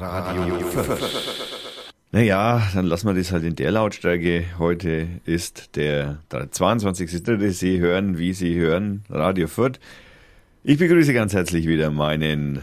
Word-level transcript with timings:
Radio 0.00 0.58
Fürth. 0.60 0.98
Naja, 2.10 2.62
dann 2.72 2.86
lassen 2.86 3.06
wir 3.06 3.14
das 3.14 3.32
halt 3.32 3.44
in 3.44 3.54
der 3.54 3.70
Lautstärke. 3.70 4.46
Heute 4.58 5.08
ist 5.26 5.76
der 5.76 6.20
22.3. 6.30 7.50
Sie 7.50 7.80
hören, 7.80 8.16
wie 8.16 8.32
Sie 8.32 8.58
hören, 8.58 9.04
Radio 9.10 9.46
Fürth. 9.46 9.78
Ich 10.64 10.78
begrüße 10.78 11.12
ganz 11.12 11.34
herzlich 11.34 11.68
wieder 11.68 11.90
meinen 11.90 12.62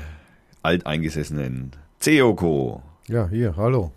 alteingesessenen 0.63 1.73
Ceoko. 1.99 2.81
Ja, 3.07 3.29
hier, 3.29 3.55
hallo. 3.55 3.91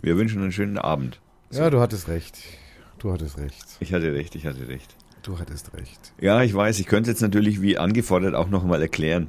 Wir 0.00 0.16
wünschen 0.16 0.40
einen 0.40 0.52
schönen 0.52 0.78
Abend. 0.78 1.20
So. 1.50 1.62
Ja, 1.62 1.70
du 1.70 1.80
hattest 1.80 2.06
recht. 2.06 2.38
Du 3.00 3.12
hattest 3.12 3.38
recht. 3.38 3.64
Ich 3.80 3.92
hatte 3.92 4.12
recht, 4.12 4.36
ich 4.36 4.46
hatte 4.46 4.68
recht. 4.68 4.94
Du 5.22 5.40
hattest 5.40 5.74
recht. 5.74 6.12
Ja, 6.20 6.42
ich 6.42 6.54
weiß, 6.54 6.78
ich 6.78 6.86
könnte 6.86 7.10
jetzt 7.10 7.22
natürlich 7.22 7.60
wie 7.60 7.76
angefordert 7.76 8.36
auch 8.36 8.48
nochmal 8.48 8.80
erklären. 8.80 9.26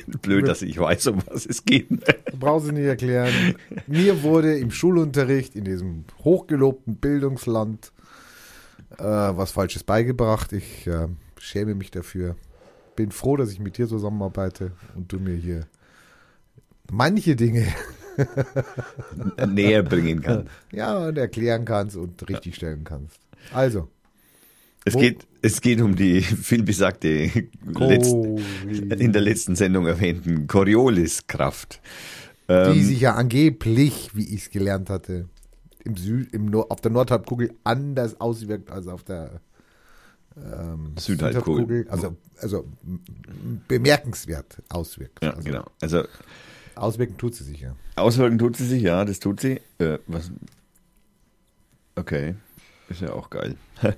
Blöd, 0.22 0.48
dass 0.48 0.62
ich 0.62 0.78
weiß, 0.78 1.08
um 1.08 1.18
was 1.26 1.46
es 1.46 1.64
geht. 1.64 1.90
Du 1.90 2.36
brauchst 2.38 2.66
es 2.66 2.72
nicht 2.72 2.84
erklären. 2.84 3.54
Mir 3.86 4.22
wurde 4.22 4.58
im 4.58 4.70
Schulunterricht 4.70 5.56
in 5.56 5.64
diesem 5.64 6.04
hochgelobten 6.24 6.96
Bildungsland 6.96 7.92
äh, 8.98 9.04
was 9.04 9.52
Falsches 9.52 9.84
beigebracht. 9.84 10.52
Ich 10.52 10.86
äh, 10.86 11.08
schäme 11.38 11.74
mich 11.74 11.90
dafür. 11.90 12.36
Bin 12.96 13.10
froh, 13.10 13.36
dass 13.36 13.50
ich 13.50 13.60
mit 13.60 13.78
dir 13.78 13.88
zusammenarbeite 13.88 14.72
und 14.94 15.12
du 15.12 15.18
mir 15.18 15.34
hier 15.34 15.66
manche 16.90 17.36
Dinge 17.36 17.66
näher 19.48 19.82
bringen 19.82 20.20
kannst. 20.20 20.50
Ja, 20.70 20.98
und 20.98 21.16
erklären 21.16 21.64
kannst 21.64 21.96
und 21.96 22.28
richtig 22.28 22.56
stellen 22.56 22.84
kannst. 22.84 23.18
Also. 23.52 23.88
Es 24.84 24.94
geht, 24.94 25.26
es 25.42 25.60
geht 25.60 25.80
um 25.80 25.94
die 25.94 26.22
vielbesagte 26.22 27.30
letzten, 27.64 28.38
in 28.98 29.12
der 29.12 29.22
letzten 29.22 29.54
Sendung 29.54 29.86
erwähnten 29.86 30.46
Corioliskraft. 30.46 31.80
Die 32.48 32.52
ähm, 32.52 32.82
sich 32.82 33.00
ja 33.00 33.14
angeblich, 33.14 34.10
wie 34.14 34.34
ich 34.34 34.42
es 34.42 34.50
gelernt 34.50 34.90
hatte, 34.90 35.28
im 35.84 35.96
Süd, 35.96 36.32
im 36.32 36.54
auf 36.54 36.80
der 36.80 36.90
Nordhalbkugel 36.90 37.54
anders 37.64 38.20
auswirkt 38.20 38.70
als 38.70 38.88
auf 38.88 39.04
der 39.04 39.40
ähm, 40.36 40.94
Südhalbkugel. 40.98 41.86
Also, 41.88 42.16
also 42.38 42.66
bemerkenswert 43.68 44.62
auswirkt. 44.68 45.22
Ja, 45.22 45.30
also, 45.30 45.42
genau. 45.42 45.64
Also 45.80 46.04
auswirken 46.74 47.16
tut 47.16 47.34
sie 47.34 47.44
sich 47.44 47.60
ja. 47.60 47.76
Auswirken 47.96 48.38
tut 48.38 48.56
sie 48.56 48.66
sich, 48.66 48.82
ja, 48.82 49.04
das 49.04 49.20
tut 49.20 49.40
sie. 49.40 49.60
Äh, 49.78 49.98
was? 50.06 50.30
Okay, 51.94 52.34
ist 52.88 53.02
ja 53.02 53.12
auch 53.12 53.30
geil. 53.30 53.56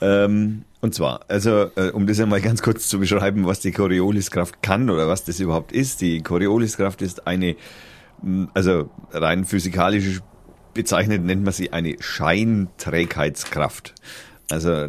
Ähm, 0.00 0.64
und 0.80 0.94
zwar, 0.94 1.20
also 1.28 1.70
äh, 1.76 1.90
um 1.90 2.06
das 2.06 2.20
einmal 2.20 2.40
ganz 2.40 2.62
kurz 2.62 2.88
zu 2.88 3.00
beschreiben, 3.00 3.46
was 3.46 3.60
die 3.60 3.72
Corioliskraft 3.72 4.62
kann 4.62 4.90
oder 4.90 5.08
was 5.08 5.24
das 5.24 5.40
überhaupt 5.40 5.72
ist. 5.72 6.00
Die 6.00 6.22
Corioliskraft 6.22 7.02
ist 7.02 7.26
eine, 7.26 7.56
also 8.54 8.90
rein 9.12 9.44
physikalisch 9.44 10.20
bezeichnet 10.74 11.24
nennt 11.24 11.42
man 11.42 11.52
sie 11.52 11.72
eine 11.72 11.96
Scheinträgheitskraft. 11.98 13.94
Also 14.50 14.88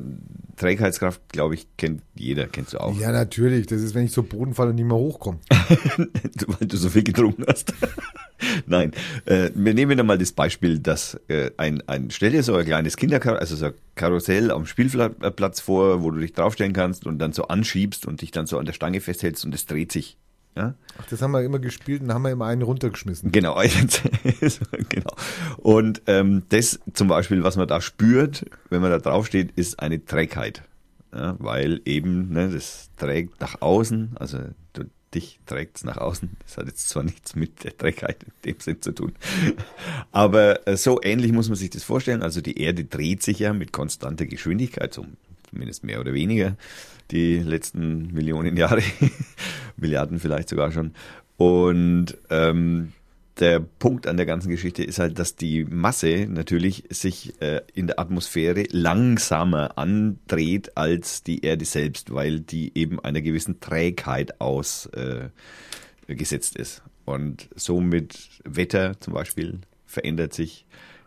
Trägheitskraft, 0.58 1.22
glaube 1.30 1.54
ich, 1.54 1.68
kennt 1.78 2.02
jeder, 2.16 2.48
kennst 2.48 2.74
du 2.74 2.80
auch. 2.80 3.00
Ja, 3.00 3.12
natürlich. 3.12 3.68
Das 3.68 3.82
ist, 3.82 3.96
wenn 3.96 4.06
ich 4.06 4.12
zu 4.12 4.24
Boden 4.24 4.54
falle 4.54 4.72
und 4.72 4.76
nicht 4.76 4.86
mehr 4.86 4.98
hochkomme. 4.98 5.40
Weil 5.50 6.68
du 6.68 6.78
so 6.78 6.90
viel 6.90 7.04
getrunken 7.04 7.46
hast. 7.48 7.74
Nein, 8.66 8.92
äh, 9.26 9.52
wir 9.54 9.74
nehmen 9.74 10.00
einmal 10.00 10.18
das 10.18 10.32
Beispiel, 10.32 10.80
dass 10.80 11.20
äh, 11.28 11.52
ein, 11.58 11.82
ein, 11.88 12.10
stell 12.12 12.32
dir 12.32 12.44
so 12.44 12.56
ein 12.56 12.66
kleines 12.66 12.98
Kinderkarussell, 12.98 13.40
also 13.40 13.56
so 13.56 13.66
ein 13.68 13.74
Karussell 13.96 14.52
am 14.52 14.66
Spielplatz 14.66 15.60
vor, 15.60 16.04
wo 16.04 16.12
du 16.12 16.20
dich 16.20 16.34
draufstellen 16.34 16.74
kannst 16.74 17.06
und 17.06 17.20
dann 17.20 17.34
so 17.34 17.48
anschiebst 17.48 18.06
und 18.06 18.22
dich 18.22 18.32
dann 18.32 18.48
so 18.48 18.58
an 18.58 18.66
der 18.66 18.74
Stange 18.74 19.00
festhältst 19.00 19.46
und 19.46 19.56
es 19.56 19.66
dreht 19.66 19.92
sich. 19.92 20.18
Ja? 20.58 20.74
Ach, 20.98 21.06
das 21.08 21.22
haben 21.22 21.32
wir 21.32 21.44
immer 21.44 21.60
gespielt 21.60 22.02
und 22.02 22.12
haben 22.12 22.24
wir 22.24 22.32
immer 22.32 22.48
einen 22.48 22.64
runtergeschmissen. 22.64 23.32
Genau, 23.32 23.62
genau. 24.90 25.16
Und 25.58 26.02
ähm, 26.08 26.44
das 26.50 26.80
zum 26.94 27.08
Beispiel, 27.08 27.44
was 27.44 27.58
man 27.58 27.68
da 27.68 27.80
spürt, 27.80 28.46
wenn 28.72 28.82
man 28.82 28.90
da 28.90 28.98
draufsteht, 28.98 29.52
ist 29.56 29.80
eine 29.80 30.04
Trägheit. 30.04 30.64
Ja, 31.14 31.36
weil 31.38 31.82
eben, 31.86 32.30
ne, 32.30 32.50
das 32.50 32.90
trägt 32.98 33.40
nach 33.40 33.62
außen, 33.62 34.16
also 34.16 34.40
du, 34.74 34.86
dich 35.14 35.40
trägt 35.46 35.78
es 35.78 35.84
nach 35.84 35.98
außen. 35.98 36.36
Das 36.44 36.58
hat 36.58 36.66
jetzt 36.66 36.90
zwar 36.90 37.04
nichts 37.04 37.36
mit 37.36 37.64
der 37.64 37.78
Trägheit 37.78 38.24
in 38.24 38.32
dem 38.44 38.60
Sinn 38.60 38.82
zu 38.82 38.92
tun. 38.94 39.14
Aber 40.12 40.68
äh, 40.68 40.76
so 40.76 41.00
ähnlich 41.02 41.32
muss 41.32 41.50
man 41.50 41.56
sich 41.56 41.70
das 41.70 41.84
vorstellen. 41.84 42.24
Also 42.24 42.42
die 42.42 42.60
Erde 42.60 42.84
dreht 42.84 43.22
sich 43.22 43.40
ja 43.40 43.54
mit 43.54 43.72
konstanter 43.72 44.26
Geschwindigkeit, 44.26 44.94
so 44.94 45.06
zumindest 45.50 45.84
mehr 45.84 46.00
oder 46.00 46.14
weniger 46.14 46.56
die 47.12 47.40
letzten 47.40 48.14
Millionen 48.14 48.58
Jahre, 48.58 48.82
Milliarden 49.78 50.20
vielleicht 50.20 50.50
sogar 50.50 50.72
schon. 50.72 50.94
Und 51.38 52.18
ähm, 52.30 52.94
der 53.40 53.60
Punkt 53.60 54.08
an 54.08 54.18
der 54.18 54.26
ganzen 54.26 54.50
Geschichte 54.50 54.84
ist 54.84 54.98
halt, 55.00 55.20
dass 55.20 55.36
die 55.36 55.64
Masse 55.64 56.26
natürlich 56.28 56.86
sich 56.90 57.40
äh, 57.42 57.62
in 57.74 57.88
der 57.88 58.00
Atmosphäre 58.00 58.64
langsamer 58.72 59.78
andreht 59.78 60.76
als 60.76 61.24
die 61.24 61.44
Erde 61.46 61.66
selbst, 61.66 62.14
weil 62.14 62.40
die 62.40 62.72
eben 62.76 63.00
einer 63.00 63.22
gewissen 63.22 63.60
Trägheit 63.60 64.42
ausgesetzt 64.42 65.32
äh, 66.58 66.62
ist. 66.62 66.82
Und 67.06 67.50
somit 67.56 68.30
Wetter 68.44 69.00
zum 69.00 69.14
Beispiel 69.14 69.60
verändert 69.86 70.34
sich 70.34 70.66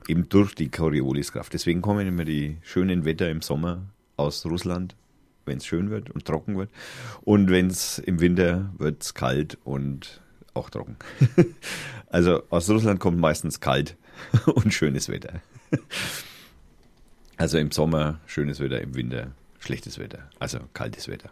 eben 0.09 0.28
durch 0.28 0.55
die 0.55 0.71
Corioliskraft. 0.71 1.53
Deswegen 1.53 1.83
kommen 1.83 2.07
immer 2.07 2.25
die 2.25 2.59
schönen 2.62 3.05
Wetter 3.05 3.28
im 3.28 3.43
Sommer 3.43 3.83
aus 4.20 4.47
Russland 4.47 4.94
wenn 5.50 5.58
es 5.58 5.66
schön 5.66 5.91
wird 5.91 6.10
und 6.10 6.25
trocken 6.25 6.56
wird. 6.56 6.70
Und 7.22 7.50
wenn 7.50 7.66
es 7.66 7.98
im 7.98 8.20
Winter 8.20 8.72
wird 8.78 9.03
es 9.03 9.14
kalt 9.14 9.58
und 9.64 10.20
auch 10.54 10.70
trocken. 10.70 10.97
also 12.06 12.42
aus 12.50 12.70
Russland 12.70 13.00
kommt 13.00 13.19
meistens 13.19 13.60
kalt 13.60 13.97
und 14.47 14.72
schönes 14.72 15.09
Wetter. 15.09 15.41
Also 17.36 17.59
im 17.59 17.70
Sommer 17.70 18.20
schönes 18.26 18.60
Wetter, 18.60 18.80
im 18.80 18.94
Winter 18.94 19.32
schlechtes 19.59 19.98
Wetter, 19.98 20.30
also 20.38 20.59
kaltes 20.72 21.09
Wetter. 21.09 21.30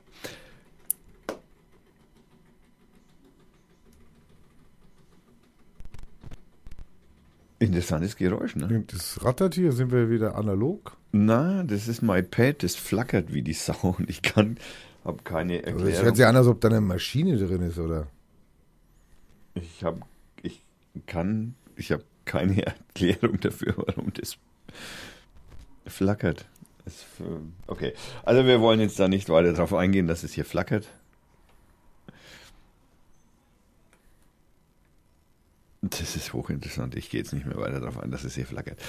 Interessantes 7.60 8.14
Geräusch, 8.16 8.54
ne? 8.54 8.84
Das 8.86 9.24
rattert 9.24 9.54
hier, 9.54 9.72
sind 9.72 9.90
wir 9.90 10.10
wieder 10.10 10.36
analog? 10.36 10.97
Na, 11.12 11.62
das 11.62 11.88
ist 11.88 12.02
mein 12.02 12.28
Pad, 12.30 12.62
das 12.62 12.76
flackert 12.76 13.32
wie 13.32 13.42
die 13.42 13.54
Sau 13.54 13.94
und 13.98 14.08
ich 14.10 14.22
kann, 14.22 14.58
habe 15.04 15.22
keine 15.22 15.62
Erklärung. 15.62 15.90
Das 15.90 16.02
hört 16.02 16.16
sich 16.16 16.26
an, 16.26 16.36
als 16.36 16.46
ob 16.46 16.60
da 16.60 16.68
eine 16.68 16.80
Maschine 16.80 17.36
drin 17.36 17.62
ist, 17.62 17.78
oder? 17.78 18.08
Ich 19.54 19.82
habe, 19.82 20.00
ich 20.42 20.62
kann, 21.06 21.54
ich 21.76 21.92
habe 21.92 22.04
keine 22.24 22.64
Erklärung 22.66 23.40
dafür, 23.40 23.74
warum 23.76 24.12
das 24.12 24.36
flackert. 25.86 26.46
Okay, 27.66 27.92
also 28.24 28.46
wir 28.46 28.60
wollen 28.60 28.80
jetzt 28.80 28.98
da 28.98 29.08
nicht 29.08 29.28
weiter 29.28 29.52
darauf 29.52 29.74
eingehen, 29.74 30.06
dass 30.06 30.22
es 30.22 30.32
hier 30.32 30.46
flackert. 30.46 30.88
Das 35.80 36.16
ist 36.16 36.32
hochinteressant. 36.32 36.96
Ich 36.96 37.08
gehe 37.08 37.20
jetzt 37.20 37.32
nicht 37.32 37.46
mehr 37.46 37.56
weiter 37.56 37.78
darauf 37.78 38.00
ein, 38.00 38.10
dass 38.10 38.24
es 38.24 38.34
hier 38.34 38.46
flackert. 38.46 38.80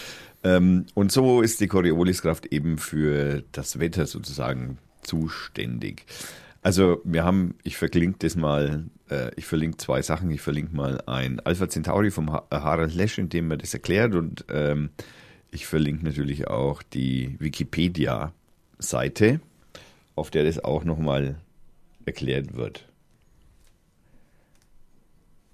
Ähm, 0.43 0.87
und 0.95 1.11
so 1.11 1.41
ist 1.41 1.59
die 1.59 1.67
Corioliskraft 1.67 2.47
eben 2.47 2.79
für 2.79 3.43
das 3.51 3.79
Wetter 3.79 4.07
sozusagen 4.07 4.79
zuständig. 5.03 6.05
Also 6.61 7.01
wir 7.03 7.23
haben, 7.23 7.55
ich 7.63 7.77
verlinke 7.77 8.17
das 8.19 8.35
mal, 8.35 8.85
äh, 9.09 9.31
ich 9.35 9.45
verlinke 9.45 9.77
zwei 9.77 10.01
Sachen. 10.01 10.29
Ich 10.31 10.41
verlinke 10.41 10.75
mal 10.75 11.01
ein 11.05 11.39
Alpha 11.41 11.69
Centauri 11.69 12.09
vom 12.11 12.33
ha 12.33 12.47
Harald 12.51 12.95
Lesch, 12.95 13.19
in 13.19 13.29
dem 13.29 13.51
er 13.51 13.57
das 13.57 13.73
erklärt. 13.73 14.15
Und 14.15 14.45
ähm, 14.49 14.89
ich 15.51 15.67
verlinke 15.67 16.03
natürlich 16.03 16.47
auch 16.47 16.81
die 16.81 17.35
Wikipedia-Seite, 17.39 19.39
auf 20.15 20.31
der 20.31 20.43
das 20.43 20.63
auch 20.63 20.83
nochmal 20.83 21.35
erklärt 22.05 22.55
wird. 22.55 22.87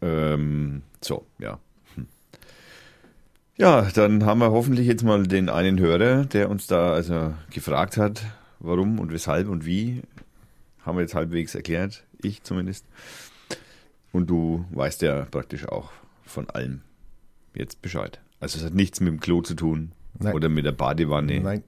Ähm, 0.02 0.84
so, 1.06 1.26
ja. 1.40 1.60
Hm. 1.96 2.08
Ja, 3.58 3.84
dann 3.94 4.26
haben 4.26 4.40
wir 4.40 4.52
hoffentlich 4.52 4.88
jetzt 4.88 5.04
mal 5.04 5.24
den 5.24 5.50
einen 5.50 5.80
Hörer, 5.80 6.26
der 6.26 6.50
uns 6.50 6.68
da 6.68 6.94
also 6.94 7.34
gefragt 7.52 7.98
hat, 7.98 8.26
warum 8.60 9.00
und 9.00 9.12
weshalb 9.12 9.48
und 9.48 9.66
wie. 9.66 10.02
Haben 10.82 10.98
wir 10.98 11.02
jetzt 11.02 11.16
halbwegs 11.16 11.56
erklärt, 11.56 12.04
ich 12.22 12.44
zumindest. 12.44 12.86
Und 14.12 14.30
du 14.30 14.66
weißt 14.72 15.02
ja 15.02 15.26
praktisch 15.26 15.68
auch 15.68 15.92
von 16.26 16.50
allem 16.50 16.82
jetzt 17.54 17.82
Bescheid. 17.82 18.20
Also 18.40 18.60
es 18.60 18.66
hat 18.66 18.74
nichts 18.74 19.00
mit 19.00 19.12
dem 19.12 19.20
Klo 19.20 19.42
zu 19.42 19.56
tun 19.56 19.92
Nein. 20.20 20.34
oder 20.36 20.50
mit 20.50 20.66
der 20.66 20.72
Badewanne. 20.72 21.40
Nein. 21.40 21.64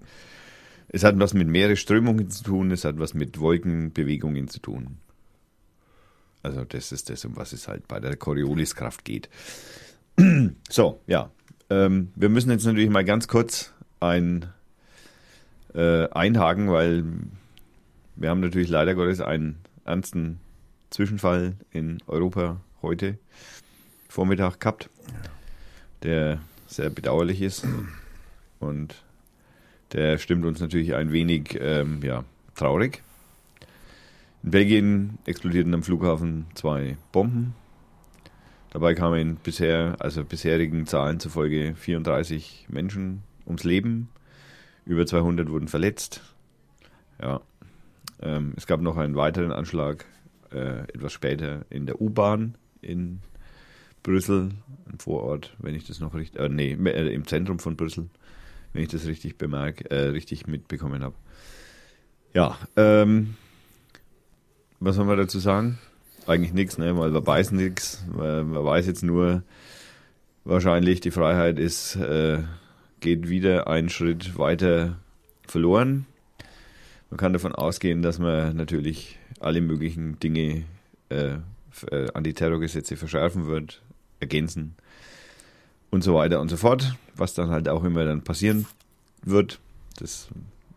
Es 0.90 1.04
hat 1.04 1.19
was 1.19 1.33
mit 1.33 1.48
Meeresströmungen 1.48 2.30
zu 2.30 2.44
tun, 2.44 2.72
es 2.72 2.86
hat 2.86 3.00
was 3.00 3.13
mit 3.13 3.40
Wolkenbewegungen 3.40 4.48
zu 4.48 4.60
tun. 4.60 4.98
Also 6.44 6.63
das 6.63 6.92
ist 6.92 7.10
das, 7.10 7.25
um 7.25 7.36
was 7.36 7.54
es 7.54 7.68
halt 7.68 7.88
bei 7.88 8.00
der 8.00 8.16
Corioliskraft 8.16 9.04
geht. 9.06 9.30
so, 10.69 11.01
ja. 11.07 11.31
Ähm, 11.69 12.12
wir 12.16 12.30
müssen 12.30 12.50
jetzt 12.50 12.66
natürlich 12.66 12.89
mal 12.89 13.04
ganz 13.04 13.28
kurz 13.28 13.74
ein, 14.00 14.45
äh, 15.74 16.07
einhaken, 16.10 16.72
weil 16.72 17.04
wir 18.16 18.30
haben 18.30 18.39
natürlich 18.39 18.69
leider 18.69 18.95
Gottes 18.95 19.22
einen 19.22 19.57
ernsten 19.86 20.39
Zwischenfall 20.89 21.56
in 21.72 22.00
Europa 22.07 22.62
heute. 22.81 23.18
Vormittag 24.10 24.60
gehabt, 24.60 24.90
der 26.04 26.40
sehr 26.68 26.90
bedauerlich 26.90 27.42
ist. 27.42 27.66
Und 28.60 28.95
der 29.92 30.18
stimmt 30.18 30.45
uns 30.45 30.60
natürlich 30.60 30.95
ein 30.95 31.12
wenig 31.12 31.57
ähm, 31.60 32.01
ja, 32.04 32.24
traurig. 32.56 33.04
In 34.44 34.51
Belgien 34.51 35.18
explodierten 35.25 35.74
am 35.74 35.84
Flughafen 35.84 36.45
zwei 36.54 36.98
Bomben. 37.12 37.56
Dabei 38.72 38.94
kamen 38.94 39.38
bisher, 39.38 39.95
also 40.00 40.24
bisherigen 40.24 40.86
Zahlen 40.86 41.19
zufolge 41.19 41.74
34 41.75 42.68
Menschen 42.69 43.24
ums 43.45 43.63
Leben. 43.63 44.10
Über 44.86 45.06
200 45.06 45.50
wurden 45.50 45.68
verletzt. 45.68 46.22
Ja. 47.22 47.42
Ähm, 48.22 48.54
es 48.56 48.68
gab 48.68 48.81
noch 48.81 48.98
einen 48.98 49.16
weiteren 49.16 49.51
Anschlag 49.51 50.06
äh, 50.51 50.81
etwas 50.94 51.13
später 51.13 51.66
in 51.69 51.86
der 51.86 52.01
U-Bahn 52.01 52.56
in 52.81 53.19
Brüssel, 54.04 54.51
ein 54.92 55.00
Vorort, 55.00 55.56
wenn 55.60 55.75
ich 55.75 55.86
das 55.86 56.00
noch 56.00 56.13
richtig, 56.13 56.40
äh, 56.40 56.50
nee, 56.50 56.72
äh, 56.72 57.13
im 57.13 57.28
Zentrum 57.28 57.60
von 57.60 57.75
Brüssel, 57.75 58.10
wenn 58.74 58.83
ich 58.83 58.90
das 58.90 59.06
richtig 59.06 59.38
bemerke, 59.38 59.90
äh, 59.92 60.10
richtig 60.10 60.48
mitbekommen 60.48 61.04
habe. 61.04 61.16
Ja, 62.33 62.57
ähm, 62.75 63.36
was 64.80 64.96
soll 64.96 65.06
man 65.06 65.18
dazu 65.18 65.40
sagen? 65.40 65.80
Eigentlich 66.26 66.54
nichts, 66.54 66.78
ne? 66.78 66.98
weil 66.98 67.12
man 67.12 67.26
weiß 67.26 67.52
nichts. 67.52 68.04
Man 68.14 68.54
weiß 68.54 68.86
jetzt 68.88 69.04
nur, 69.04 69.44
wahrscheinlich 70.44 71.02
die 71.02 71.12
Freiheit 71.12 71.60
ist, 71.60 71.96
äh, 71.96 72.44
geht 73.00 73.30
wieder 73.30 73.68
einen 73.68 73.90
Schritt 73.90 74.38
weiter 74.38 74.98
verloren. 75.48 76.06
Man 77.10 77.18
kann 77.18 77.34
davon 77.34 77.56
ausgehen, 77.56 78.02
dass 78.02 78.20
man 78.20 78.56
natürlich 78.56 79.18
alle 79.40 79.62
möglichen 79.62 80.20
Dinge, 80.20 80.64
äh, 81.10 81.38
äh, 81.92 82.12
Antiterrorgesetze 82.14 82.98
verschärfen 82.98 83.48
wird, 83.48 83.82
ergänzen 84.20 84.76
und 85.92 86.04
so 86.04 86.16
weiter 86.16 86.42
und 86.42 86.50
so 86.50 86.58
fort, 86.58 86.96
was 87.16 87.34
dann 87.34 87.50
halt 87.50 87.70
auch 87.70 87.84
immer 87.84 88.04
dann 88.04 88.24
passieren 88.24 88.66
wird. 89.24 89.60
Das 89.98 90.28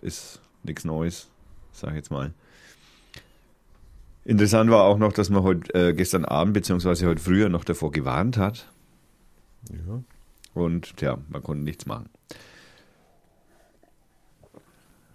ist 0.03 0.41
nichts 0.63 0.85
Neues, 0.85 1.29
sage 1.73 1.95
ich 1.95 1.97
jetzt 1.97 2.11
mal. 2.11 2.33
Interessant 4.31 4.71
war 4.71 4.85
auch 4.85 4.97
noch, 4.97 5.13
dass 5.13 5.29
man 5.29 5.43
heute 5.43 5.75
äh, 5.75 5.93
gestern 5.93 6.25
Abend 6.25 6.55
beziehungsweise 6.55 7.09
heute 7.09 7.21
früher 7.21 7.49
noch 7.49 7.65
davor 7.65 7.91
gewarnt 7.91 8.37
hat. 8.37 8.71
Ja. 9.73 10.05
Und 10.55 11.01
ja, 11.01 11.19
man 11.31 11.43
konnte 11.43 11.65
nichts 11.65 11.85
machen. 11.85 12.09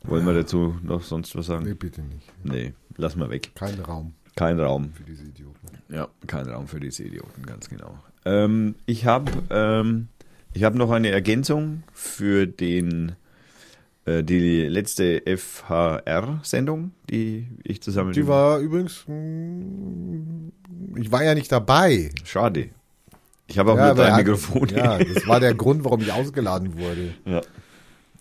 Wollen 0.03 0.25
wir 0.25 0.33
dazu 0.33 0.77
noch 0.83 1.01
sonst 1.01 1.33
was 1.37 1.45
sagen? 1.45 1.63
Nee, 1.63 1.75
bitte 1.75 2.01
nicht. 2.01 2.29
Nee, 2.43 2.73
lass 2.97 3.15
mal 3.15 3.29
weg. 3.29 3.53
Kein 3.55 3.79
Raum 3.79 4.11
Kein 4.35 4.59
Raum. 4.59 4.91
für 4.91 5.03
diese 5.03 5.23
Idioten. 5.23 5.69
Ja, 5.87 6.09
kein 6.27 6.49
Raum 6.49 6.67
für 6.67 6.81
diese 6.81 7.05
Idioten, 7.05 7.43
ganz 7.45 7.69
genau. 7.69 7.97
Ähm, 8.25 8.75
ich 8.85 9.05
habe 9.05 9.31
ähm, 9.49 10.09
ich 10.51 10.65
hab 10.65 10.75
noch 10.75 10.91
eine 10.91 11.07
Ergänzung 11.07 11.83
für 11.93 12.47
den 12.47 13.13
die 14.07 14.67
letzte 14.67 15.21
FHR-Sendung, 15.25 16.91
die 17.09 17.47
ich 17.63 17.81
zusammen 17.81 18.11
Die 18.13 18.27
war 18.27 18.59
übrigens, 18.59 19.03
mm, 19.07 20.49
ich 20.97 21.11
war 21.11 21.23
ja 21.23 21.33
nicht 21.33 21.51
dabei. 21.51 22.09
Schade. 22.23 22.69
Ich 23.47 23.57
habe 23.59 23.71
auch 23.73 23.77
ja, 23.77 23.81
nur 23.83 23.91
aber 23.91 24.03
dein 24.03 24.11
er- 24.13 24.17
Mikrofon. 24.17 24.67
Ja, 24.69 24.97
das 25.13 25.27
war 25.27 25.39
der 25.39 25.53
Grund, 25.55 25.83
warum 25.83 26.01
ich 26.01 26.11
ausgeladen 26.11 26.77
wurde. 26.77 27.13
ja. 27.25 27.41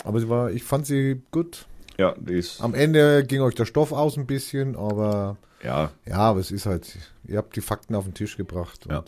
Aber 0.05 0.21
sie 0.21 0.29
war, 0.29 0.51
ich 0.51 0.63
fand 0.65 0.87
sie 0.87 1.23
gut. 1.31 1.67
Ja, 1.97 2.15
die 2.19 2.35
ist, 2.35 2.61
Am 2.61 2.75
Ende 2.75 3.25
ging 3.25 3.41
euch 3.41 3.55
der 3.55 3.65
Stoff 3.65 3.91
aus 3.93 4.19
ein 4.19 4.27
bisschen, 4.27 4.77
aber 4.77 5.39
ja, 5.63 5.93
ja, 6.05 6.17
aber 6.17 6.41
es 6.41 6.51
ist 6.51 6.67
halt, 6.67 6.99
ihr 7.27 7.39
habt 7.39 7.57
die 7.57 7.63
Fakten 7.63 7.95
auf 7.95 8.05
den 8.05 8.13
Tisch 8.13 8.37
gebracht. 8.37 8.87
Ja. 8.91 9.03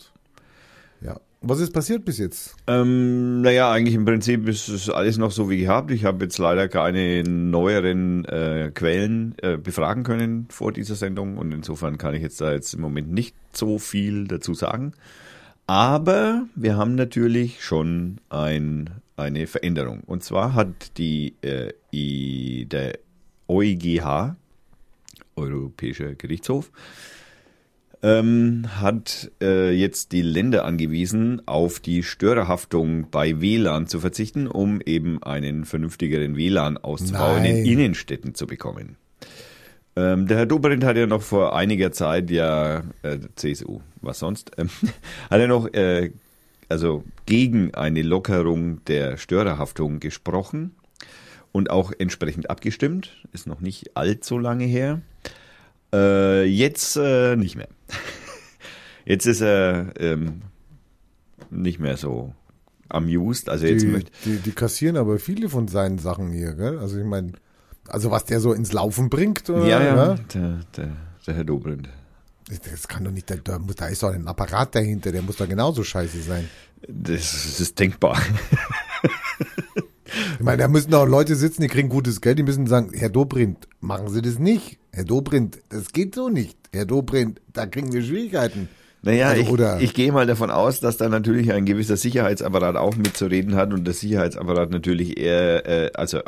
ja. 1.01 1.19
Was 1.41 1.59
ist 1.59 1.71
passiert 1.71 2.03
bis 2.03 2.17
jetzt? 2.17 2.55
Ähm, 2.65 3.41
naja, 3.41 3.71
eigentlich 3.71 3.93
im 3.93 4.05
Prinzip 4.05 4.47
ist 4.47 4.69
es 4.69 4.89
alles 4.89 5.19
noch 5.19 5.31
so 5.31 5.49
wie 5.49 5.59
gehabt. 5.59 5.91
Ich 5.91 6.03
habe 6.03 6.25
jetzt 6.25 6.39
leider 6.39 6.67
keine 6.67 7.23
neueren 7.23 8.25
äh, 8.25 8.71
Quellen 8.73 9.35
äh, 9.43 9.57
befragen 9.57 10.03
können 10.03 10.47
vor 10.49 10.71
dieser 10.71 10.95
Sendung 10.95 11.37
und 11.37 11.51
insofern 11.51 11.99
kann 11.99 12.15
ich 12.15 12.23
jetzt 12.23 12.41
da 12.41 12.51
jetzt 12.51 12.73
im 12.73 12.81
Moment 12.81 13.11
nicht 13.11 13.35
so 13.53 13.77
viel 13.77 14.27
dazu 14.27 14.55
sagen. 14.55 14.93
Aber 15.67 16.47
wir 16.55 16.75
haben 16.75 16.95
natürlich 16.95 17.63
schon 17.63 18.19
ein, 18.29 18.89
eine 19.15 19.45
Veränderung. 19.45 20.01
Und 20.07 20.23
zwar 20.23 20.55
hat 20.55 20.97
die 20.97 21.35
äh, 21.41 21.73
I, 21.93 22.65
der 22.65 22.97
EuGH, 23.47 24.35
Europäischer 25.35 26.15
Gerichtshof, 26.15 26.71
ähm, 28.03 28.65
hat 28.79 29.31
äh, 29.41 29.71
jetzt 29.71 30.11
die 30.11 30.21
Länder 30.21 30.65
angewiesen, 30.65 31.41
auf 31.47 31.79
die 31.79 32.03
Störerhaftung 32.03 33.09
bei 33.09 33.41
WLAN 33.41 33.87
zu 33.87 33.99
verzichten, 33.99 34.47
um 34.47 34.81
eben 34.81 35.21
einen 35.23 35.65
vernünftigeren 35.65 36.35
WLAN 36.35 36.77
auszubauen 36.77 37.43
Nein. 37.43 37.57
in 37.57 37.65
Innenstädten 37.65 38.35
zu 38.35 38.47
bekommen. 38.47 38.97
Ähm, 39.95 40.27
der 40.27 40.37
Herr 40.37 40.45
Dobrindt 40.45 40.83
hat 40.83 40.95
ja 40.95 41.07
noch 41.07 41.23
vor 41.23 41.55
einiger 41.55 41.91
Zeit 41.91 42.29
ja, 42.29 42.83
äh, 43.01 43.17
CSU, 43.35 43.81
was 44.01 44.19
sonst, 44.19 44.51
ähm, 44.57 44.69
hat 45.29 45.39
er 45.39 45.47
noch 45.47 45.73
äh, 45.73 46.11
also 46.69 47.03
gegen 47.25 47.73
eine 47.73 48.01
Lockerung 48.01 48.83
der 48.85 49.17
Störerhaftung 49.17 49.99
gesprochen 49.99 50.75
und 51.51 51.69
auch 51.69 51.91
entsprechend 51.97 52.49
abgestimmt. 52.49 53.25
Ist 53.33 53.47
noch 53.47 53.61
nicht 53.61 53.95
allzu 53.95 54.37
lange 54.37 54.65
her. 54.65 55.01
Äh, 55.93 56.43
jetzt 56.45 56.97
äh, 56.97 57.35
nicht 57.35 57.55
mehr. 57.55 57.69
Jetzt 59.05 59.25
ist 59.25 59.39
er 59.41 59.93
ähm, 60.01 60.41
nicht 61.49 61.79
mehr 61.79 61.95
so 61.95 62.33
amused. 62.89 63.47
Also 63.47 63.65
jetzt 63.65 63.83
Die, 63.83 63.87
möchte 63.87 64.11
die, 64.25 64.35
die 64.39 64.51
kassieren 64.51 64.97
aber 64.97 65.17
viele 65.17 65.47
von 65.47 65.69
seinen 65.69 65.97
Sachen 65.97 66.31
hier, 66.33 66.53
gell? 66.55 66.77
Also 66.79 66.97
ich 66.97 67.05
meine, 67.05 67.31
also 67.87 68.11
was 68.11 68.25
der 68.25 68.41
so 68.41 68.51
ins 68.51 68.73
Laufen 68.73 69.09
bringt, 69.09 69.49
oder? 69.49 69.65
ja, 69.65 69.81
ja, 69.81 70.15
der, 70.33 70.59
der, 70.75 70.89
der 71.25 71.33
Herr 71.35 71.45
Dobrindt. 71.45 71.87
Das 72.69 72.89
kann 72.89 73.05
doch 73.05 73.11
nicht, 73.11 73.29
da, 73.29 73.35
da, 73.41 73.59
muss- 73.59 73.75
da 73.75 73.87
ist 73.87 74.03
doch 74.03 74.11
ein 74.13 74.27
Apparat 74.27 74.75
dahinter, 74.75 75.13
der 75.13 75.21
muss 75.21 75.37
doch 75.37 75.47
genauso 75.47 75.85
scheiße 75.85 76.21
sein. 76.21 76.49
Das, 76.89 77.31
das 77.31 77.59
ist 77.61 77.79
denkbar. 77.79 78.21
Ich 80.39 80.43
meine, 80.45 80.61
da 80.63 80.67
müssen 80.67 80.91
doch 80.91 81.07
Leute 81.07 81.35
sitzen, 81.35 81.61
die 81.61 81.67
kriegen 81.67 81.89
gutes 81.89 82.21
Geld, 82.21 82.37
die 82.39 82.43
müssen 82.43 82.67
sagen, 82.67 82.91
Herr 82.93 83.09
Dobrindt, 83.09 83.67
machen 83.81 84.09
Sie 84.09 84.21
das 84.21 84.39
nicht. 84.39 84.77
Herr 84.91 85.03
Dobrindt, 85.05 85.59
das 85.69 85.91
geht 85.91 86.15
so 86.15 86.29
nicht. 86.29 86.57
Herr 86.73 86.85
Dobrindt, 86.85 87.41
da 87.53 87.65
kriegen 87.65 87.91
wir 87.93 88.01
Schwierigkeiten. 88.01 88.69
Naja, 89.03 89.29
Also, 89.29 89.55
ich, 89.77 89.83
ich 89.83 89.93
gehe 89.93 90.11
mal 90.11 90.25
davon 90.25 90.49
aus, 90.49 90.79
dass 90.79 90.97
da 90.97 91.07
natürlich 91.07 91.51
ein 91.53 91.65
gewisser 91.65 91.97
Sicherheitsapparat 91.97 92.75
auch 92.75 92.95
mitzureden 92.97 93.55
hat 93.55 93.71
und 93.73 93.85
der 93.85 93.93
Sicherheitsapparat 93.93 94.71
natürlich 94.71 95.19
eher, 95.19 95.65
äh, 95.65 95.91
also 95.93 96.19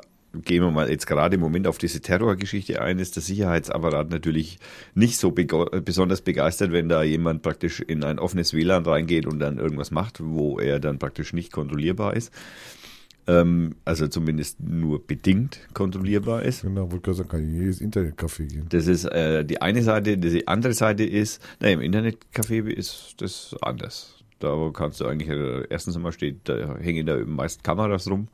gehen 0.45 0.61
wir 0.61 0.69
mal 0.69 0.87
jetzt 0.89 1.07
gerade 1.07 1.33
im 1.35 1.41
Moment 1.41 1.65
auf 1.65 1.79
diese 1.79 2.01
Terrorgeschichte 2.01 2.79
ein, 2.79 2.99
ist 2.99 3.15
der 3.15 3.23
Sicherheitsapparat 3.23 4.11
natürlich 4.11 4.59
nicht 4.93 5.17
so 5.17 5.29
bego- 5.29 5.81
besonders 5.81 6.21
begeistert, 6.21 6.71
wenn 6.71 6.87
da 6.87 7.01
jemand 7.01 7.41
praktisch 7.41 7.79
in 7.79 8.03
ein 8.03 8.19
offenes 8.19 8.53
WLAN 8.53 8.85
reingeht 8.85 9.25
und 9.25 9.39
dann 9.39 9.57
irgendwas 9.57 9.89
macht, 9.89 10.19
wo 10.23 10.59
er 10.59 10.79
dann 10.79 10.99
praktisch 10.99 11.33
nicht 11.33 11.51
kontrollierbar 11.51 12.15
ist. 12.15 12.31
Ähm, 13.27 13.75
also 13.85 14.07
zumindest 14.07 14.59
nur 14.59 15.05
bedingt 15.05 15.59
kontrollierbar 15.73 16.41
ist. 16.43 16.63
Genau, 16.63 16.83
wollte 16.91 17.01
gerade 17.01 17.17
sagen, 17.17 17.29
kann 17.29 17.43
in 17.43 17.53
jedes 17.61 17.79
Internetcafé 17.81 18.47
gehen. 18.47 18.65
Das 18.69 18.87
ist 18.87 19.05
äh, 19.05 19.45
die 19.45 19.61
eine 19.61 19.83
Seite. 19.83 20.17
Die 20.17 20.47
andere 20.47 20.73
Seite 20.73 21.03
ist, 21.03 21.41
naja, 21.59 21.79
im 21.79 21.81
Internetcafé 21.81 22.67
ist 22.67 23.15
das 23.19 23.55
anders. 23.61 24.15
Da 24.39 24.71
kannst 24.73 25.01
du 25.01 25.05
eigentlich, 25.05 25.29
äh, 25.29 25.65
erstens 25.69 25.95
einmal 25.95 26.11
steht, 26.13 26.47
da 26.49 26.75
hängen 26.79 27.05
da 27.05 27.17
meist 27.25 27.63
Kameras 27.63 28.09
rum. 28.09 28.29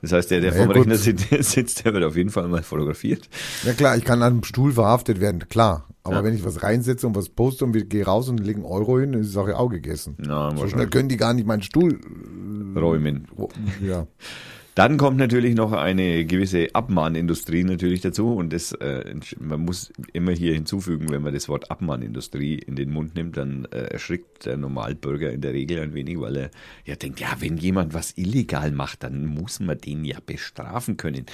Das 0.00 0.10
heißt, 0.10 0.32
der, 0.32 0.40
der 0.40 0.52
Ja, 0.56 0.62
vom. 0.64 0.72
Rechner 0.72 0.96
sitzt, 1.42 1.84
der 1.84 1.94
wird 1.94 2.02
auf 2.02 2.16
jeden 2.16 2.30
Fall 2.30 2.48
mal 2.48 2.62
fotografiert. 2.64 3.28
Ja 3.64 3.72
klar, 3.74 3.96
ich 3.96 4.04
kann 4.04 4.20
an 4.22 4.32
einem 4.32 4.44
Stuhl 4.44 4.72
verhaftet 4.72 5.20
werden, 5.20 5.46
klar. 5.48 5.86
Aber 6.04 6.16
Ja. 6.16 6.24
wenn 6.24 6.34
ich 6.34 6.44
was 6.44 6.64
reinsetze 6.64 7.06
und 7.06 7.14
was 7.14 7.28
poste 7.28 7.64
und 7.64 7.74
wir 7.74 7.84
gehen 7.84 8.02
raus 8.02 8.28
und 8.28 8.38
legen 8.40 8.64
Euro 8.64 8.98
hin, 8.98 9.12
dann 9.12 9.20
ist 9.20 9.28
die 9.28 9.34
Sache 9.34 9.56
auch 9.56 9.68
gegessen. 9.68 10.16
Na, 10.18 10.56
So 10.56 10.66
schnell 10.66 10.88
können 10.88 11.08
die 11.08 11.16
gar 11.16 11.32
nicht 11.32 11.46
meinen 11.46 11.62
Stuhl. 11.62 12.00
Räumen. 12.76 13.28
Ja. 13.80 14.06
Dann 14.74 14.96
kommt 14.96 15.18
natürlich 15.18 15.54
noch 15.54 15.72
eine 15.72 16.24
gewisse 16.24 16.68
Abmahnindustrie 16.74 17.62
natürlich 17.62 18.00
dazu 18.00 18.34
und 18.34 18.54
das, 18.54 18.72
äh, 18.72 19.14
man 19.38 19.60
muss 19.60 19.92
immer 20.14 20.32
hier 20.32 20.54
hinzufügen, 20.54 21.10
wenn 21.10 21.20
man 21.20 21.34
das 21.34 21.50
Wort 21.50 21.70
Abmahnindustrie 21.70 22.54
in 22.54 22.76
den 22.76 22.90
Mund 22.90 23.14
nimmt, 23.14 23.36
dann 23.36 23.66
äh, 23.66 23.82
erschrickt 23.88 24.46
der 24.46 24.56
Normalbürger 24.56 25.30
in 25.30 25.42
der 25.42 25.52
Regel 25.52 25.80
ein 25.80 25.92
wenig, 25.92 26.18
weil 26.20 26.36
er 26.36 26.50
ja 26.86 26.96
denkt, 26.96 27.20
ja, 27.20 27.28
wenn 27.40 27.58
jemand 27.58 27.92
was 27.92 28.16
illegal 28.16 28.72
macht, 28.72 29.02
dann 29.02 29.26
muss 29.26 29.60
man 29.60 29.76
den 29.76 30.06
ja 30.06 30.18
bestrafen 30.24 30.96
können. 30.96 31.26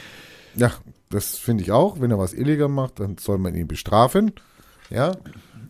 Ja, 0.56 0.72
das 1.10 1.38
finde 1.38 1.62
ich 1.62 1.70
auch. 1.70 2.00
Wenn 2.00 2.10
er 2.10 2.18
was 2.18 2.34
illegal 2.34 2.68
macht, 2.68 2.98
dann 2.98 3.18
soll 3.18 3.38
man 3.38 3.54
ihn 3.54 3.68
bestrafen. 3.68 4.32
Ja. 4.90 5.12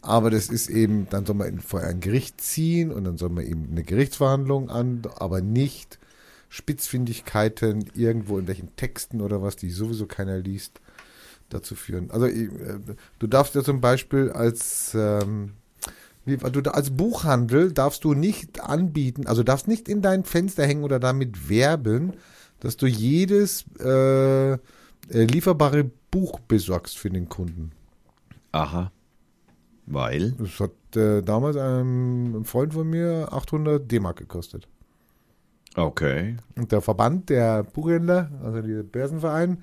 Aber 0.00 0.31
das 0.31 0.49
ist 0.49 0.69
eben, 0.69 1.09
dann 1.11 1.26
soll 1.26 1.37
man 1.37 1.61
vor 1.61 1.81
ein 1.81 2.00
Gericht 2.00 2.40
ziehen 2.40 2.93
und 2.93 3.05
dann 3.05 3.19
soll 3.19 3.31
man 3.31 3.47
ihm 3.47 3.69
eine 3.71 3.83
Gerichtsverhandlung 3.83 4.71
an, 4.71 5.02
aber 5.17 5.40
nicht 5.40 5.99
Spitzfindigkeiten 6.49 7.90
irgendwo 7.95 8.38
in 8.38 8.47
welchen 8.47 8.75
Texten 8.76 9.21
oder 9.21 9.43
was, 9.43 9.57
die 9.57 9.71
sowieso 9.71 10.07
keiner 10.07 10.38
liest, 10.38 10.81
dazu 11.49 11.75
führen. 11.75 12.11
Also 12.11 12.26
äh, 12.26 12.49
du 13.19 13.26
darfst 13.26 13.55
ja 13.55 13.62
zum 13.62 13.81
Beispiel 13.81 14.31
als, 14.31 14.93
ähm, 14.95 15.52
Du, 16.26 16.61
als 16.71 16.90
Buchhandel 16.90 17.73
darfst 17.73 18.05
du 18.05 18.12
nicht 18.12 18.61
anbieten, 18.61 19.26
also 19.26 19.43
darfst 19.43 19.67
nicht 19.67 19.88
in 19.88 20.02
dein 20.02 20.25
Fenster 20.25 20.67
hängen 20.67 20.85
oder 20.85 21.00
damit 21.00 21.49
werben, 21.49 22.12
dass 22.61 22.76
du 22.76 22.87
jedes 22.87 23.64
äh, 23.81 24.52
äh, 24.52 24.59
lieferbare 25.11 25.90
Buch 26.11 26.38
besorgst 26.40 26.99
für 26.99 27.09
den 27.09 27.31
Kunden. 27.31 27.73
Aha. 28.52 28.93
Weil? 29.90 30.33
Das 30.33 30.61
hat 30.61 30.97
äh, 30.97 31.23
damals 31.23 31.57
einem 31.57 32.45
Freund 32.45 32.75
von 32.75 32.88
mir 32.88 33.28
800 33.33 33.90
D-Mark 33.90 34.18
gekostet. 34.18 34.68
Okay. 35.75 36.37
Und 36.57 36.73
der 36.73 36.83
Verband 36.83 37.30
der 37.30 37.62
Buchhändler, 37.62 38.30
also 38.42 38.61
der 38.61 38.83
Börsenverein, 38.83 39.62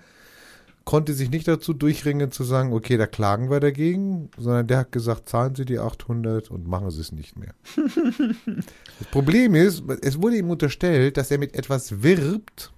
konnte 0.84 1.14
sich 1.14 1.30
nicht 1.30 1.48
dazu 1.48 1.74
durchringen 1.74 2.32
zu 2.32 2.44
sagen, 2.44 2.74
okay, 2.74 2.98
da 2.98 3.08
klagen 3.08 3.50
wir 3.50 3.60
dagegen, 3.60 4.30
sondern 4.38 4.68
der 4.68 4.80
hat 4.80 4.92
gesagt, 4.92 5.28
zahlen 5.30 5.56
Sie 5.56 5.66
die 5.66 5.80
800 5.80 6.50
und 6.50 6.68
machen 6.68 6.90
Sie 6.92 7.02
es 7.02 7.12
nicht 7.12 7.38
mehr. 7.38 7.54
das 7.76 9.08
Problem 9.12 9.56
ist, 9.56 9.84
es 10.02 10.22
wurde 10.22 10.38
ihm 10.38 10.50
unterstellt, 10.50 11.18
dass 11.18 11.32
er 11.32 11.40
mit 11.40 11.56
etwas 11.56 12.04
wirbt, 12.04 12.72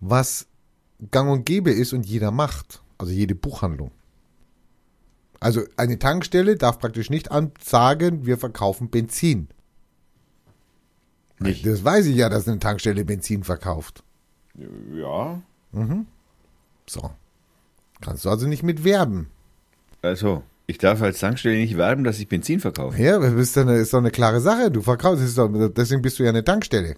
was 0.00 0.46
gang 1.10 1.30
und 1.30 1.46
gäbe 1.46 1.70
ist 1.70 1.92
und 1.92 2.06
jeder 2.06 2.30
macht. 2.30 2.82
Also 2.98 3.12
jede 3.12 3.34
Buchhandlung. 3.34 3.92
Also 5.40 5.62
eine 5.76 5.98
Tankstelle 5.98 6.56
darf 6.56 6.78
praktisch 6.78 7.08
nicht 7.08 7.32
ansagen, 7.32 8.26
wir 8.26 8.36
verkaufen 8.36 8.90
Benzin. 8.90 9.48
Nicht. 11.38 11.66
Das 11.66 11.82
weiß 11.82 12.06
ich 12.06 12.16
ja, 12.16 12.28
dass 12.28 12.46
eine 12.46 12.58
Tankstelle 12.58 13.06
Benzin 13.06 13.42
verkauft. 13.42 14.04
Ja. 14.94 15.40
So. 16.86 17.10
Kannst 18.02 18.26
du 18.26 18.30
also 18.30 18.46
nicht 18.46 18.62
mit 18.62 18.84
werben. 18.84 19.30
Also, 20.02 20.42
ich 20.66 20.76
darf 20.76 21.00
als 21.00 21.20
Tankstelle 21.20 21.56
nicht 21.56 21.78
werben, 21.78 22.04
dass 22.04 22.18
ich 22.18 22.28
Benzin 22.28 22.60
verkaufe. 22.60 23.02
Ja, 23.02 23.18
das 23.18 23.32
ist 23.32 23.56
doch 23.56 23.62
eine, 23.62 23.76
ist 23.76 23.94
doch 23.94 23.98
eine 23.98 24.10
klare 24.10 24.40
Sache. 24.40 24.70
Du 24.70 24.82
verkaufst, 24.82 25.38
doch, 25.38 25.48
deswegen 25.70 26.02
bist 26.02 26.18
du 26.18 26.24
ja 26.24 26.28
eine 26.28 26.44
Tankstelle. 26.44 26.96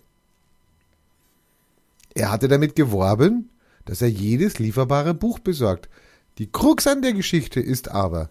Er 2.14 2.30
hatte 2.32 2.48
damit 2.48 2.74
geworben, 2.74 3.50
dass 3.84 4.02
er 4.02 4.10
jedes 4.10 4.58
lieferbare 4.58 5.14
Buch 5.14 5.38
besorgt. 5.38 5.88
Die 6.38 6.50
Krux 6.50 6.86
an 6.86 7.02
der 7.02 7.12
Geschichte 7.12 7.60
ist 7.60 7.90
aber, 7.90 8.30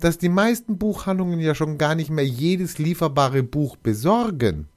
dass 0.00 0.18
die 0.18 0.28
meisten 0.28 0.78
Buchhandlungen 0.78 1.40
ja 1.40 1.54
schon 1.54 1.78
gar 1.78 1.94
nicht 1.94 2.10
mehr 2.10 2.26
jedes 2.26 2.78
lieferbare 2.78 3.42
Buch 3.42 3.76
besorgen. 3.76 4.68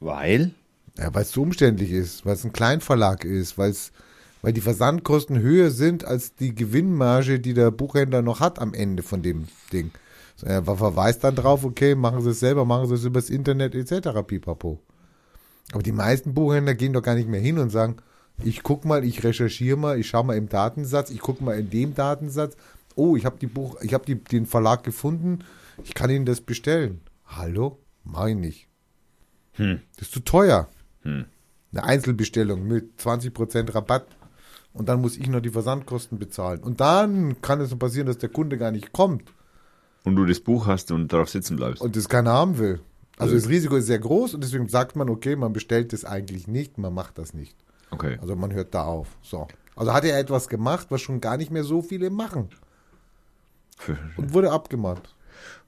Weil? 0.00 0.52
Ja, 0.96 1.14
weil 1.14 1.22
es 1.22 1.30
zu 1.30 1.42
umständlich 1.42 1.90
ist, 1.90 2.24
weil 2.24 2.34
es 2.34 2.44
ein 2.44 2.52
Kleinverlag 2.52 3.24
ist, 3.24 3.58
weil 3.58 3.70
es, 3.70 3.92
weil 4.42 4.52
die 4.52 4.60
Versandkosten 4.60 5.38
höher 5.40 5.70
sind 5.70 6.04
als 6.04 6.34
die 6.34 6.54
Gewinnmarge, 6.54 7.40
die 7.40 7.54
der 7.54 7.70
Buchhändler 7.70 8.22
noch 8.22 8.40
hat 8.40 8.58
am 8.58 8.74
Ende 8.74 9.02
von 9.02 9.22
dem 9.22 9.48
Ding. 9.72 9.90
Er 10.42 10.62
verweist 10.62 11.24
dann 11.24 11.34
drauf, 11.34 11.64
okay, 11.64 11.94
machen 11.94 12.22
Sie 12.22 12.30
es 12.30 12.40
selber, 12.40 12.64
machen 12.64 12.86
Sie 12.86 12.94
es 12.94 13.04
übers 13.04 13.28
Internet 13.28 13.74
etc. 13.74 14.22
pipapo. 14.24 14.78
Aber 15.72 15.82
die 15.82 15.92
meisten 15.92 16.32
Buchhändler 16.32 16.74
gehen 16.74 16.92
doch 16.92 17.02
gar 17.02 17.16
nicht 17.16 17.28
mehr 17.28 17.40
hin 17.40 17.58
und 17.58 17.70
sagen, 17.70 17.96
ich 18.42 18.62
guck 18.62 18.84
mal, 18.84 19.04
ich 19.04 19.24
recherchiere 19.24 19.76
mal, 19.76 19.98
ich 19.98 20.08
schaue 20.08 20.24
mal 20.24 20.36
im 20.36 20.48
Datensatz, 20.48 21.10
ich 21.10 21.20
guck 21.20 21.40
mal 21.40 21.58
in 21.58 21.70
dem 21.70 21.94
Datensatz, 21.94 22.56
oh, 22.94 23.16
ich 23.16 23.24
habe 23.24 23.38
die 23.38 23.46
Buch, 23.46 23.80
ich 23.82 23.94
habe 23.94 24.14
den 24.16 24.46
Verlag 24.46 24.82
gefunden, 24.84 25.40
ich 25.84 25.94
kann 25.94 26.10
Ihnen 26.10 26.26
das 26.26 26.40
bestellen. 26.40 27.00
Hallo? 27.26 27.78
Mach 28.04 28.26
ich 28.26 28.36
nicht. 28.36 28.68
Hm. 29.52 29.80
Das 29.96 30.08
ist 30.08 30.14
zu 30.14 30.20
teuer. 30.20 30.68
Hm. 31.02 31.26
Eine 31.72 31.84
Einzelbestellung 31.84 32.66
mit 32.66 32.98
20% 33.00 33.74
Rabatt. 33.74 34.06
Und 34.72 34.88
dann 34.88 35.00
muss 35.00 35.16
ich 35.16 35.26
noch 35.28 35.40
die 35.40 35.50
Versandkosten 35.50 36.18
bezahlen. 36.18 36.60
Und 36.60 36.80
dann 36.80 37.40
kann 37.42 37.60
es 37.60 37.74
passieren, 37.76 38.06
dass 38.06 38.18
der 38.18 38.28
Kunde 38.28 38.58
gar 38.58 38.70
nicht 38.70 38.92
kommt 38.92 39.24
Und 40.04 40.14
du 40.16 40.24
das 40.24 40.40
Buch 40.40 40.66
hast 40.66 40.90
und 40.92 41.12
darauf 41.12 41.28
sitzen 41.30 41.56
bleibst. 41.56 41.82
und 41.82 41.96
das 41.96 42.08
keiner 42.08 42.32
haben 42.32 42.58
will. 42.58 42.80
Also 43.18 43.34
Also- 43.34 43.34
das 43.34 43.48
Risiko 43.48 43.76
ist 43.76 43.86
sehr 43.86 43.98
groß 43.98 44.34
und 44.34 44.44
deswegen 44.44 44.68
sagt 44.68 44.94
man, 44.94 45.08
okay, 45.10 45.34
man 45.36 45.52
bestellt 45.52 45.92
das 45.92 46.04
eigentlich 46.04 46.46
nicht, 46.46 46.78
man 46.78 46.94
macht 46.94 47.18
das 47.18 47.34
nicht. 47.34 47.56
Okay. 47.90 48.18
Also 48.20 48.36
man 48.36 48.52
hört 48.52 48.74
da 48.74 48.84
auf. 48.84 49.08
So. 49.22 49.48
Also 49.76 49.92
hat 49.92 50.04
er 50.04 50.18
etwas 50.18 50.48
gemacht, 50.48 50.88
was 50.90 51.00
schon 51.00 51.20
gar 51.20 51.36
nicht 51.36 51.50
mehr 51.50 51.64
so 51.64 51.82
viele 51.82 52.10
machen. 52.10 52.48
Und 54.16 54.34
wurde 54.34 54.50
abgemahnt. 54.50 55.14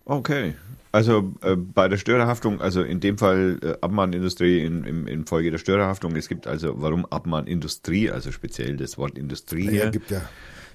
Okay. 0.05 0.57
Also 0.93 1.33
äh, 1.43 1.55
bei 1.55 1.87
der 1.87 1.97
Störerhaftung, 1.97 2.61
also 2.61 2.83
in 2.83 2.99
dem 2.99 3.17
Fall 3.17 3.61
äh, 3.63 3.75
Abmahnindustrie 3.81 4.65
in, 4.65 4.83
im, 4.83 5.07
in 5.07 5.25
Folge 5.25 5.53
der 5.53 5.59
Störerhaftung, 5.59 6.17
es 6.17 6.29
gibt 6.29 6.49
also, 6.49 6.83
warum 6.83 7.07
Abmahnindustrie, 7.07 8.11
also 8.11 8.33
speziell 8.33 8.77
das 8.77 8.99
Wort 8.99 9.17
Industrie 9.17 9.71
Ja, 9.71 9.91
gibt 9.91 10.11
ja. 10.11 10.23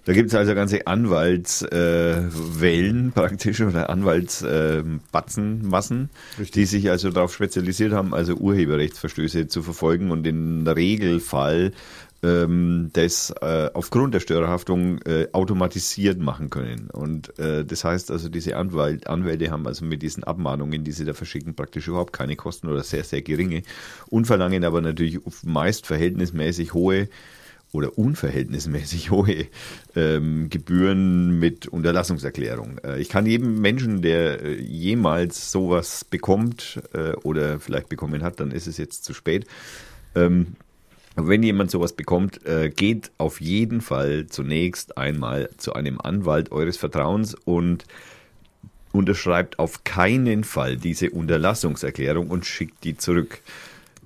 Da 0.05 0.13
gibt 0.13 0.29
es 0.29 0.35
also 0.35 0.55
ganze 0.55 0.87
Anwaltswellen 0.87 3.09
äh, 3.09 3.11
praktisch 3.11 3.59
oder 3.61 3.89
Anwaltsbatzenmassen, 3.89 6.09
Richtig. 6.37 6.51
die 6.51 6.65
sich 6.65 6.89
also 6.91 7.11
darauf 7.11 7.33
spezialisiert 7.33 7.91
haben, 7.91 8.13
also 8.13 8.35
Urheberrechtsverstöße 8.35 9.47
zu 9.47 9.63
verfolgen 9.63 10.11
und 10.11 10.27
im 10.27 10.67
Regelfall 10.67 11.71
ähm, 12.25 12.89
das 12.93 13.33
äh, 13.41 13.69
aufgrund 13.73 14.13
der 14.13 14.19
Störerhaftung 14.19 15.01
äh, 15.03 15.27
automatisiert 15.31 16.19
machen 16.19 16.49
können. 16.49 16.89
Und 16.91 17.37
äh, 17.39 17.65
das 17.65 17.83
heißt 17.83 18.11
also, 18.11 18.29
diese 18.29 18.57
Anwalt, 18.57 19.07
Anwälte 19.07 19.51
haben 19.51 19.67
also 19.67 19.85
mit 19.85 20.01
diesen 20.01 20.23
Abmahnungen, 20.23 20.83
die 20.83 20.91
sie 20.91 21.05
da 21.05 21.13
verschicken, 21.13 21.55
praktisch 21.55 21.87
überhaupt 21.87 22.13
keine 22.13 22.35
Kosten 22.35 22.67
oder 22.67 22.83
sehr, 22.83 23.03
sehr 23.03 23.21
geringe 23.21 23.63
und 24.07 24.25
verlangen 24.25 24.63
aber 24.63 24.81
natürlich 24.81 25.19
meist 25.43 25.85
verhältnismäßig 25.85 26.73
hohe 26.73 27.09
oder 27.75 27.97
unverhältnismäßig 27.97 29.11
hohe 29.11 29.47
ähm, 29.95 30.49
Gebühren 30.49 31.39
mit 31.39 31.67
Unterlassungserklärung. 31.67 32.79
Äh, 32.83 32.99
ich 32.99 33.09
kann 33.09 33.25
jedem 33.25 33.61
Menschen, 33.61 34.01
der 34.01 34.41
äh, 34.41 34.55
jemals 34.61 35.51
sowas 35.51 36.03
bekommt 36.05 36.81
äh, 36.93 37.11
oder 37.23 37.59
vielleicht 37.59 37.89
bekommen 37.89 38.23
hat, 38.23 38.39
dann 38.39 38.51
ist 38.51 38.67
es 38.67 38.77
jetzt 38.77 39.03
zu 39.05 39.13
spät. 39.13 39.45
Ähm, 40.15 40.55
wenn 41.15 41.43
jemand 41.43 41.71
sowas 41.71 41.93
bekommt, 41.93 42.45
äh, 42.45 42.69
geht 42.69 43.11
auf 43.17 43.39
jeden 43.39 43.81
Fall 43.81 44.27
zunächst 44.27 44.97
einmal 44.97 45.49
zu 45.57 45.73
einem 45.73 45.99
Anwalt 46.01 46.51
eures 46.51 46.77
Vertrauens 46.77 47.35
und 47.35 47.85
unterschreibt 48.91 49.59
auf 49.59 49.83
keinen 49.83 50.43
Fall 50.43 50.77
diese 50.77 51.09
Unterlassungserklärung 51.09 52.29
und 52.29 52.45
schickt 52.45 52.83
die 52.83 52.97
zurück. 52.97 53.41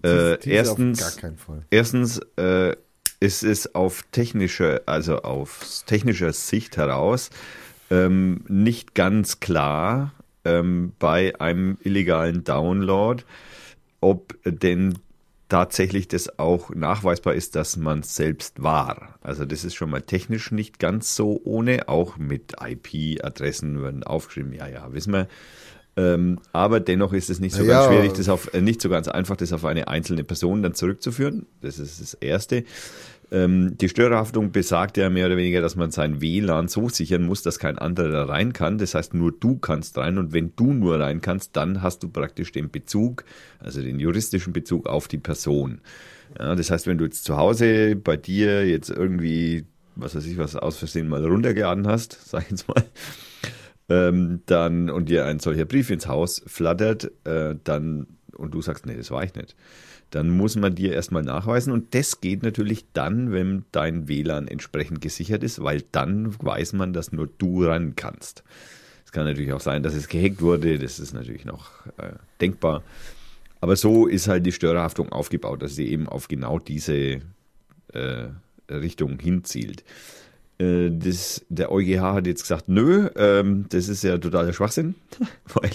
Äh, 0.01 0.37
Diese 0.37 0.49
erstens. 0.49 1.19
Erstens 1.69 2.21
äh, 3.19 3.25
ist 3.25 3.43
es 3.43 3.75
auf 3.75 4.03
technischer, 4.11 4.81
also 4.85 5.21
aus 5.21 5.83
technischer 5.85 6.33
Sicht 6.33 6.77
heraus 6.77 7.29
ähm, 7.89 8.41
nicht 8.47 8.95
ganz 8.95 9.39
klar 9.39 10.13
ähm, 10.45 10.93
bei 10.99 11.39
einem 11.39 11.77
illegalen 11.83 12.43
Download, 12.43 13.23
ob 14.01 14.37
denn 14.45 14.99
tatsächlich 15.49 16.07
das 16.07 16.37
auch 16.37 16.69
nachweisbar 16.69 17.33
ist, 17.33 17.55
dass 17.55 17.75
man 17.75 18.03
selbst 18.03 18.61
war. 18.61 19.17
Also 19.21 19.45
das 19.45 19.65
ist 19.65 19.73
schon 19.73 19.89
mal 19.89 20.01
technisch 20.01 20.51
nicht 20.51 20.79
ganz 20.79 21.15
so 21.15 21.41
ohne, 21.43 21.89
auch 21.89 22.17
mit 22.17 22.53
IP-Adressen 22.63 23.81
werden 23.81 24.03
aufgeschrieben, 24.03 24.53
ja, 24.53 24.67
ja, 24.67 24.93
wissen 24.93 25.11
wir. 25.11 25.27
Ähm, 25.97 26.39
aber 26.53 26.79
dennoch 26.79 27.13
ist 27.13 27.29
es 27.29 27.39
nicht 27.39 27.55
so 27.55 27.63
Ja, 27.63 27.79
ganz 27.79 27.87
schwierig, 27.87 28.13
das 28.13 28.29
auf, 28.29 28.53
äh, 28.53 28.61
nicht 28.61 28.79
so 28.79 28.89
ganz 28.89 29.07
einfach, 29.07 29.35
das 29.35 29.51
auf 29.51 29.65
eine 29.65 29.87
einzelne 29.87 30.23
Person 30.23 30.61
dann 30.61 30.75
zurückzuführen. 30.75 31.47
Das 31.61 31.79
ist 31.79 31.99
das 31.99 32.13
Erste. 32.13 32.63
Ähm, 33.31 33.77
die 33.77 33.89
Störerhaftung 33.89 34.51
besagt 34.51 34.97
ja 34.97 35.09
mehr 35.09 35.27
oder 35.27 35.37
weniger, 35.37 35.61
dass 35.61 35.75
man 35.75 35.91
sein 35.91 36.21
WLAN 36.21 36.67
so 36.67 36.89
sichern 36.89 37.23
muss, 37.23 37.43
dass 37.43 37.59
kein 37.59 37.77
anderer 37.77 38.09
da 38.09 38.25
rein 38.25 38.53
kann. 38.53 38.77
Das 38.77 38.95
heißt, 38.95 39.13
nur 39.13 39.31
du 39.31 39.57
kannst 39.57 39.97
rein 39.97 40.17
und 40.17 40.33
wenn 40.33 40.55
du 40.55 40.73
nur 40.73 40.99
rein 40.99 41.21
kannst, 41.21 41.55
dann 41.55 41.81
hast 41.81 42.01
du 42.01 42.09
praktisch 42.09 42.51
den 42.51 42.71
Bezug, 42.71 43.23
also 43.59 43.81
den 43.81 43.99
juristischen 43.99 44.53
Bezug 44.53 44.87
auf 44.87 45.07
die 45.07 45.19
Person. 45.19 45.81
Ja, 46.37 46.55
das 46.55 46.71
heißt, 46.71 46.87
wenn 46.87 46.97
du 46.97 47.05
jetzt 47.05 47.23
zu 47.23 47.37
Hause 47.37 47.95
bei 47.95 48.17
dir 48.17 48.67
jetzt 48.67 48.89
irgendwie, 48.89 49.65
was 49.95 50.15
weiß 50.15 50.25
ich, 50.25 50.37
was 50.37 50.55
aus 50.55 50.77
Versehen 50.77 51.07
mal 51.07 51.25
runtergeladen 51.25 51.87
hast, 51.87 52.17
sag 52.29 52.43
ich 52.43 52.51
jetzt 52.51 52.67
mal, 52.67 52.83
ähm, 53.89 54.41
dann 54.45 54.89
und 54.89 55.09
dir 55.09 55.25
ein 55.25 55.39
solcher 55.39 55.65
Brief 55.65 55.89
ins 55.89 56.07
Haus 56.07 56.41
flattert, 56.45 57.11
äh, 57.25 57.55
dann 57.63 58.07
und 58.35 58.53
du 58.53 58.61
sagst, 58.61 58.85
nee, 58.85 58.95
das 58.95 59.11
war 59.11 59.23
ich 59.23 59.35
nicht, 59.35 59.55
dann 60.11 60.29
muss 60.29 60.55
man 60.55 60.75
dir 60.75 60.93
erstmal 60.93 61.23
nachweisen 61.23 61.71
und 61.71 61.93
das 61.93 62.21
geht 62.21 62.43
natürlich 62.43 62.85
dann, 62.93 63.31
wenn 63.31 63.65
dein 63.71 64.07
WLAN 64.07 64.47
entsprechend 64.47 65.01
gesichert 65.01 65.43
ist, 65.43 65.63
weil 65.63 65.83
dann 65.91 66.35
weiß 66.43 66.73
man, 66.73 66.93
dass 66.93 67.11
nur 67.11 67.27
du 67.37 67.65
ran 67.65 67.95
kannst. 67.95 68.43
Es 69.05 69.11
kann 69.11 69.25
natürlich 69.25 69.53
auch 69.53 69.59
sein, 69.59 69.83
dass 69.83 69.93
es 69.93 70.07
gehackt 70.07 70.41
wurde, 70.41 70.79
das 70.79 70.99
ist 70.99 71.13
natürlich 71.13 71.45
noch 71.45 71.85
äh, 71.97 72.13
denkbar. 72.41 72.83
Aber 73.61 73.75
so 73.75 74.07
ist 74.07 74.27
halt 74.27 74.45
die 74.45 74.51
Störerhaftung 74.51 75.11
aufgebaut, 75.11 75.61
dass 75.61 75.75
sie 75.75 75.89
eben 75.89 76.07
auf 76.07 76.27
genau 76.27 76.59
diese 76.59 77.21
äh, 77.93 78.27
Richtung 78.69 79.19
hinzielt. 79.19 79.83
Äh, 80.59 80.89
das, 80.91 81.45
der 81.49 81.71
EuGH 81.71 82.01
hat 82.01 82.27
jetzt 82.27 82.41
gesagt, 82.41 82.67
nö, 82.67 83.09
ähm, 83.15 83.65
das 83.69 83.87
ist 83.87 84.03
ja 84.03 84.17
totaler 84.17 84.53
Schwachsinn, 84.53 84.95
weil 85.53 85.71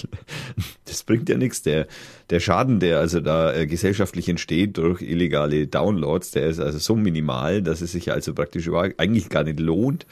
das 0.84 1.02
bringt 1.02 1.28
ja 1.28 1.38
nichts. 1.38 1.62
Der, 1.62 1.86
der 2.30 2.40
Schaden, 2.40 2.80
der 2.80 2.98
also 2.98 3.20
da 3.20 3.52
äh, 3.54 3.66
gesellschaftlich 3.66 4.28
entsteht 4.28 4.76
durch 4.76 5.00
illegale 5.00 5.66
Downloads, 5.66 6.32
der 6.32 6.46
ist 6.46 6.60
also 6.60 6.78
so 6.78 6.96
minimal, 6.96 7.62
dass 7.62 7.80
es 7.80 7.92
sich 7.92 8.12
also 8.12 8.34
praktisch 8.34 8.66
überhaupt 8.66 9.00
eigentlich 9.00 9.30
gar 9.30 9.44
nicht 9.44 9.58
lohnt, 9.58 10.06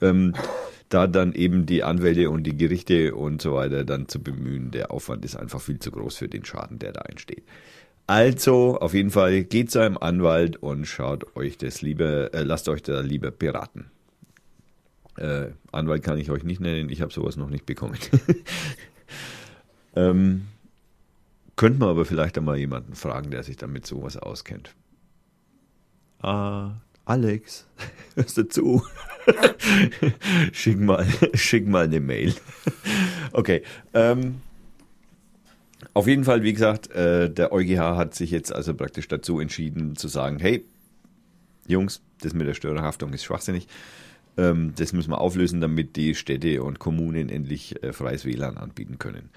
ähm, 0.00 0.34
da 0.88 1.08
dann 1.08 1.32
eben 1.32 1.66
die 1.66 1.82
Anwälte 1.82 2.30
und 2.30 2.44
die 2.44 2.56
Gerichte 2.56 3.14
und 3.16 3.42
so 3.42 3.54
weiter 3.54 3.84
dann 3.84 4.08
zu 4.08 4.22
bemühen. 4.22 4.70
Der 4.70 4.92
Aufwand 4.92 5.24
ist 5.24 5.34
einfach 5.34 5.60
viel 5.60 5.80
zu 5.80 5.90
groß 5.90 6.16
für 6.16 6.28
den 6.28 6.44
Schaden, 6.44 6.78
der 6.78 6.92
da 6.92 7.00
entsteht. 7.02 7.42
Also, 8.06 8.78
auf 8.78 8.94
jeden 8.94 9.10
Fall 9.10 9.42
geht 9.42 9.72
zu 9.72 9.80
einem 9.80 9.98
Anwalt 9.98 10.58
und 10.58 10.86
schaut 10.86 11.34
euch 11.34 11.58
das 11.58 11.82
lieber, 11.82 12.32
äh, 12.32 12.44
lasst 12.44 12.68
euch 12.68 12.84
da 12.84 13.00
lieber 13.00 13.32
beraten. 13.32 13.90
Äh, 15.16 15.52
Anwalt 15.72 16.02
kann 16.02 16.18
ich 16.18 16.30
euch 16.30 16.44
nicht 16.44 16.60
nennen, 16.60 16.90
ich 16.90 17.00
habe 17.00 17.12
sowas 17.12 17.36
noch 17.36 17.48
nicht 17.48 17.66
bekommen. 17.66 17.98
ähm, 19.96 20.46
könnte 21.56 21.78
man 21.78 21.88
aber 21.88 22.04
vielleicht 22.04 22.36
einmal 22.36 22.58
jemanden 22.58 22.94
fragen, 22.94 23.30
der 23.30 23.42
sich 23.42 23.56
damit 23.56 23.86
sowas 23.86 24.16
auskennt. 24.16 24.74
Ah, 26.20 26.72
Alex, 27.06 27.66
hörst 28.14 28.36
du 28.36 28.48
zu? 28.48 28.82
schick, 30.52 30.78
mal, 30.78 31.06
schick 31.34 31.66
mal 31.66 31.84
eine 31.84 32.00
Mail. 32.00 32.34
okay. 33.32 33.62
Ähm, 33.94 34.40
auf 35.94 36.06
jeden 36.06 36.24
Fall, 36.24 36.42
wie 36.42 36.52
gesagt, 36.52 36.90
äh, 36.90 37.30
der 37.30 37.52
EuGH 37.52 37.96
hat 37.96 38.14
sich 38.14 38.30
jetzt 38.30 38.52
also 38.52 38.74
praktisch 38.74 39.08
dazu 39.08 39.40
entschieden 39.40 39.96
zu 39.96 40.08
sagen, 40.08 40.38
hey, 40.38 40.64
Jungs, 41.66 42.02
das 42.20 42.34
mit 42.34 42.46
der 42.46 42.54
Störerhaftung 42.54 43.12
ist 43.12 43.24
schwachsinnig. 43.24 43.66
Ähm, 44.36 44.72
das 44.76 44.92
müssen 44.92 45.10
wir 45.10 45.20
auflösen, 45.20 45.60
damit 45.60 45.96
die 45.96 46.14
Städte 46.14 46.62
und 46.62 46.78
Kommunen 46.78 47.28
endlich 47.28 47.82
äh, 47.82 47.92
freies 47.92 48.24
WLAN 48.24 48.56
anbieten 48.56 48.98
können. 48.98 49.30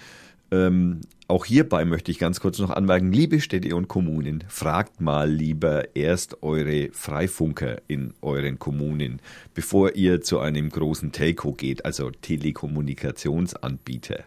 Ähm, 0.52 1.02
auch 1.28 1.46
hierbei 1.46 1.86
möchte 1.86 2.10
ich 2.10 2.18
ganz 2.18 2.40
kurz 2.40 2.58
noch 2.58 2.72
anmerken, 2.72 3.12
liebe 3.12 3.40
Städte 3.40 3.76
und 3.76 3.88
Kommunen, 3.88 4.44
fragt 4.48 5.00
mal 5.00 5.30
lieber 5.30 5.96
erst 5.96 6.42
eure 6.42 6.90
Freifunker 6.92 7.82
in 7.88 8.14
euren 8.22 8.58
Kommunen, 8.58 9.22
bevor 9.54 9.96
ihr 9.96 10.22
zu 10.22 10.40
einem 10.40 10.70
großen 10.70 11.12
Telco 11.12 11.54
geht, 11.54 11.86
also 11.86 12.10
Telekommunikationsanbieter. 12.10 14.24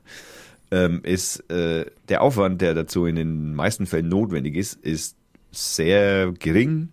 Ähm, 0.71 1.00
ist, 1.02 1.50
äh, 1.50 1.87
der 2.09 2.23
Aufwand, 2.23 2.61
der 2.61 2.75
dazu 2.75 3.07
in 3.07 3.17
den 3.17 3.55
meisten 3.55 3.87
Fällen 3.87 4.09
notwendig 4.09 4.55
ist, 4.55 4.75
ist 4.75 5.17
sehr 5.50 6.33
gering 6.38 6.91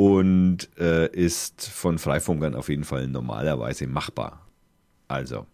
und 0.00 0.70
äh, 0.78 1.08
ist 1.08 1.68
von 1.68 1.98
Freifunkern 1.98 2.54
auf 2.54 2.70
jeden 2.70 2.84
Fall 2.84 3.06
normalerweise 3.06 3.86
machbar. 3.86 4.46
Also, 5.08 5.44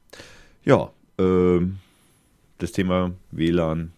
ja, 0.65 0.89
ähm, 1.19 1.79
das 2.59 2.71
Thema 2.71 3.11
WLAN. 3.33 3.91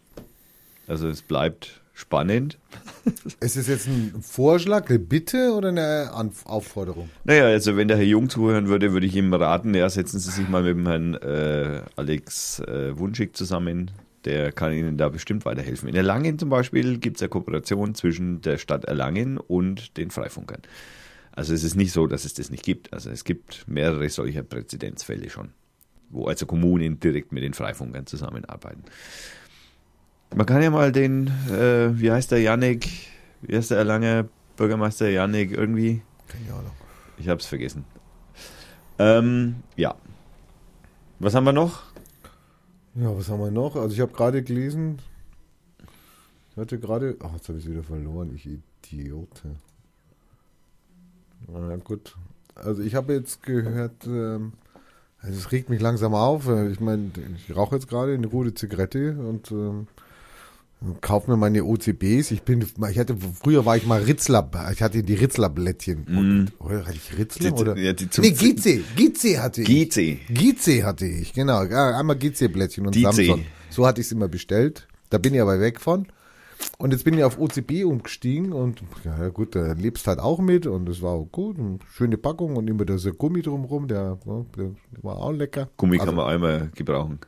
Also 0.87 1.07
es 1.09 1.21
bleibt 1.21 1.83
spannend. 1.93 2.57
Ist 3.40 3.59
es 3.59 3.67
jetzt 3.67 3.88
ein 3.88 4.23
Vorschlag, 4.23 4.88
eine 4.88 4.99
Bitte 4.99 5.52
oder 5.52 5.69
eine 5.69 6.12
Anf 6.14 6.47
Aufforderung? 6.47 7.11
Naja, 7.25 7.45
also 7.45 7.76
wenn 7.76 7.88
der 7.88 7.99
Herr 7.99 8.05
Jung 8.05 8.31
zuhören 8.31 8.69
würde, 8.69 8.95
würde 8.95 9.07
ich 9.07 9.17
ihm 9.17 9.35
raten, 9.35 9.75
ja, 9.75 9.90
setzen 9.90 10.19
Sie 10.19 10.31
sich 10.31 10.49
mal 10.49 10.62
mit 10.62 10.76
dem 10.78 10.87
Herrn 10.87 11.14
äh, 11.17 11.83
Alex 11.97 12.61
äh, 12.61 12.99
Wunschig 12.99 13.37
zusammen. 13.37 13.90
Der 14.25 14.53
kann 14.53 14.73
Ihnen 14.73 14.99
da 14.99 15.09
bestimmt 15.09 15.45
weiterhelfen. 15.45 15.89
In 15.89 15.95
Erlangen 15.95 16.39
zum 16.39 16.49
Beispiel 16.49 16.99
gibt 16.99 17.17
es 17.17 17.21
ja 17.21 17.29
Kooperation 17.29 17.95
zwischen 17.95 18.41
der 18.41 18.59
Stadt 18.59 18.85
Erlangen 18.85 19.39
und 19.39 19.97
den 19.97 20.11
Freifunkern. 20.11 20.63
Also 21.33 21.55
es 21.55 21.63
ist 21.63 21.77
nicht 21.77 21.93
so, 21.93 22.07
dass 22.07 22.25
es 22.25 22.35
das 22.35 22.51
nicht 22.51 22.65
gibt. 22.65 22.93
Also 22.93 23.11
es 23.11 23.25
gibt 23.25 23.67
mehrere 23.69 24.09
solcher 24.09 24.43
Präzedenzfälle 24.43 25.31
schon 25.31 25.51
wo 26.11 26.27
also 26.27 26.47
Kommunen 26.47 27.01
direkt 27.01 27.33
mit 27.33 27.43
den 27.43 27.55
Freifunkern 27.55 28.07
zusammenarbeiten. 28.07 28.85
Man 30.35 30.47
kann 30.47 30.63
ja 30.63 30.71
mal 30.71 30.93
den, 30.93 31.29
äh, 31.51 31.99
wie 31.99 32.11
heißt 32.11 32.31
der 32.33 32.41
Yannick, 32.41 32.89
wie 33.43 33.57
heißt 33.57 33.71
der 33.71 33.79
Erlanger 33.79 34.27
Bürgermeister 34.57 35.09
Yannick 35.09 35.53
irgendwie? 35.53 36.03
Keine 36.27 36.59
Ahnung. 36.59 36.73
Ich 37.17 37.29
habe 37.29 37.41
es 37.41 37.47
vergessen. 37.47 37.85
Ähm, 38.99 39.57
ja. 39.77 39.95
Was 41.19 41.35
haben 41.35 41.45
wir 41.45 41.53
noch? 41.53 41.88
Ja, 43.00 43.17
was 43.17 43.28
haben 43.28 43.40
wir 43.40 43.52
noch? 43.52 43.76
Also 43.76 43.95
ich 43.95 44.00
habe 44.00 44.12
gerade 44.12 44.42
gelesen, 44.42 44.99
ich 46.51 46.57
hatte 46.57 46.81
gerade, 46.81 47.16
ach, 47.23 47.33
jetzt 47.35 47.49
habe 47.49 47.59
ich 47.59 47.64
es 47.64 47.70
wieder 47.70 47.85
verloren, 47.85 48.33
ich 48.35 48.49
Idiote. 48.90 49.55
Na 51.46 51.77
gut. 51.77 52.16
Also 52.57 52.83
ich 52.83 52.96
habe 52.96 53.12
jetzt 53.12 53.44
gehört, 53.44 54.05
ähm, 54.05 54.55
also 55.20 55.38
es 55.38 55.53
regt 55.53 55.70
mich 55.70 55.81
langsam 55.81 56.12
auf. 56.12 56.49
Ich 56.49 56.81
meine, 56.81 57.12
ich 57.37 57.55
rauche 57.55 57.77
jetzt 57.77 57.87
gerade 57.87 58.14
eine 58.14 58.29
gute 58.29 58.53
Zigarette 58.53 59.16
und 59.16 59.53
ähm, 59.53 59.87
kaufe 61.01 61.31
mir 61.31 61.37
meine 61.37 61.64
OCBs. 61.64 62.31
Ich 62.31 62.43
bin, 62.43 62.64
ich 62.91 62.99
hatte, 62.99 63.17
früher 63.43 63.67
war 63.67 63.77
ich 63.77 63.87
mal 63.87 64.03
Ritzler, 64.03 64.51
ich 64.73 64.83
hatte 64.83 65.03
die 65.03 65.14
Ritzler-Blättchen. 65.14 66.05
Mm. 66.07 66.62
Oder 66.62 66.87
hatte 66.87 66.97
ich 66.97 67.19
Ritzler? 67.19 67.51
Die- 67.51 67.61
oder? 67.61 67.77
ja, 67.77 67.93
die 67.93 68.09
nee, 68.19 68.31
Gize, 68.31 68.81
Gize 68.97 69.43
hatte 69.43 69.62
ich. 69.62 69.67
Gize. 69.67 70.19
Gize 70.29 70.85
hatte 70.85 71.07
ich, 71.07 71.33
genau. 71.33 71.59
Einmal 71.59 72.17
Gize-Blättchen 72.17 72.87
und 72.87 72.93
Gize. 72.93 73.12
Samson. 73.12 73.45
So 73.71 73.87
hatte 73.87 74.01
ich 74.01 74.07
es 74.07 74.12
immer 74.12 74.29
bestellt. 74.29 74.87
Da 75.11 75.19
bin 75.19 75.35
ich 75.35 75.41
aber 75.41 75.61
weg 75.61 75.81
von. 75.81 76.07
Und 76.79 76.93
jetzt 76.93 77.05
bin 77.05 77.14
ich 77.14 77.25
auf 77.25 77.38
OCB 77.38 77.85
umgestiegen 77.85 78.53
und 78.53 78.83
ja 79.05 79.29
gut, 79.29 79.55
da 79.55 79.73
lebst 79.73 80.07
halt 80.07 80.19
auch 80.19 80.41
mit 80.41 80.67
und 80.67 80.88
es 80.88 81.03
war 81.03 81.12
auch 81.12 81.29
gut. 81.31 81.59
Und 81.59 81.83
schöne 81.93 82.19
Packung 82.19 82.57
und 82.57 82.69
immer 82.69 82.85
dieser 82.85 83.12
Gummi 83.12 83.43
drumrum, 83.43 83.88
der, 83.88 84.19
der 84.57 84.71
war 85.03 85.19
auch 85.19 85.33
lecker. 85.33 85.69
Gummi 85.77 85.99
also, 85.99 86.07
kann 86.07 86.17
man 86.17 86.27
einmal 86.27 86.71
gebrauchen. 86.75 87.21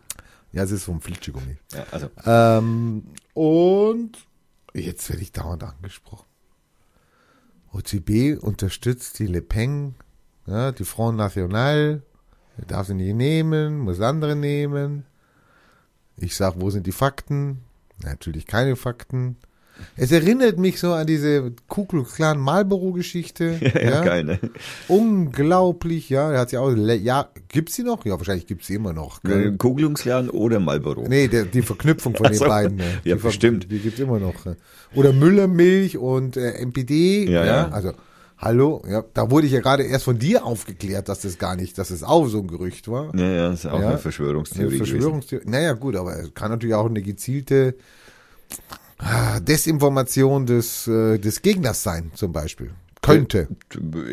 Ja, 0.52 0.64
es 0.64 0.70
ist 0.70 0.84
so 0.84 0.92
ein 0.92 1.00
Flitschegummi. 1.00 1.58
Ja, 1.72 1.86
also. 1.90 2.10
Ähm, 2.24 3.04
und 3.34 4.12
jetzt 4.74 5.08
werde 5.08 5.22
ich 5.22 5.32
dauernd 5.32 5.62
angesprochen. 5.62 6.26
OCB 7.72 8.42
unterstützt 8.42 9.18
die 9.20 9.26
Le 9.26 9.42
Pen, 9.42 9.94
ja, 10.46 10.72
die 10.72 10.84
Front 10.84 11.18
National, 11.18 12.02
er 12.56 12.64
darf 12.66 12.88
sie 12.88 12.94
nicht 12.94 13.14
nehmen, 13.14 13.78
muss 13.78 14.00
andere 14.00 14.34
nehmen. 14.34 15.04
Ich 16.16 16.36
sag, 16.36 16.60
wo 16.60 16.70
sind 16.70 16.86
die 16.86 16.92
Fakten? 16.92 17.64
Natürlich 18.02 18.46
keine 18.46 18.76
Fakten. 18.76 19.36
Es 19.96 20.12
erinnert 20.12 20.58
mich 20.58 20.78
so 20.80 20.92
an 20.92 21.06
diese 21.06 21.52
Ku 21.68 21.84
Klux 21.84 22.14
Klan 22.14 22.38
Marlboro 22.38 22.92
Geschichte. 22.92 23.58
Ja, 23.74 23.80
ja, 23.80 24.04
geil, 24.04 24.24
ne? 24.24 24.38
Unglaublich, 24.88 26.08
ja. 26.10 26.30
Er 26.32 26.40
hat 26.40 26.50
sie 26.50 26.58
auch, 26.58 26.70
ja, 26.76 27.28
gibt's 27.48 27.74
sie 27.74 27.82
noch? 27.82 28.04
Ja, 28.04 28.18
wahrscheinlich 28.18 28.46
gibt's 28.46 28.66
sie 28.66 28.74
immer 28.74 28.92
noch. 28.92 29.22
gell? 29.22 29.56
Kugelungsklan 29.56 30.30
oder 30.30 30.60
Marlboro. 30.60 31.04
Nee, 31.08 31.28
der, 31.28 31.44
die 31.44 31.62
Verknüpfung 31.62 32.14
von 32.16 32.26
Ach 32.26 32.30
den 32.30 32.38
beiden. 32.40 32.76
ne? 32.76 32.84
Ja, 33.04 33.14
die 33.16 33.20
Ver- 33.20 33.28
bestimmt. 33.28 33.70
Die 33.70 33.78
gibt's 33.78 33.98
immer 34.00 34.18
noch. 34.18 34.34
Oder 34.94 35.12
Müllermilch 35.12 35.98
und 35.98 36.36
äh, 36.36 36.60
MPD. 36.64 37.30
Ja, 37.30 37.44
ja. 37.44 37.68
Also, 37.68 37.92
hallo, 38.38 38.82
ja, 38.88 39.04
da 39.14 39.30
wurde 39.30 39.46
ich 39.46 39.52
ja 39.52 39.60
gerade 39.60 39.82
erst 39.84 40.04
von 40.04 40.18
dir 40.18 40.44
aufgeklärt, 40.44 41.08
dass 41.08 41.20
das 41.20 41.38
gar 41.38 41.56
nicht, 41.56 41.78
dass 41.78 41.90
es 41.90 42.02
auch 42.02 42.26
so 42.28 42.38
ein 42.40 42.48
Gerücht 42.48 42.88
war. 42.88 43.14
Ja, 43.16 43.26
ja, 43.30 43.52
ist 43.52 43.66
auch 43.66 43.80
Ja. 43.80 43.88
eine 43.90 43.98
Verschwörungstheorie. 43.98 44.78
gewesen. 44.78 44.86
Verschwörungstheorie. 44.92 45.44
Naja, 45.48 45.72
gut, 45.74 45.96
aber 45.96 46.18
es 46.18 46.34
kann 46.34 46.50
natürlich 46.50 46.74
auch 46.74 46.86
eine 46.88 47.02
gezielte 47.02 47.74
Desinformation 49.40 50.46
des, 50.46 50.86
äh, 50.86 51.18
des 51.18 51.42
Gegners 51.42 51.82
sein, 51.82 52.10
zum 52.14 52.32
Beispiel. 52.32 52.70
Könnte. 53.02 53.48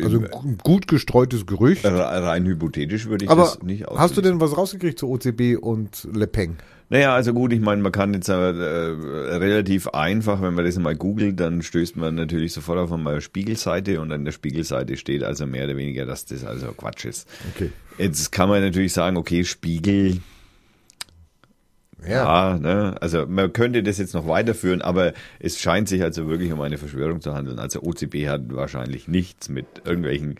Also 0.02 0.18
ein 0.20 0.28
gu- 0.30 0.56
gut 0.62 0.88
gestreutes 0.88 1.44
Gerücht. 1.44 1.84
Äh, 1.84 1.88
rein 1.88 2.46
hypothetisch 2.46 3.06
würde 3.06 3.26
ich 3.26 3.30
Aber 3.30 3.42
das 3.42 3.62
nicht 3.62 3.82
hast 3.82 3.90
du 3.90 3.94
ausschließen. 3.98 4.22
denn 4.24 4.40
was 4.40 4.56
rausgekriegt 4.56 4.98
zu 4.98 5.08
OCB 5.10 5.56
und 5.60 6.08
Le 6.14 6.26
Pen? 6.26 6.56
Naja, 6.88 7.14
also 7.14 7.34
gut, 7.34 7.52
ich 7.52 7.60
meine, 7.60 7.82
man 7.82 7.92
kann 7.92 8.14
jetzt 8.14 8.30
äh, 8.30 8.32
relativ 8.34 9.88
einfach, 9.88 10.40
wenn 10.40 10.54
man 10.54 10.64
das 10.64 10.78
mal 10.78 10.96
googelt, 10.96 11.38
dann 11.38 11.60
stößt 11.60 11.96
man 11.98 12.14
natürlich 12.14 12.54
sofort 12.54 12.78
auf 12.78 12.90
einmal 12.90 13.20
Spiegelseite 13.20 14.00
und 14.00 14.10
an 14.10 14.24
der 14.24 14.32
Spiegelseite 14.32 14.96
steht 14.96 15.22
also 15.22 15.44
mehr 15.46 15.64
oder 15.66 15.76
weniger, 15.76 16.06
dass 16.06 16.24
das 16.24 16.44
also 16.44 16.68
Quatsch 16.72 17.04
ist. 17.04 17.28
Okay. 17.54 17.70
Jetzt 17.98 18.32
kann 18.32 18.48
man 18.48 18.62
natürlich 18.62 18.94
sagen, 18.94 19.18
okay, 19.18 19.44
Spiegel, 19.44 20.18
Ja. 22.06 22.52
ja, 22.52 22.58
ne? 22.58 22.96
also 23.00 23.26
man 23.26 23.52
könnte 23.52 23.82
das 23.82 23.98
jetzt 23.98 24.14
noch 24.14 24.26
weiterführen, 24.26 24.82
aber 24.82 25.12
es 25.40 25.60
scheint 25.60 25.88
sich 25.88 26.02
also 26.02 26.28
wirklich 26.28 26.52
um 26.52 26.60
eine 26.60 26.78
Verschwörung 26.78 27.20
zu 27.20 27.34
handeln. 27.34 27.58
Also 27.58 27.82
OCB 27.82 28.28
hat 28.28 28.54
wahrscheinlich 28.54 29.08
nichts 29.08 29.48
mit 29.48 29.66
irgendwelchen 29.84 30.36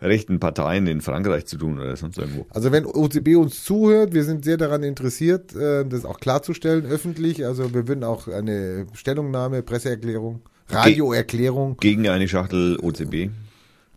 rechten 0.00 0.40
Parteien 0.40 0.86
in 0.86 1.00
Frankreich 1.00 1.46
zu 1.46 1.58
tun 1.58 1.78
oder 1.78 1.94
sonst 1.96 2.18
irgendwo. 2.18 2.46
Also 2.50 2.72
wenn 2.72 2.86
OCB 2.86 3.36
uns 3.36 3.64
zuhört, 3.64 4.14
wir 4.14 4.24
sind 4.24 4.44
sehr 4.44 4.56
daran 4.56 4.82
interessiert, 4.82 5.54
äh, 5.54 5.84
das 5.84 6.04
auch 6.04 6.20
klarzustellen 6.20 6.86
öffentlich. 6.86 7.44
Also 7.44 7.74
wir 7.74 7.86
würden 7.86 8.04
auch 8.04 8.28
eine 8.28 8.86
Stellungnahme, 8.94 9.62
Presseerklärung, 9.62 10.42
Radioerklärung, 10.68 11.76
Gegen 11.78 12.08
eine 12.08 12.28
Schachtel 12.28 12.78
OCB. 12.80 13.30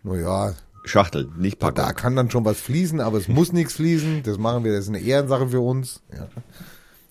naja, 0.03 0.53
Schachtel, 0.85 1.29
nicht 1.37 1.59
Packung. 1.59 1.75
da 1.75 1.93
kann 1.93 2.15
dann 2.15 2.29
schon 2.29 2.43
was 2.43 2.59
fließen, 2.59 2.99
aber 2.99 3.17
es 3.17 3.29
muss 3.29 3.53
nichts 3.53 3.73
fließen. 3.73 4.23
Das 4.23 4.37
machen 4.37 4.65
wir, 4.65 4.73
das 4.73 4.85
ist 4.85 4.89
eine 4.89 4.99
Ehrensache 4.99 5.47
für 5.47 5.61
uns. 5.61 6.01
Ja. 6.13 6.27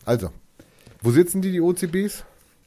Also, 0.05 0.31
wo 1.01 1.11
sitzen 1.11 1.43
die, 1.43 1.53
die 1.53 1.61
OCBs? 1.61 2.25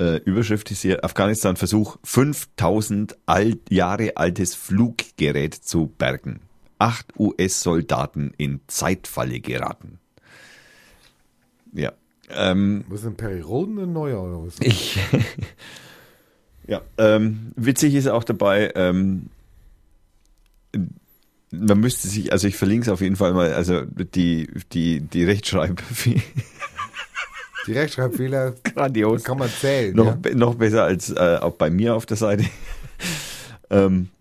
äh, 0.00 0.16
Überschrift 0.24 0.70
ist 0.70 0.82
hier, 0.82 1.04
Afghanistan 1.04 1.56
Versuch, 1.56 1.96
5000 2.02 3.16
alt, 3.26 3.58
Jahre 3.70 4.16
altes 4.16 4.54
Fluggerät 4.54 5.54
zu 5.54 5.86
bergen. 5.96 6.40
Acht 6.80 7.06
US-Soldaten 7.18 8.32
in 8.36 8.60
Zeitfalle 8.66 9.40
geraten. 9.40 9.98
Ja. 11.72 11.92
Ähm, 12.30 12.84
Was 12.88 13.00
ist 13.00 13.04
denn 13.06 13.16
Periroden 13.16 13.78
ein 13.78 13.92
neuer 13.92 14.22
oder 14.22 14.46
was? 14.46 14.56
ich. 14.60 14.98
ja, 16.66 16.80
ähm, 16.98 17.52
witzig 17.54 17.94
ist 17.94 18.08
auch 18.08 18.24
dabei, 18.24 18.72
ähm, 18.74 19.30
man 21.52 21.80
müsste 21.80 22.08
sich, 22.08 22.32
also 22.32 22.46
ich 22.48 22.56
verlinke 22.56 22.84
es 22.84 22.88
auf 22.88 23.00
jeden 23.00 23.16
Fall 23.16 23.34
mal, 23.34 23.52
also 23.52 23.82
die, 23.84 24.48
die, 24.72 25.00
die 25.00 25.24
Rechtschreib, 25.24 25.82
Die 27.66 27.72
Rechtschreibfehler 27.72 28.54
grandios. 28.74 29.22
kann 29.22 29.38
man 29.38 29.50
zählen. 29.50 29.94
Noch, 29.94 30.16
ja? 30.24 30.34
noch 30.34 30.54
besser 30.54 30.84
als 30.84 31.10
äh, 31.10 31.38
auch 31.40 31.52
bei 31.52 31.70
mir 31.70 31.94
auf 31.94 32.06
der 32.06 32.16
Seite. 32.16 32.44
ähm, 33.70 34.08
äh, 34.08 34.19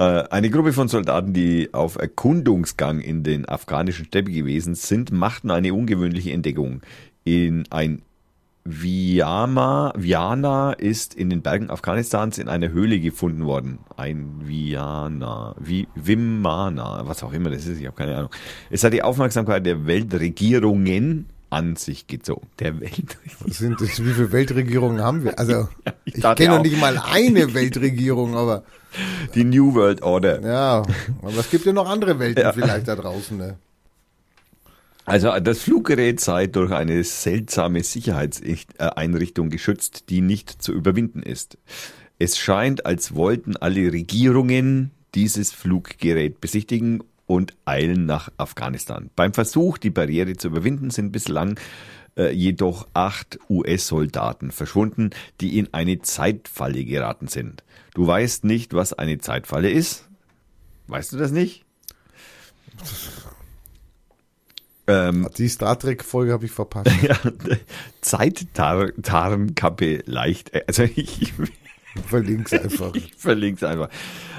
eine 0.00 0.48
Gruppe 0.50 0.72
von 0.72 0.88
Soldaten, 0.88 1.34
die 1.34 1.68
auf 1.72 1.96
Erkundungsgang 1.96 3.00
in 3.00 3.22
den 3.22 3.46
afghanischen 3.46 4.06
Steppe 4.06 4.30
gewesen 4.30 4.74
sind, 4.74 5.12
machten 5.12 5.50
eine 5.50 5.74
ungewöhnliche 5.74 6.32
Entdeckung. 6.32 6.80
In 7.24 7.64
ein 7.70 8.00
Viama, 8.64 9.92
Viana 9.96 10.72
ist 10.72 11.14
in 11.14 11.28
den 11.28 11.42
Bergen 11.42 11.70
Afghanistans 11.70 12.38
in 12.38 12.48
einer 12.48 12.70
Höhle 12.70 12.98
gefunden 12.98 13.44
worden. 13.44 13.78
Ein 13.96 14.40
Viana, 14.42 15.54
Vi, 15.58 15.86
Vimana, 15.94 17.02
was 17.06 17.22
auch 17.22 17.32
immer 17.32 17.50
das 17.50 17.66
ist, 17.66 17.80
ich 17.80 17.86
habe 17.86 17.96
keine 17.96 18.16
Ahnung. 18.16 18.30
Es 18.70 18.84
hat 18.84 18.92
die 18.92 19.02
Aufmerksamkeit 19.02 19.66
der 19.66 19.86
Weltregierungen 19.86 21.26
an 21.50 21.76
sich 21.76 22.06
gezogen. 22.06 22.46
Der 22.58 22.80
Weltregierung. 22.80 23.52
Sind, 23.52 23.80
das, 23.80 24.02
wie 24.04 24.12
viele 24.12 24.32
Weltregierungen 24.32 25.02
haben 25.02 25.24
wir? 25.24 25.38
Also, 25.38 25.68
ich 26.04 26.16
ich 26.16 26.22
dachte 26.22 26.44
kenne 26.44 26.56
noch 26.56 26.62
nicht 26.62 26.80
mal 26.80 26.96
eine 26.98 27.52
Weltregierung, 27.52 28.36
aber 28.36 28.62
Die 29.34 29.44
New 29.44 29.74
World 29.74 30.02
Order. 30.02 30.40
ja, 30.42 30.82
aber 31.22 31.38
es 31.38 31.50
gibt 31.50 31.64
ja 31.66 31.72
noch 31.72 31.88
andere 31.88 32.18
Welten 32.18 32.42
Ja. 32.42 32.52
vielleicht 32.52 32.88
da 32.88 32.96
draußen. 32.96 33.36
Ne? 33.36 33.56
Also 35.04 35.30
das 35.40 35.60
Fluggerät 35.62 36.20
sei 36.20 36.46
durch 36.46 36.72
eine 36.72 37.02
seltsame 37.04 37.82
Sicherheitseinrichtung 37.82 39.50
geschützt, 39.50 40.04
die 40.08 40.20
nicht 40.20 40.62
zu 40.62 40.72
überwinden 40.72 41.22
ist. 41.22 41.58
Es 42.18 42.38
scheint, 42.38 42.86
als 42.86 43.14
wollten 43.14 43.56
alle 43.56 43.92
Regierungen 43.92 44.90
dieses 45.14 45.52
Fluggerät 45.52 46.40
besichtigen 46.40 47.02
und 47.26 47.54
eilen 47.64 48.06
nach 48.06 48.30
Afghanistan. 48.36 49.10
Beim 49.16 49.32
Versuch, 49.32 49.78
die 49.78 49.90
Barriere 49.90 50.36
zu 50.36 50.48
überwinden, 50.48 50.90
sind 50.90 51.12
bislang 51.12 51.58
äh, 52.16 52.32
jedoch 52.32 52.86
acht 52.94 53.38
US-Soldaten 53.48 54.50
verschwunden, 54.50 55.10
die 55.40 55.58
in 55.58 55.72
eine 55.72 56.00
Zeitfalle 56.02 56.84
geraten 56.84 57.28
sind. 57.28 57.62
Du 57.94 58.06
weißt 58.06 58.44
nicht, 58.44 58.74
was 58.74 58.92
eine 58.92 59.18
Zeitfalle 59.18 59.70
ist? 59.70 60.08
Weißt 60.86 61.12
du 61.12 61.16
das 61.18 61.30
nicht? 61.30 61.64
Ähm, 64.86 65.28
Die 65.36 65.48
Star 65.48 65.78
Trek-Folge 65.78 66.32
habe 66.32 66.46
ich 66.46 66.52
verpasst. 66.52 66.90
ja, 67.02 67.16
Zeittarnkappe 68.00 70.02
leicht. 70.06 70.54
äh, 70.54 70.64
Also 70.66 70.82
ich, 70.94 71.32
Verlink's 72.06 72.52
einfach. 72.52 72.94
ich 72.94 73.12
verlinke 73.16 73.64
es 73.64 73.70
einfach. 73.70 73.88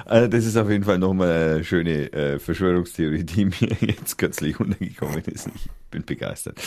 Also 0.05 0.27
das 0.27 0.45
ist 0.45 0.55
auf 0.57 0.69
jeden 0.69 0.84
Fall 0.86 0.99
nochmal 0.99 1.29
eine 1.55 1.63
schöne 1.65 2.12
äh, 2.13 2.39
Verschwörungstheorie, 2.39 3.23
die 3.25 3.45
mir 3.45 3.53
jetzt 3.81 4.17
kürzlich 4.17 4.57
untergekommen 4.60 5.19
ist. 5.25 5.47
Ich 5.53 5.67
bin 5.91 6.03
begeistert. 6.05 6.60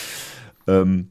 Ähm, 0.67 1.09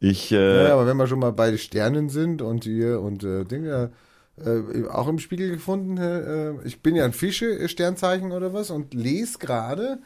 ich, 0.00 0.32
äh, 0.32 0.64
Ja, 0.68 0.74
aber 0.74 0.86
wenn 0.86 0.96
wir 0.96 1.06
schon 1.06 1.18
mal 1.20 1.32
bei 1.32 1.56
Sternen 1.56 2.08
sind 2.08 2.42
und 2.42 2.64
hier 2.64 3.00
und 3.00 3.24
äh, 3.24 3.44
Dinge, 3.44 3.92
äh, 4.38 4.86
auch 4.88 5.08
im 5.08 5.18
Spiegel 5.18 5.50
gefunden, 5.50 5.96
äh, 5.98 6.52
ich 6.66 6.80
bin 6.82 6.94
ja 6.94 7.04
ein 7.04 7.12
Fische-Sternzeichen 7.12 8.32
oder 8.32 8.52
was 8.52 8.70
und 8.70 8.92
lese 8.94 9.38
gerade, 9.38 9.98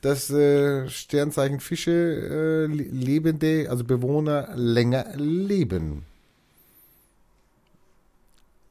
dass 0.00 0.30
äh, 0.30 0.88
Sternzeichen 0.88 1.60
Fische 1.60 1.90
äh, 1.90 2.66
le- 2.66 2.82
Lebende, 2.84 3.66
also 3.68 3.84
Bewohner 3.84 4.50
länger 4.56 5.16
leben. 5.16 6.04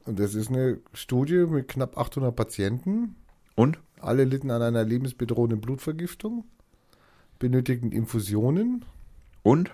Und 0.04 0.18
das 0.18 0.34
ist 0.34 0.48
eine 0.48 0.78
Studie 0.94 1.44
mit 1.46 1.68
knapp 1.68 1.98
800 1.98 2.34
Patienten. 2.34 3.14
und? 3.54 3.78
Alle 4.00 4.24
litten 4.24 4.50
an 4.52 4.62
einer 4.62 4.84
lebensbedrohenden 4.84 5.60
Blutvergiftung, 5.60 6.44
benötigten 7.40 7.90
Infusionen. 7.92 8.84
Und? 9.42 9.70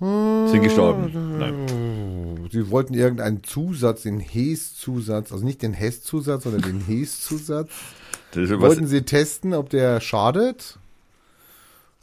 Sind 0.00 0.62
gestorben. 0.62 1.38
Nein. 1.38 2.48
Sie 2.50 2.70
wollten 2.70 2.94
irgendeinen 2.94 3.44
Zusatz, 3.44 4.02
den 4.02 4.18
Hes-Zusatz, 4.18 5.30
also 5.30 5.44
nicht 5.44 5.60
den 5.60 5.74
Hess-Zusatz, 5.74 6.44
sondern 6.44 6.62
den 6.62 6.80
Hes-Zusatz. 6.80 7.70
Wollten 8.34 8.86
sie 8.86 9.02
testen, 9.02 9.52
ob 9.52 9.68
der 9.70 10.00
schadet. 10.00 10.78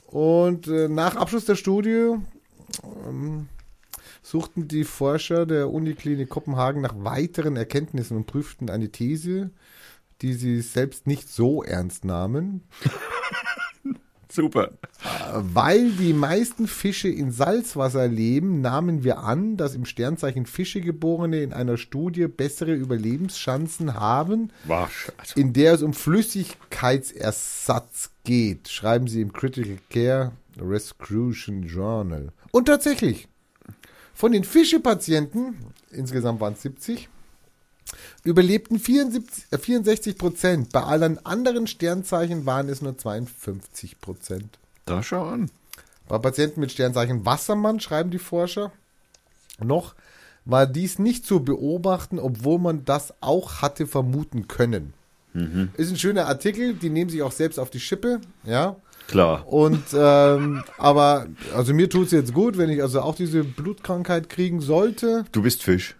Und 0.06 0.68
äh, 0.68 0.88
nach 0.90 1.16
Abschluss 1.16 1.46
der 1.46 1.56
Studie 1.56 2.16
ähm, 3.08 3.50
suchten 4.22 4.68
die 4.68 4.84
Forscher 4.84 5.46
der 5.46 5.70
Uniklinik 5.72 6.30
Kopenhagen 6.30 6.82
nach 6.82 6.96
weiteren 6.98 7.56
Erkenntnissen 7.56 8.16
und 8.16 8.28
prüften 8.28 8.70
eine 8.70 8.90
These, 8.90 9.52
die 10.22 10.34
sie 10.34 10.62
selbst 10.62 11.08
nicht 11.08 11.30
so 11.30 11.64
ernst 11.64 12.06
nahmen. 12.06 12.62
super. 14.38 14.72
Weil 15.34 15.92
die 15.92 16.14
meisten 16.14 16.68
Fische 16.68 17.10
in 17.10 17.32
Salzwasser 17.32 18.08
leben, 18.08 18.62
nahmen 18.62 19.04
wir 19.04 19.20
an, 19.20 19.58
dass 19.58 19.76
im 19.76 19.84
Sternzeichen 19.86 20.46
Fische 20.46 20.80
geborene 20.80 21.42
in 21.42 21.52
einer 21.52 21.76
Studie 21.78 22.28
bessere 22.28 22.74
Überlebenschancen 22.74 23.96
haben, 23.96 24.52
in 25.36 25.52
der 25.54 25.74
es 25.74 25.82
um 25.82 25.94
Flüssigkeitsersatz 25.94 28.12
geht, 28.24 28.70
schreiben 28.70 29.08
sie 29.08 29.22
im 29.22 29.34
Critical 29.34 29.80
Care 29.90 30.34
Rescrution 30.60 31.64
Journal. 31.64 32.32
Und 32.52 32.66
tatsächlich, 32.66 33.28
von 34.14 34.32
den 34.32 34.44
Fischepatienten, 34.44 35.58
insgesamt 35.92 36.40
waren 36.40 36.54
es 36.54 36.62
70, 36.62 37.10
überlebten 38.24 38.80
74, 38.80 39.46
äh, 39.52 39.58
64 39.58 40.18
Prozent. 40.18 40.72
Bei 40.72 40.84
allen 40.84 41.24
anderen 41.26 41.68
Sternzeichen 41.68 42.46
waren 42.46 42.70
es 42.70 42.82
nur 42.82 42.98
52 42.98 44.00
Prozent. 44.02 44.60
da 44.86 45.04
schau 45.04 45.26
an. 45.26 45.50
Bei 46.08 46.18
Patienten 46.20 46.62
mit 46.62 46.72
Sternzeichen 46.72 47.26
Wassermann 47.26 47.80
schreiben 47.80 48.12
die 48.12 48.20
Forscher, 48.20 48.72
noch 49.60 49.96
war 50.46 50.66
dies 50.66 50.98
nicht 50.98 51.26
zu 51.26 51.44
beobachten, 51.44 52.20
obwohl 52.20 52.58
man 52.60 52.86
das 52.86 53.14
auch 53.20 53.62
hatte 53.62 53.86
vermuten 53.86 54.48
können. 54.48 54.94
Mhm. 55.34 55.70
Ist 55.76 55.92
ein 55.92 55.98
schöner 55.98 56.28
Artikel, 56.28 56.74
die 56.74 56.90
nehmen 56.90 57.10
sich 57.10 57.22
auch 57.22 57.34
selbst 57.34 57.60
auf 57.60 57.70
die 57.70 57.82
Schippe, 57.82 58.22
ja. 58.46 58.78
Klar. 59.08 59.48
Und 59.48 59.84
ähm, 59.94 60.64
aber 60.78 61.28
also 61.54 61.74
mir 61.74 61.90
tut's 61.90 62.12
jetzt 62.12 62.34
gut, 62.34 62.58
wenn 62.58 62.70
ich 62.70 62.82
also 62.82 63.02
auch 63.02 63.16
diese 63.16 63.44
Blutkrankheit 63.44 64.30
kriegen 64.30 64.60
sollte. 64.60 65.26
Du 65.32 65.42
bist 65.42 65.64
Fisch. 65.64 65.96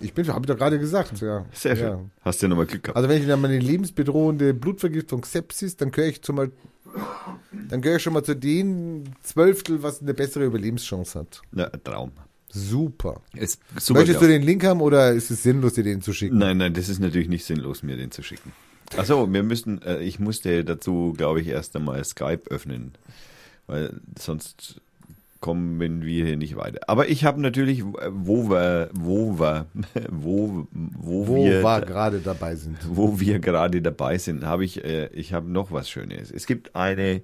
Ich 0.00 0.12
bin, 0.12 0.26
habe 0.28 0.40
ich 0.40 0.46
doch 0.46 0.56
gerade 0.56 0.78
gesagt, 0.78 1.20
ja. 1.20 1.44
Sehr 1.52 1.76
schön. 1.76 1.86
Ja. 1.86 2.00
Hast 2.22 2.42
ja 2.42 2.48
nochmal 2.48 2.66
Glück 2.66 2.82
gehabt. 2.82 2.96
Also 2.96 3.08
wenn 3.08 3.20
ich 3.20 3.28
dann 3.28 3.40
meine 3.40 3.58
lebensbedrohende 3.58 4.54
Blutvergiftung 4.54 5.24
Sepsis, 5.24 5.76
dann 5.76 5.90
gehöre 5.90 6.08
ich 6.08 6.22
zum 6.22 6.36
mal, 6.36 6.50
dann 7.68 7.80
gehöre 7.80 7.96
ich 7.96 8.02
schon 8.02 8.12
mal 8.12 8.24
zu 8.24 8.34
den 8.34 9.14
Zwölftel, 9.22 9.82
was 9.82 10.00
eine 10.00 10.14
bessere 10.14 10.44
Überlebenschance 10.44 11.18
hat. 11.18 11.42
Na, 11.52 11.66
ein 11.66 11.82
Traum. 11.82 12.12
Super. 12.48 13.20
Ist 13.34 13.60
super 13.80 14.00
Möchtest 14.00 14.22
du 14.22 14.28
den 14.28 14.42
Link 14.42 14.64
haben 14.64 14.80
oder 14.80 15.12
ist 15.12 15.30
es 15.30 15.42
sinnlos, 15.42 15.74
dir 15.74 15.82
den 15.82 16.02
zu 16.02 16.12
schicken? 16.12 16.38
Nein, 16.38 16.56
nein, 16.56 16.72
das 16.72 16.88
ist 16.88 17.00
natürlich 17.00 17.28
nicht 17.28 17.44
sinnlos, 17.44 17.82
mir 17.82 17.96
den 17.96 18.12
zu 18.12 18.22
schicken. 18.22 18.52
Achso, 18.96 19.32
wir 19.32 19.42
müssen, 19.42 19.82
äh, 19.82 20.00
ich 20.00 20.20
musste 20.20 20.64
dazu, 20.64 21.14
glaube 21.16 21.40
ich, 21.40 21.48
erst 21.48 21.74
einmal 21.74 22.04
Skype 22.04 22.42
öffnen, 22.50 22.92
weil 23.66 24.00
sonst 24.16 24.80
kommen 25.44 25.78
wir 26.00 26.24
hier 26.24 26.38
nicht 26.38 26.56
weiter. 26.56 26.80
Aber 26.86 27.10
ich 27.10 27.26
habe 27.26 27.38
natürlich, 27.38 27.80
äh, 27.80 27.84
wo 28.10 28.48
wir, 28.48 28.88
wo 28.94 29.38
wir, 29.38 29.66
wo, 30.10 30.66
wo, 30.72 31.26
Wo 31.28 31.36
wir, 31.36 31.62
wir 31.62 31.80
gerade 31.82 32.20
dabei 32.20 32.56
sind. 32.56 32.78
wo 32.88 33.20
wir 33.20 33.40
gerade 33.40 33.82
dabei 33.82 34.16
sind, 34.16 34.46
habe 34.46 34.64
ich, 34.64 34.82
äh, 34.82 35.08
ich 35.08 35.34
habe 35.34 35.46
noch 35.50 35.70
was 35.70 35.90
Schönes. 35.90 36.30
Es 36.30 36.46
gibt 36.46 36.74
eine 36.74 37.20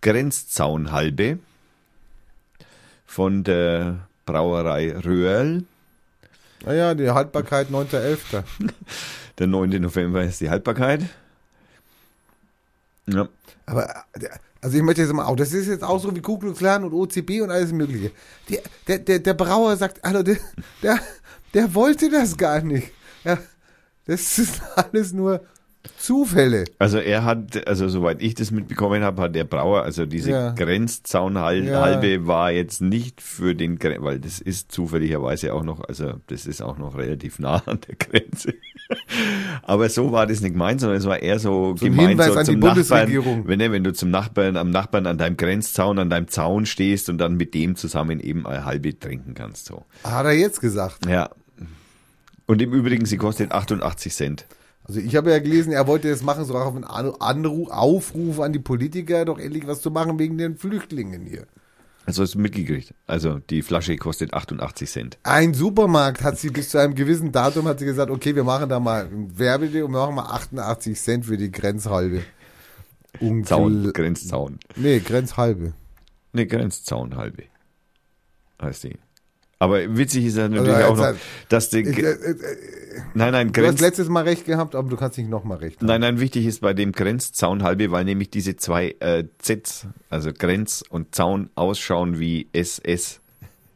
Grenzzaunhalbe 0.00 1.38
von 3.04 3.44
der 3.44 4.08
Brauerei 4.24 4.96
Röhrl. 4.96 5.64
Naja, 6.64 6.94
die 6.94 7.10
Haltbarkeit 7.10 7.68
9.11. 7.68 8.42
Der 9.38 9.46
9. 9.46 9.68
November 9.82 10.22
ist 10.22 10.40
die 10.40 10.48
Haltbarkeit. 10.48 11.02
Ja. 13.12 13.28
Aber, 13.66 13.88
äh, 14.12 14.28
also 14.60 14.76
ich 14.76 14.82
möchte 14.82 15.02
jetzt 15.02 15.12
mal, 15.12 15.24
auch 15.24 15.36
das 15.36 15.52
ist 15.52 15.68
jetzt 15.68 15.84
auch 15.84 15.98
so 15.98 16.14
wie 16.14 16.20
Ku 16.20 16.34
und 16.34 16.92
OCB 16.92 17.40
und 17.42 17.50
alles 17.50 17.72
mögliche. 17.72 18.12
Die, 18.48 18.58
der, 18.86 18.98
der, 18.98 19.18
der 19.20 19.34
Brauer 19.34 19.76
sagt, 19.76 20.04
also 20.04 20.22
der, 20.22 20.36
der, 20.82 20.98
der 21.54 21.74
wollte 21.74 22.10
das 22.10 22.36
gar 22.36 22.60
nicht. 22.60 22.92
Ja, 23.24 23.38
das 24.06 24.38
ist 24.38 24.60
alles 24.76 25.12
nur 25.12 25.40
Zufälle. 25.98 26.64
Also 26.78 26.98
er 26.98 27.24
hat, 27.24 27.66
also 27.66 27.88
soweit 27.88 28.20
ich 28.22 28.34
das 28.34 28.50
mitbekommen 28.50 29.02
habe, 29.02 29.22
hat 29.22 29.34
der 29.34 29.44
Brauer, 29.44 29.82
also 29.82 30.04
diese 30.04 30.30
Ja. 30.30 30.50
Grenzzaunhalbe 30.52 31.66
Ja. 31.66 32.26
war 32.26 32.50
jetzt 32.52 32.82
nicht 32.82 33.22
für 33.22 33.54
den, 33.54 33.78
Gren- 33.78 34.02
weil 34.02 34.18
das 34.20 34.40
ist 34.40 34.70
zufälligerweise 34.72 35.54
auch 35.54 35.62
noch, 35.62 35.80
also 35.88 36.14
das 36.26 36.46
ist 36.46 36.60
auch 36.62 36.76
noch 36.78 36.96
relativ 36.98 37.38
nah 37.38 37.62
an 37.66 37.78
der 37.88 37.94
Grenze. 37.96 38.54
Aber 39.62 39.88
so 39.88 40.12
war 40.12 40.26
das 40.26 40.40
nicht 40.40 40.52
gemeint, 40.52 40.80
sondern 40.80 40.98
es 40.98 41.06
war 41.06 41.20
eher 41.22 41.38
so, 41.38 41.74
So 41.76 41.86
ein 41.86 41.92
gemeint 41.92 42.08
Hinweis 42.10 42.26
so 42.32 42.32
an 42.38 42.44
die 42.46 42.52
zum. 42.52 42.60
Nachbarn, 42.60 43.48
wenn, 43.48 43.72
wenn 43.72 43.84
du 43.84 43.92
zum 43.92 44.10
Nachbarn, 44.10 44.56
am 44.56 44.70
Nachbarn 44.70 45.06
an 45.06 45.16
deinem 45.16 45.36
Grenzzaun, 45.36 45.98
an 45.98 46.10
deinem 46.10 46.28
Zaun 46.28 46.66
stehst 46.66 47.08
und 47.08 47.18
dann 47.18 47.36
mit 47.36 47.54
dem 47.54 47.76
zusammen 47.76 48.20
eben 48.20 48.46
eine 48.46 48.64
halbe 48.64 48.98
trinken 48.98 49.34
kannst, 49.34 49.66
so. 49.66 49.84
Hat 50.04 50.26
er 50.26 50.32
jetzt 50.32 50.60
gesagt. 50.60 51.06
Ja. 51.06 51.30
Und 52.46 52.60
im 52.60 52.72
Übrigen, 52.72 53.06
sie 53.06 53.16
kostet 53.16 53.52
88 53.52 54.12
Cent. 54.12 54.46
Also 54.90 54.98
ich 55.06 55.14
habe 55.14 55.30
ja 55.30 55.38
gelesen, 55.38 55.72
er 55.72 55.86
wollte 55.86 56.10
das 56.10 56.24
machen, 56.24 56.44
so 56.44 56.56
auf 56.56 56.74
einen 56.74 56.82
An- 56.82 57.14
Anruf, 57.20 57.70
Aufruf 57.70 58.40
an 58.40 58.52
die 58.52 58.58
Politiker, 58.58 59.24
doch 59.24 59.38
endlich 59.38 59.64
was 59.68 59.80
zu 59.82 59.92
machen 59.92 60.18
wegen 60.18 60.36
den 60.36 60.56
Flüchtlingen 60.56 61.26
hier. 61.26 61.46
Also 62.06 62.24
hast 62.24 62.34
du 62.34 62.40
mitgekriegt. 62.40 62.92
Also 63.06 63.38
die 63.38 63.62
Flasche 63.62 63.94
kostet 63.96 64.34
88 64.34 64.90
Cent. 64.90 65.18
Ein 65.22 65.54
Supermarkt 65.54 66.24
hat 66.24 66.38
sie 66.40 66.50
bis 66.50 66.70
zu 66.70 66.78
einem 66.78 66.96
gewissen 66.96 67.30
Datum 67.30 67.68
hat 67.68 67.78
sie 67.78 67.84
gesagt, 67.84 68.10
okay, 68.10 68.34
wir 68.34 68.42
machen 68.42 68.68
da 68.68 68.80
mal 68.80 69.04
ein 69.04 69.38
Werbedeal 69.38 69.84
und 69.84 69.92
wir 69.92 70.00
machen 70.00 70.16
mal 70.16 70.24
88 70.26 71.00
Cent 71.00 71.26
für 71.26 71.36
die 71.36 71.52
Grenzhalbe. 71.52 72.22
Ungl 73.20 73.44
Zaun, 73.44 73.92
Grenzzaun. 73.92 74.58
Nee, 74.74 74.98
Grenzhalbe. 74.98 75.72
Ne, 76.32 76.46
Grenzzaun 76.48 77.14
halbe. 77.14 77.44
Heißt 78.60 78.82
die. 78.82 78.96
Aber 79.60 79.96
witzig 79.96 80.24
ist 80.24 80.36
ja 80.38 80.48
natürlich 80.48 80.72
Also, 80.74 81.04
auch 81.04 81.12
noch, 81.12 81.18
dass 81.50 81.68
die, 81.68 81.80
Ich, 81.80 81.98
äh, 81.98 82.10
äh, 82.12 82.34
nein, 83.14 83.30
nein, 83.32 83.52
du 83.52 83.60
hast 83.60 83.66
Grenz, 83.68 83.80
letztes 83.80 84.08
Mal 84.08 84.24
recht 84.24 84.46
gehabt, 84.46 84.74
aber 84.74 84.88
du 84.88 84.96
kannst 84.96 85.18
nicht 85.18 85.28
nochmal 85.30 85.58
recht 85.58 85.78
haben. 85.80 85.86
nein, 85.86 86.00
nein, 86.00 86.18
wichtig 86.18 86.46
ist 86.46 86.60
bei 86.62 86.72
dem 86.72 86.92
Grenzzaun 86.92 87.62
halbe, 87.62 87.90
weil 87.92 88.04
nämlich 88.06 88.30
diese 88.30 88.56
zwei 88.56 88.96
äh, 89.00 89.24
Zs, 89.38 89.86
also 90.08 90.32
Grenz 90.32 90.82
und 90.88 91.14
Zaun 91.14 91.50
ausschauen 91.54 92.18
wie 92.18 92.48
SS. 92.52 93.20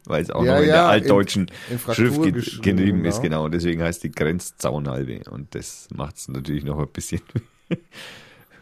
Weil 0.07 0.21
es 0.23 0.29
auch 0.31 0.43
Ja, 0.43 0.55
noch 0.55 0.61
in 0.61 0.67
ja, 0.67 0.73
der 0.75 0.85
altdeutschen 0.87 1.47
in- 1.69 1.75
in 1.75 1.79
Schrift 1.79 2.21
ge 2.21 2.31
geschrieben, 2.31 3.05
ist, 3.05 3.21
genau. 3.21 3.43
genau. 3.43 3.49
Deswegen 3.49 3.81
heißt 3.81 4.03
die 4.03 4.11
Grenzzaunhalbe. 4.11 5.21
Und 5.31 5.55
das 5.55 5.87
macht 5.95 6.17
es 6.17 6.27
natürlich 6.27 6.63
noch 6.63 6.79
ein 6.79 6.87
bisschen. 6.91 7.21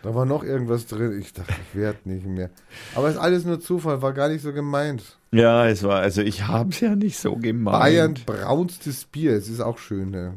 Da 0.03 0.13
war 0.13 0.25
noch 0.25 0.43
irgendwas 0.43 0.85
drin. 0.85 1.17
Ich 1.21 1.31
dachte, 1.31 1.53
ich 1.71 1.79
werde 1.79 1.99
nicht 2.03 2.25
mehr. 2.25 2.49
Aber 2.93 3.09
ist 3.09 3.15
alles 3.15 3.45
nur 3.45 3.61
Zufall, 3.61 4.01
war 4.01 4.11
gar 4.11 4.27
nicht 4.27 4.41
so 4.41 4.51
gemeint. 4.51 5.17
Ja, 5.33 5.67
es 5.67 5.81
war, 5.81 5.99
also 5.99 6.21
ich 6.21 6.47
habe 6.47 6.69
es 6.69 6.79
ja 6.79 6.95
nicht 6.95 7.17
so 7.17 7.35
gemeint. 7.35 7.79
Bayern 7.79 8.13
braunstes 8.25 9.05
Bier, 9.05 9.33
es 9.33 9.49
ist 9.49 9.61
auch 9.61 9.79
schön. 9.79 10.11
Ne? 10.11 10.35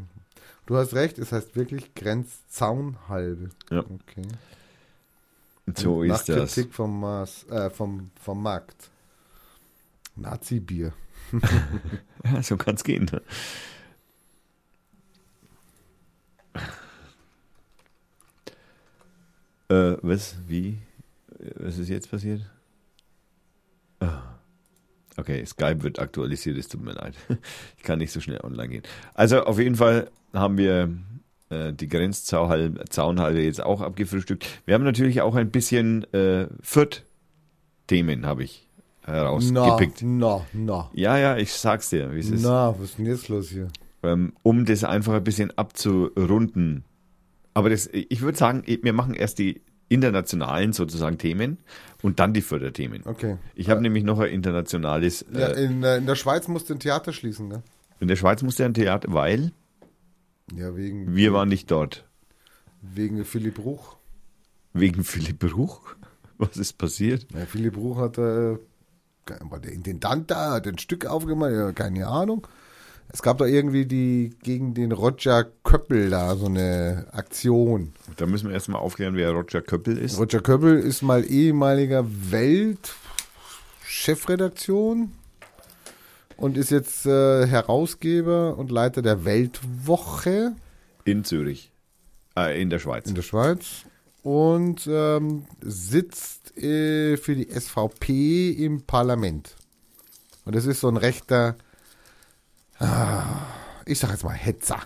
Du 0.65 0.77
hast 0.77 0.95
recht, 0.95 1.19
es 1.19 1.33
heißt 1.33 1.55
wirklich 1.55 1.95
Grenzzaunhalbe. 1.95 3.51
Ja. 3.71 3.81
Okay. 3.81 4.23
So 5.77 6.03
Nach 6.03 6.19
ist 6.21 6.29
das. 6.31 6.55
Kritik 6.55 6.73
vom, 6.73 7.01
Maß, 7.01 7.45
äh, 7.51 7.69
vom, 7.69 8.11
vom 8.23 8.43
Markt. 8.43 8.91
Nazi-Bier. 10.17 10.93
Ja, 12.25 12.43
so 12.43 12.57
kann 12.57 12.75
es 12.75 12.83
gehen. 12.83 13.09
ne? 13.13 13.23
Äh, 19.69 19.97
was? 20.03 20.35
Wie? 20.49 20.79
Was 21.55 21.79
ist 21.79 21.89
jetzt 21.89 22.11
passiert? 22.11 22.41
Okay, 25.19 25.45
Skype 25.47 25.83
wird 25.83 25.99
aktualisiert, 25.99 26.59
es 26.59 26.69
tut 26.69 26.83
mir 26.83 26.93
leid. 26.93 27.15
Ich 27.77 27.83
kann 27.83 27.99
nicht 27.99 28.13
so 28.13 28.21
schnell 28.21 28.41
online 28.43 28.69
gehen. 28.69 28.83
Also 29.15 29.43
auf 29.45 29.59
jeden 29.59 29.77
Fall 29.77 30.11
haben 30.33 30.59
wir 30.59 30.91
äh, 31.51 31.73
die 31.73 31.89
Grenzzaunhalbe 31.89 33.41
jetzt 33.43 33.63
auch 33.63 33.81
abgefrühstückt. 33.81 34.47
Wir 34.65 34.75
haben 34.75 34.85
natürlich 34.85 35.21
auch 35.23 35.35
ein 35.37 35.51
bisschen 35.51 36.05
äh, 36.13 36.49
Fürth-Themen, 36.61 38.27
habe 38.27 38.45
ich 38.45 38.69
Na, 39.07 39.13
herausgepickt. 39.13 40.03
na, 40.03 40.45
na. 40.53 40.91
Ja, 40.93 41.17
ja, 41.17 41.37
ich 41.37 41.53
sag's 41.53 41.91
dir, 41.91 42.13
wie 42.15 42.19
es 42.21 42.31
ist. 42.31 42.43
Na, 42.43 42.75
was 42.79 42.91
ist 42.91 42.99
denn 42.99 43.07
jetzt 43.07 43.29
los 43.29 43.49
hier? 43.51 43.69
Ähm, 44.03 44.33
um 44.43 44.65
das 44.67 44.85
einfach 44.85 45.15
ein 45.15 45.25
bisschen 45.25 45.57
abzurunden. 45.57 46.85
Aber 47.55 47.71
das, 47.71 47.89
ich 47.93 48.21
würde 48.21 48.37
sagen, 48.37 48.63
wir 48.67 48.93
machen 48.93 49.15
erst 49.15 49.39
die 49.39 49.63
internationalen 49.89 50.73
sozusagen 50.73 51.19
Themen 51.19 51.59
und 52.03 52.19
dann 52.19 52.33
die 52.35 52.43
Förderthemen. 52.43 53.03
Okay. 53.05 53.37
Ich 53.55 53.71
habe 53.71 53.81
nämlich 53.81 54.05
noch 54.05 54.19
ein 54.19 54.31
internationales. 54.31 55.25
Ja, 55.33 55.49
Äh, 55.49 55.65
in, 55.65 55.83
äh, 55.83 55.99
in 55.99 56.07
der 56.07 56.17
Schweiz 56.17 56.49
musste 56.49 56.73
ein 56.75 56.81
Theater 56.81 57.13
schließen, 57.13 57.49
ne? 57.49 57.63
in 58.01 58.09
der 58.09 58.17
Schweiz 58.17 58.43
musste 58.43 58.65
ein 58.65 58.75
Theater, 58.75 59.13
weil 59.13 59.53
Ja, 60.55 60.77
wegen, 60.77 61.15
wir 61.15 61.33
waren 61.33 61.49
nicht 61.49 61.71
dort. 61.71 62.05
wegen 62.83 63.25
Philipp 63.25 63.59
Ruch. 63.59 63.97
Wegen 64.73 65.05
Philipp 65.05 65.39
Bruch. 65.39 65.81
Was 66.39 66.57
ist 66.59 66.75
passiert? 66.79 67.27
Ja, 67.33 67.47
Philipp 67.47 67.77
Ruch 67.77 67.97
hat, 67.99 68.19
äh, 68.19 68.59
war 69.41 69.59
der 69.61 69.73
Intendant 69.73 70.31
da, 70.31 70.53
hat 70.53 70.67
ein 70.67 70.79
Stück 70.79 71.07
aufgemacht, 71.07 71.53
ja, 71.53 71.73
keine 71.73 72.07
Ahnung. 72.09 72.47
Es 73.09 73.23
gab 73.23 73.39
da 73.39 73.47
irgendwie 73.47 73.87
die 73.87 74.35
gegen 74.43 74.75
den 74.75 74.91
Roger 74.93 75.47
Köppel 75.65 76.11
da 76.11 76.37
so 76.37 76.45
eine 76.47 77.07
Aktion. 77.13 77.95
Da 78.17 78.27
müssen 78.27 78.49
wir 78.49 78.55
erstmal 78.55 78.81
aufklären, 78.81 79.17
wer 79.17 79.31
Roger 79.31 79.63
Köppel 79.63 79.97
ist. 79.97 80.19
Roger 80.19 80.41
Köppel 80.41 80.79
ist 80.79 81.03
mal 81.03 81.25
ehemaliger 81.25 82.05
Welt-Chefredaktion 82.31 85.13
und 86.37 86.59
ist 86.59 86.71
jetzt 86.71 87.07
äh, 87.07 87.47
Herausgeber 87.47 88.59
und 88.59 88.71
Leiter 88.71 89.01
der 89.03 89.25
Weltwoche 89.25 90.55
In 91.05 91.25
Zürich. 91.25 91.73
Äh, 92.37 92.61
in 92.61 92.69
der 92.71 92.81
Schweiz. 92.81 93.07
in 93.07 93.15
der 93.15 93.23
Schweiz 93.23 93.87
und 94.27 94.89
ähm, 94.91 95.45
sitzt 95.61 96.59
äh, 96.59 97.17
für 97.17 97.37
die 97.37 97.49
SVP 97.49 98.51
im 98.51 98.83
Parlament. 98.83 99.55
Und 100.45 100.57
das 100.57 100.67
ist 100.67 100.81
so 100.81 100.89
ein 100.89 100.97
rechter, 100.97 101.55
ich 103.87 103.99
sag 103.99 104.11
jetzt 104.11 104.25
mal 104.25 104.35
Hetzer. 104.35 104.79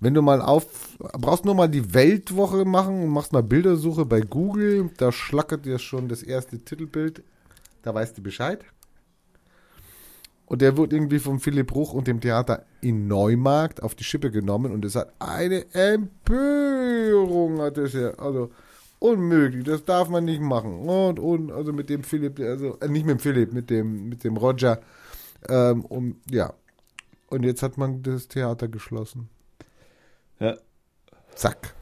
Wenn 0.00 0.14
du 0.14 0.22
mal 0.22 0.42
auf, 0.42 0.66
brauchst 0.98 1.44
nur 1.44 1.54
mal 1.54 1.68
die 1.68 1.94
Weltwoche 1.94 2.64
machen 2.64 3.04
und 3.04 3.10
machst 3.10 3.32
mal 3.32 3.42
Bildersuche 3.42 4.04
bei 4.04 4.20
Google, 4.20 4.90
da 4.96 5.12
schlackert 5.12 5.64
dir 5.64 5.78
schon 5.78 6.08
das 6.08 6.24
erste 6.24 6.58
Titelbild, 6.58 7.22
da 7.82 7.94
weißt 7.94 8.18
du 8.18 8.22
Bescheid. 8.22 8.64
Und 10.46 10.60
der 10.60 10.76
wird 10.76 10.92
irgendwie 10.92 11.20
vom 11.20 11.38
Philipp 11.38 11.68
Bruch 11.68 11.92
und 11.92 12.08
dem 12.08 12.20
Theater 12.20 12.66
in 12.80 13.06
Neumarkt 13.06 13.82
auf 13.82 13.94
die 13.94 14.04
Schippe 14.04 14.32
genommen 14.32 14.72
und 14.72 14.84
es 14.84 14.96
hat 14.96 15.12
eine 15.20 15.72
Empörung, 15.72 17.60
hat 17.60 17.76
das 17.76 17.92
ja, 17.92 18.10
also 18.14 18.50
unmöglich, 18.98 19.64
das 19.64 19.84
darf 19.84 20.08
man 20.08 20.24
nicht 20.24 20.42
machen. 20.42 20.80
Und, 20.80 21.20
und, 21.20 21.52
also 21.52 21.72
mit 21.72 21.88
dem 21.88 22.02
Philipp, 22.02 22.40
also 22.40 22.76
äh, 22.80 22.88
nicht 22.88 23.06
mit 23.06 23.18
dem 23.18 23.20
Philipp, 23.20 23.52
mit 23.52 23.70
dem, 23.70 24.08
mit 24.08 24.24
dem 24.24 24.36
Roger 24.36 24.80
Ähm, 25.48 25.84
um, 25.84 26.16
ja. 26.30 26.54
Und 27.32 27.44
jetzt 27.44 27.62
hat 27.62 27.78
man 27.78 28.02
das 28.02 28.28
Theater 28.28 28.68
geschlossen. 28.68 29.30
Ja. 30.38 30.58
Zack. 31.34 31.72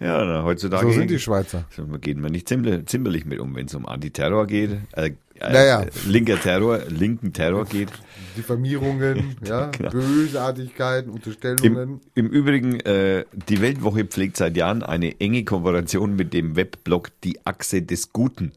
Ja, 0.00 0.24
na, 0.24 0.42
heutzutage 0.42 0.86
So 0.86 0.92
sind 0.92 1.10
die 1.10 1.18
Schweizer. 1.18 1.66
geht 2.00 2.16
man 2.16 2.32
nicht 2.32 2.48
zimmerlich 2.48 3.26
mit 3.26 3.38
um, 3.40 3.54
wenn 3.54 3.66
es 3.66 3.74
um 3.74 3.84
Antiterror 3.84 4.46
geht, 4.46 4.70
äh, 4.92 5.08
äh, 5.08 5.12
Naja. 5.52 5.84
linker 6.06 6.40
Terror, 6.40 6.78
linken 6.88 7.34
Terror 7.34 7.66
geht. 7.66 7.90
Diffamierungen, 8.36 9.36
ja, 9.44 9.66
Genau. 9.66 9.90
Bösartigkeiten, 9.90 11.10
Im, 11.10 11.14
Unterstellungen. 11.16 12.00
Im 12.14 12.28
Übrigen, 12.28 12.80
äh, 12.80 13.26
die 13.48 13.60
Weltwoche 13.60 14.06
pflegt 14.06 14.38
seit 14.38 14.56
Jahren 14.56 14.82
eine 14.82 15.20
enge 15.20 15.44
Kooperation 15.44 16.16
mit 16.16 16.32
dem 16.32 16.56
Webblog 16.56 17.10
Die 17.22 17.44
Achse 17.44 17.82
des 17.82 18.14
Guten. 18.14 18.52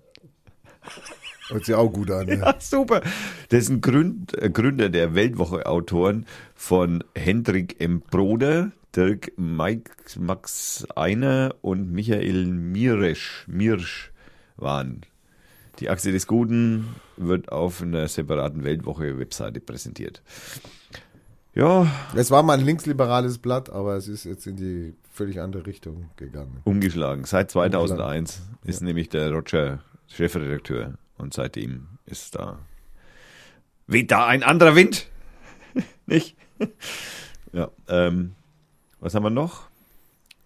Hört 1.49 1.65
sich 1.65 1.75
auch 1.75 1.91
gut 1.91 2.10
an. 2.12 2.27
Ja. 2.27 2.36
Ja, 2.36 2.55
super. 2.60 3.01
Das 3.49 3.63
ist 3.63 3.69
ein 3.69 3.81
Gründ, 3.81 4.31
Gründer 4.53 4.89
der 4.89 5.13
Weltwoche-Autoren 5.15 6.25
von 6.55 7.03
Hendrik 7.15 7.79
M. 7.79 8.01
Broder, 8.01 8.71
Dirk 8.95 9.31
Mike, 9.38 9.91
Max 10.19 10.86
Einer 10.95 11.53
und 11.62 11.91
Michael 11.91 12.45
Mirsch, 12.47 13.45
Mirsch 13.47 14.12
waren. 14.58 15.01
Die 15.79 15.89
Achse 15.89 16.12
des 16.12 16.25
Guten 16.27 16.88
wird 17.17 17.51
auf 17.51 17.81
einer 17.81 18.08
separaten 18.08 18.63
Weltwoche-Webseite 18.63 19.60
präsentiert. 19.60 20.21
Ja, 21.53 21.88
Es 22.15 22.31
war 22.31 22.43
mal 22.43 22.58
ein 22.58 22.65
linksliberales 22.65 23.38
Blatt, 23.38 23.69
aber 23.69 23.95
es 23.95 24.08
ist 24.08 24.25
jetzt 24.25 24.45
in 24.47 24.58
die 24.58 24.93
völlig 25.12 25.39
andere 25.39 25.65
Richtung 25.65 26.10
gegangen. 26.17 26.60
umgeschlagen. 26.65 27.23
Seit 27.25 27.51
2001 27.51 28.41
ist 28.65 28.81
nämlich 28.81 29.08
der 29.10 29.31
Roger 29.31 29.79
Chefredakteur 30.08 30.95
und 31.17 31.34
seitdem 31.34 31.88
ist 32.06 32.36
da 32.36 32.60
weht 33.88 34.12
da 34.12 34.25
ein 34.25 34.43
anderer 34.43 34.75
Wind, 34.75 35.08
nicht? 36.06 36.36
ja. 37.54 37.69
Ähm, 37.88 38.34
was 38.99 39.13
haben 39.13 39.23
wir 39.23 39.30
noch? 39.30 39.67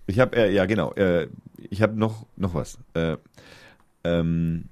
Ich 0.07 0.19
habe 0.19 0.35
äh, 0.35 0.53
ja 0.53 0.65
genau. 0.65 0.93
Äh, 0.93 1.27
ich 1.69 1.81
habe 1.81 1.97
noch 1.97 2.25
noch 2.35 2.53
was. 2.53 2.77
Äh, 2.93 3.17
ähm, 4.03 4.65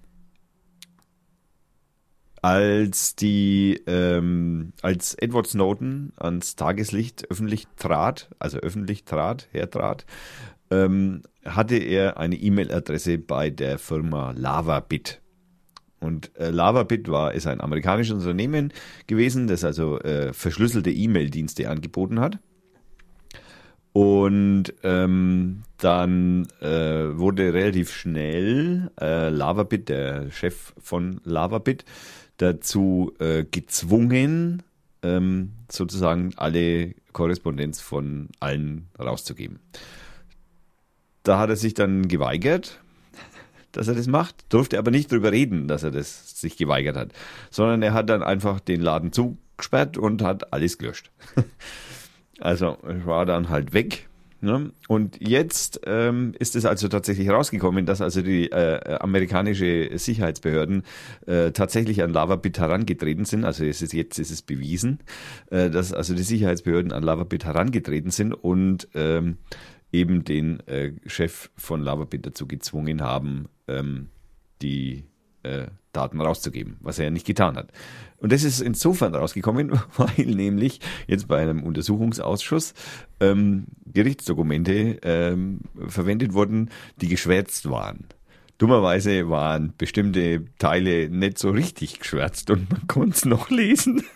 als 2.42 3.16
die 3.16 3.82
ähm, 3.88 4.74
als 4.82 5.16
Edward 5.16 5.48
Snowden 5.48 6.14
ans 6.18 6.56
Tageslicht 6.56 7.30
öffentlich 7.30 7.68
trat, 7.78 8.30
also 8.40 8.58
öffentlich 8.58 9.06
trat, 9.06 9.48
hertrat, 9.52 10.06
ähm, 10.72 11.24
hatte 11.46 11.78
er 11.78 12.18
eine 12.18 12.36
E-Mail-Adresse 12.36 13.18
bei 13.18 13.50
der 13.50 13.80
Firma 13.80 14.32
LavaBit. 14.32 15.22
Und 16.00 16.32
äh, 16.38 16.50
LavaBit 16.52 17.10
war 17.10 17.34
ist 17.34 17.48
ein 17.48 17.62
amerikanisches 17.62 18.16
Unternehmen 18.16 18.72
gewesen, 19.08 19.48
das 19.48 19.64
also 19.64 20.00
äh, 20.00 20.32
verschlüsselte 20.34 20.92
E-Mail-Dienste 20.92 21.70
angeboten 21.70 22.20
hat. 22.20 22.40
Und 23.94 24.74
ähm, 24.84 25.64
dann 25.80 26.48
äh, 26.62 27.18
wurde 27.18 27.54
relativ 27.54 27.92
schnell 27.92 28.92
äh, 29.02 29.30
LavaBit, 29.30 29.90
der 29.90 30.30
Chef 30.30 30.74
von 30.78 31.20
LavaBit, 31.24 31.84
dazu 32.38 33.14
äh, 33.18 33.44
gezwungen, 33.44 34.62
ähm, 35.02 35.54
sozusagen 35.72 36.34
alle 36.38 36.94
Korrespondenz 37.12 37.82
von 37.82 38.30
allen 38.40 38.88
rauszugeben. 39.00 39.60
Da 41.24 41.40
hat 41.40 41.50
er 41.50 41.56
sich 41.56 41.74
dann 41.74 42.08
geweigert, 42.08 42.80
dass 43.72 43.88
er 43.88 43.96
das 43.96 44.08
macht, 44.08 44.46
durfte 44.50 44.78
aber 44.78 44.92
nicht 44.92 45.12
drüber 45.12 45.32
reden, 45.32 45.68
dass 45.68 45.84
er 45.84 45.92
das 45.92 46.40
sich 46.40 46.58
geweigert 46.58 46.96
hat, 46.96 47.14
sondern 47.50 47.82
er 47.82 47.94
hat 47.94 48.10
dann 48.10 48.24
einfach 48.24 48.60
den 48.60 48.82
Laden 48.82 49.12
zugesperrt 49.12 49.98
und 49.98 50.22
hat 50.22 50.54
alles 50.54 50.78
gelöscht. 50.78 51.12
Also 52.40 52.78
war 52.84 53.26
dann 53.26 53.50
halt 53.50 53.74
weg. 53.74 54.08
Ne? 54.40 54.72
Und 54.88 55.18
jetzt 55.20 55.82
ähm, 55.86 56.34
ist 56.38 56.56
es 56.56 56.66
also 56.66 56.88
tatsächlich 56.88 57.30
rausgekommen, 57.30 57.88
dass 57.88 58.02
also 58.02 58.22
die 58.22 58.52
äh, 58.52 58.98
amerikanische 59.00 59.90
Sicherheitsbehörden 59.98 60.84
äh, 61.26 61.52
tatsächlich 61.52 62.04
an 62.04 62.14
LavaBit 62.14 62.60
herangetreten 62.60 63.26
sind. 63.26 63.46
Also 63.46 63.66
es 63.66 63.82
ist, 63.82 63.94
jetzt 63.94 64.20
ist 64.20 64.30
es 64.30 64.44
bewiesen, 64.44 65.00
äh, 65.50 65.72
dass 65.72 65.92
also 65.92 66.14
die 66.14 66.22
Sicherheitsbehörden 66.22 66.92
an 66.92 67.02
LavaBit 67.02 67.46
herangetreten 67.46 68.12
sind 68.12 68.34
und 68.34 68.88
ähm, 68.94 69.38
eben 69.92 70.24
den 70.24 70.60
äh, 70.68 70.92
Chef 71.08 71.50
von 71.56 71.82
LavaBit 71.82 72.28
dazu 72.28 72.48
gezwungen 72.48 73.02
haben, 73.02 73.48
ähm, 73.68 74.10
die 74.62 75.06
äh, 75.44 75.68
Daten 75.94 76.22
rauszugeben, 76.22 76.78
was 76.80 77.00
er 77.00 77.06
ja 77.06 77.12
nicht 77.12 77.26
getan 77.26 77.56
hat. 77.56 77.72
Und 78.18 78.32
das 78.32 78.44
ist 78.44 78.62
insofern 78.62 79.16
rausgekommen, 79.16 79.72
weil 79.98 80.26
nämlich 80.26 80.80
jetzt 81.08 81.28
bei 81.28 81.42
einem 81.42 81.64
Untersuchungsausschuss 81.64 82.74
ähm, 83.20 83.66
Gerichtsdokumente 83.86 85.00
ähm, 85.02 85.62
verwendet 85.88 86.34
wurden, 86.34 86.70
die 87.02 87.08
geschwärzt 87.08 87.70
waren. 87.70 88.06
Dummerweise 88.58 89.30
waren 89.30 89.74
bestimmte 89.78 90.46
Teile 90.58 91.10
nicht 91.10 91.38
so 91.38 91.52
richtig 91.52 92.00
geschwärzt 92.00 92.50
und 92.50 92.72
man 92.72 92.88
konnte 92.88 93.16
es 93.16 93.26
noch 93.26 93.50
lesen. 93.50 94.04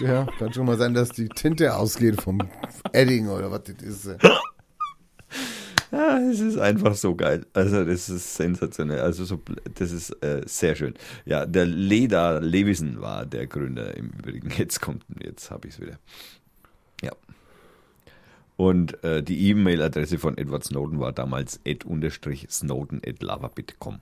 Ja, 0.00 0.26
kann 0.38 0.52
schon 0.52 0.66
mal 0.66 0.76
sein, 0.76 0.92
dass 0.94 1.10
die 1.10 1.28
Tinte 1.28 1.76
ausgeht 1.76 2.20
vom 2.20 2.40
Edding 2.92 3.28
oder 3.28 3.50
was 3.50 3.62
das 3.64 3.82
ist. 3.82 4.16
Ja, 5.94 6.18
es 6.18 6.40
ist 6.40 6.58
einfach 6.58 6.96
so 6.96 7.14
geil. 7.14 7.46
Also 7.52 7.84
das 7.84 8.08
ist 8.08 8.34
sensationell. 8.34 8.98
Also 8.98 9.24
so, 9.24 9.40
das 9.74 9.92
ist 9.92 10.10
äh, 10.24 10.42
sehr 10.44 10.74
schön. 10.74 10.94
Ja, 11.24 11.46
der 11.46 11.66
Leda 11.66 12.38
Levison 12.38 13.00
war 13.00 13.24
der 13.24 13.46
Gründer 13.46 13.96
im 13.96 14.10
Übrigen. 14.10 14.50
Jetzt 14.58 14.80
kommt, 14.80 15.04
jetzt 15.20 15.52
habe 15.52 15.68
ich 15.68 15.74
es 15.74 15.80
wieder. 15.80 16.00
Ja. 17.00 17.12
Und 18.56 19.04
äh, 19.04 19.22
die 19.22 19.50
E-Mail-Adresse 19.50 20.18
von 20.18 20.36
Edward 20.36 20.64
Snowden 20.64 20.98
war 20.98 21.12
damals 21.12 21.60
ed-snowden.lavabit.com. 21.64 24.00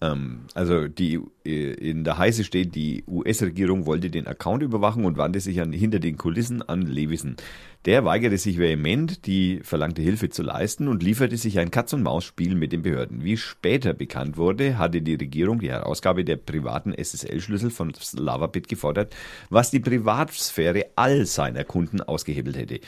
Ähm, 0.00 0.40
also 0.54 0.88
die 0.88 1.20
äh, 1.44 1.72
in 1.72 2.04
der 2.04 2.18
Heiße 2.18 2.44
steht, 2.44 2.74
die 2.74 3.04
US-Regierung 3.06 3.86
wollte 3.86 4.10
den 4.10 4.26
Account 4.26 4.62
überwachen 4.62 5.04
und 5.04 5.16
wandte 5.16 5.40
sich 5.40 5.60
an, 5.60 5.72
hinter 5.72 5.98
den 5.98 6.16
Kulissen 6.16 6.62
an 6.62 6.82
Levison. 6.82 7.36
Der 7.84 8.04
weigerte 8.04 8.38
sich 8.38 8.58
vehement, 8.58 9.26
die 9.26 9.60
verlangte 9.62 10.02
Hilfe 10.02 10.30
zu 10.30 10.42
leisten 10.42 10.88
und 10.88 11.02
lieferte 11.02 11.36
sich 11.36 11.58
ein 11.58 11.70
Katz-und-Maus-Spiel 11.70 12.54
mit 12.54 12.72
den 12.72 12.82
Behörden. 12.82 13.24
Wie 13.24 13.36
später 13.36 13.92
bekannt 13.92 14.36
wurde, 14.36 14.78
hatte 14.78 15.02
die 15.02 15.14
Regierung 15.14 15.58
die 15.58 15.70
Herausgabe 15.70 16.24
der 16.24 16.36
privaten 16.36 16.94
SSL-Schlüssel 16.94 17.70
von 17.70 17.92
LavaBit 18.14 18.68
gefordert, 18.68 19.14
was 19.50 19.70
die 19.70 19.80
Privatsphäre 19.80 20.86
all 20.96 21.26
seiner 21.26 21.64
Kunden 21.64 22.00
ausgehebelt 22.00 22.56
hätte. 22.56 22.80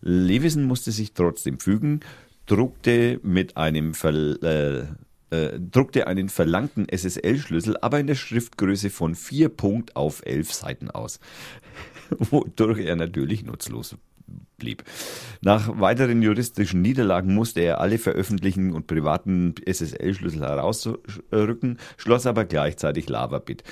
Levison 0.00 0.64
musste 0.64 0.92
sich 0.92 1.14
trotzdem 1.14 1.58
fügen, 1.58 2.00
druckte 2.46 3.18
mit 3.22 3.56
einem 3.56 3.94
Ver 3.94 4.42
äh, 4.42 4.84
äh, 5.34 5.60
druckte 5.60 6.06
einen 6.06 6.28
verlangten 6.28 6.86
SSL-Schlüssel, 6.88 7.76
aber 7.80 8.00
in 8.00 8.06
der 8.06 8.14
Schriftgröße 8.14 8.90
von 8.90 9.14
4 9.14 9.48
Punkt 9.48 9.96
auf 9.96 10.24
11 10.24 10.52
Seiten 10.52 10.90
aus, 10.90 11.20
wodurch 12.10 12.80
er 12.80 12.96
natürlich 12.96 13.44
nutzlos 13.44 13.96
blieb. 14.56 14.84
Nach 15.42 15.78
weiteren 15.78 16.22
juristischen 16.22 16.80
Niederlagen 16.80 17.34
musste 17.34 17.60
er 17.60 17.80
alle 17.80 17.98
veröffentlichten 17.98 18.72
und 18.72 18.86
privaten 18.86 19.54
SSL-Schlüssel 19.66 20.40
herausrücken, 20.40 21.78
schloss 21.96 22.26
aber 22.26 22.44
gleichzeitig 22.44 23.08
LavaBit. 23.08 23.62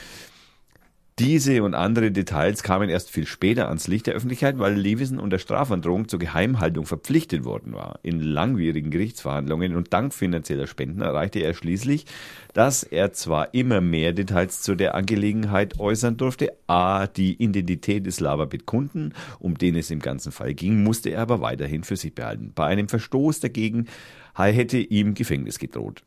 Diese 1.19 1.63
und 1.63 1.75
andere 1.75 2.11
Details 2.11 2.63
kamen 2.63 2.89
erst 2.89 3.11
viel 3.11 3.27
später 3.27 3.69
ans 3.69 3.87
Licht 3.87 4.07
der 4.07 4.15
Öffentlichkeit, 4.15 4.59
weil 4.59 4.73
Levison 4.75 5.19
unter 5.19 5.39
Strafandrohung 5.39 6.09
zur 6.09 6.19
Geheimhaltung 6.19 6.87
verpflichtet 6.87 7.45
worden 7.45 7.75
war. 7.75 8.01
In 8.03 8.19
langwierigen 8.21 8.91
Gerichtsverhandlungen 8.91 9.77
und 9.77 9.93
dank 9.93 10.15
finanzieller 10.15 10.67
Spenden 10.67 11.03
erreichte 11.03 11.41
er 11.41 11.53
schließlich, 11.53 12.07
dass 12.55 12.83
er 12.83 13.13
zwar 13.13 13.53
immer 13.53 13.83
mehr 13.83 14.15
Details 14.15 14.63
zu 14.63 14.75
der 14.75 14.95
Angelegenheit 14.95 15.79
äußern 15.79 16.17
durfte, 16.17 16.55
a. 16.67 17.07
die 17.07 17.35
Identität 17.35 18.07
des 18.07 18.19
Lavabit-Kunden, 18.21 19.13
um 19.39 19.59
den 19.59 19.77
es 19.77 19.91
im 19.91 19.99
ganzen 19.99 20.33
Fall 20.33 20.55
ging, 20.55 20.83
musste 20.83 21.11
er 21.11 21.21
aber 21.21 21.43
weiterhin 21.43 21.85
für 21.85 21.97
sich 21.97 22.15
behalten. 22.15 22.53
Bei 22.55 22.65
einem 22.69 22.89
Verstoß 22.89 23.41
dagegen 23.41 23.87
hätte 24.35 24.79
ihm 24.79 25.13
Gefängnis 25.13 25.59
gedroht. 25.59 26.05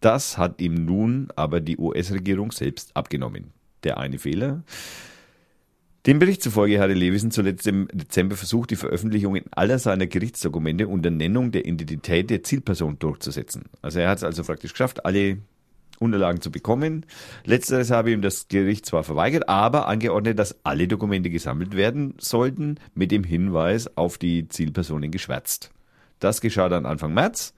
Das 0.00 0.36
hat 0.36 0.60
ihm 0.60 0.84
nun 0.84 1.28
aber 1.36 1.60
die 1.60 1.78
US-Regierung 1.78 2.50
selbst 2.50 2.96
abgenommen 2.96 3.52
der 3.84 3.98
eine 3.98 4.18
Fehler. 4.18 4.62
Dem 6.06 6.18
Bericht 6.18 6.42
zufolge 6.42 6.80
hatte 6.80 6.92
Levison 6.92 7.30
zuletzt 7.30 7.66
im 7.66 7.88
Dezember 7.90 8.36
versucht, 8.36 8.70
die 8.70 8.76
Veröffentlichung 8.76 9.36
in 9.36 9.44
aller 9.52 9.78
seiner 9.78 10.06
Gerichtsdokumente 10.06 10.86
unter 10.86 11.10
Nennung 11.10 11.50
der 11.50 11.64
Identität 11.64 12.28
der 12.28 12.42
Zielperson 12.42 12.98
durchzusetzen. 12.98 13.64
Also 13.80 14.00
er 14.00 14.10
hat 14.10 14.18
es 14.18 14.24
also 14.24 14.44
praktisch 14.44 14.72
geschafft, 14.72 15.06
alle 15.06 15.38
Unterlagen 15.98 16.42
zu 16.42 16.50
bekommen. 16.50 17.06
Letzteres 17.44 17.90
habe 17.90 18.12
ihm 18.12 18.20
das 18.20 18.48
Gericht 18.48 18.84
zwar 18.84 19.02
verweigert, 19.02 19.48
aber 19.48 19.88
angeordnet, 19.88 20.38
dass 20.38 20.62
alle 20.64 20.88
Dokumente 20.88 21.30
gesammelt 21.30 21.74
werden 21.74 22.14
sollten, 22.18 22.76
mit 22.94 23.10
dem 23.10 23.24
Hinweis 23.24 23.96
auf 23.96 24.18
die 24.18 24.48
Zielpersonen 24.48 25.10
geschwärzt. 25.10 25.70
Das 26.18 26.42
geschah 26.42 26.68
dann 26.68 26.84
Anfang 26.84 27.14
März. 27.14 27.54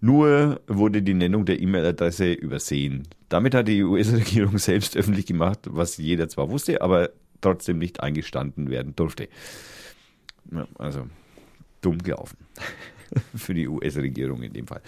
Nur 0.00 0.62
wurde 0.66 1.02
die 1.02 1.14
Nennung 1.14 1.44
der 1.44 1.60
E-Mail-Adresse 1.60 2.32
übersehen. 2.32 3.06
Damit 3.30 3.54
hat 3.54 3.68
die 3.68 3.82
US-Regierung 3.82 4.58
selbst 4.58 4.96
öffentlich 4.96 5.24
gemacht, 5.24 5.60
was 5.64 5.96
jeder 5.96 6.28
zwar 6.28 6.50
wusste, 6.50 6.82
aber 6.82 7.10
trotzdem 7.40 7.78
nicht 7.78 8.00
eingestanden 8.00 8.68
werden 8.70 8.94
durfte. 8.94 9.28
Ja, 10.52 10.66
also 10.78 11.06
dumm 11.80 11.98
gelaufen. 11.98 12.36
Für 13.34 13.54
die 13.54 13.66
US-Regierung 13.66 14.42
in 14.42 14.52
dem 14.52 14.66
Fall. 14.66 14.82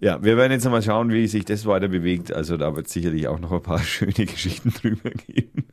Ja, 0.00 0.22
wir 0.22 0.36
werden 0.36 0.52
jetzt 0.52 0.64
mal 0.64 0.82
schauen, 0.82 1.10
wie 1.10 1.26
sich 1.26 1.44
das 1.44 1.66
weiter 1.66 1.88
bewegt. 1.88 2.32
Also 2.32 2.56
da 2.56 2.74
wird 2.74 2.88
sicherlich 2.88 3.28
auch 3.28 3.40
noch 3.40 3.52
ein 3.52 3.62
paar 3.62 3.78
schöne 3.82 4.12
Geschichten 4.12 4.70
drüber 4.70 5.10
geben. 5.10 5.66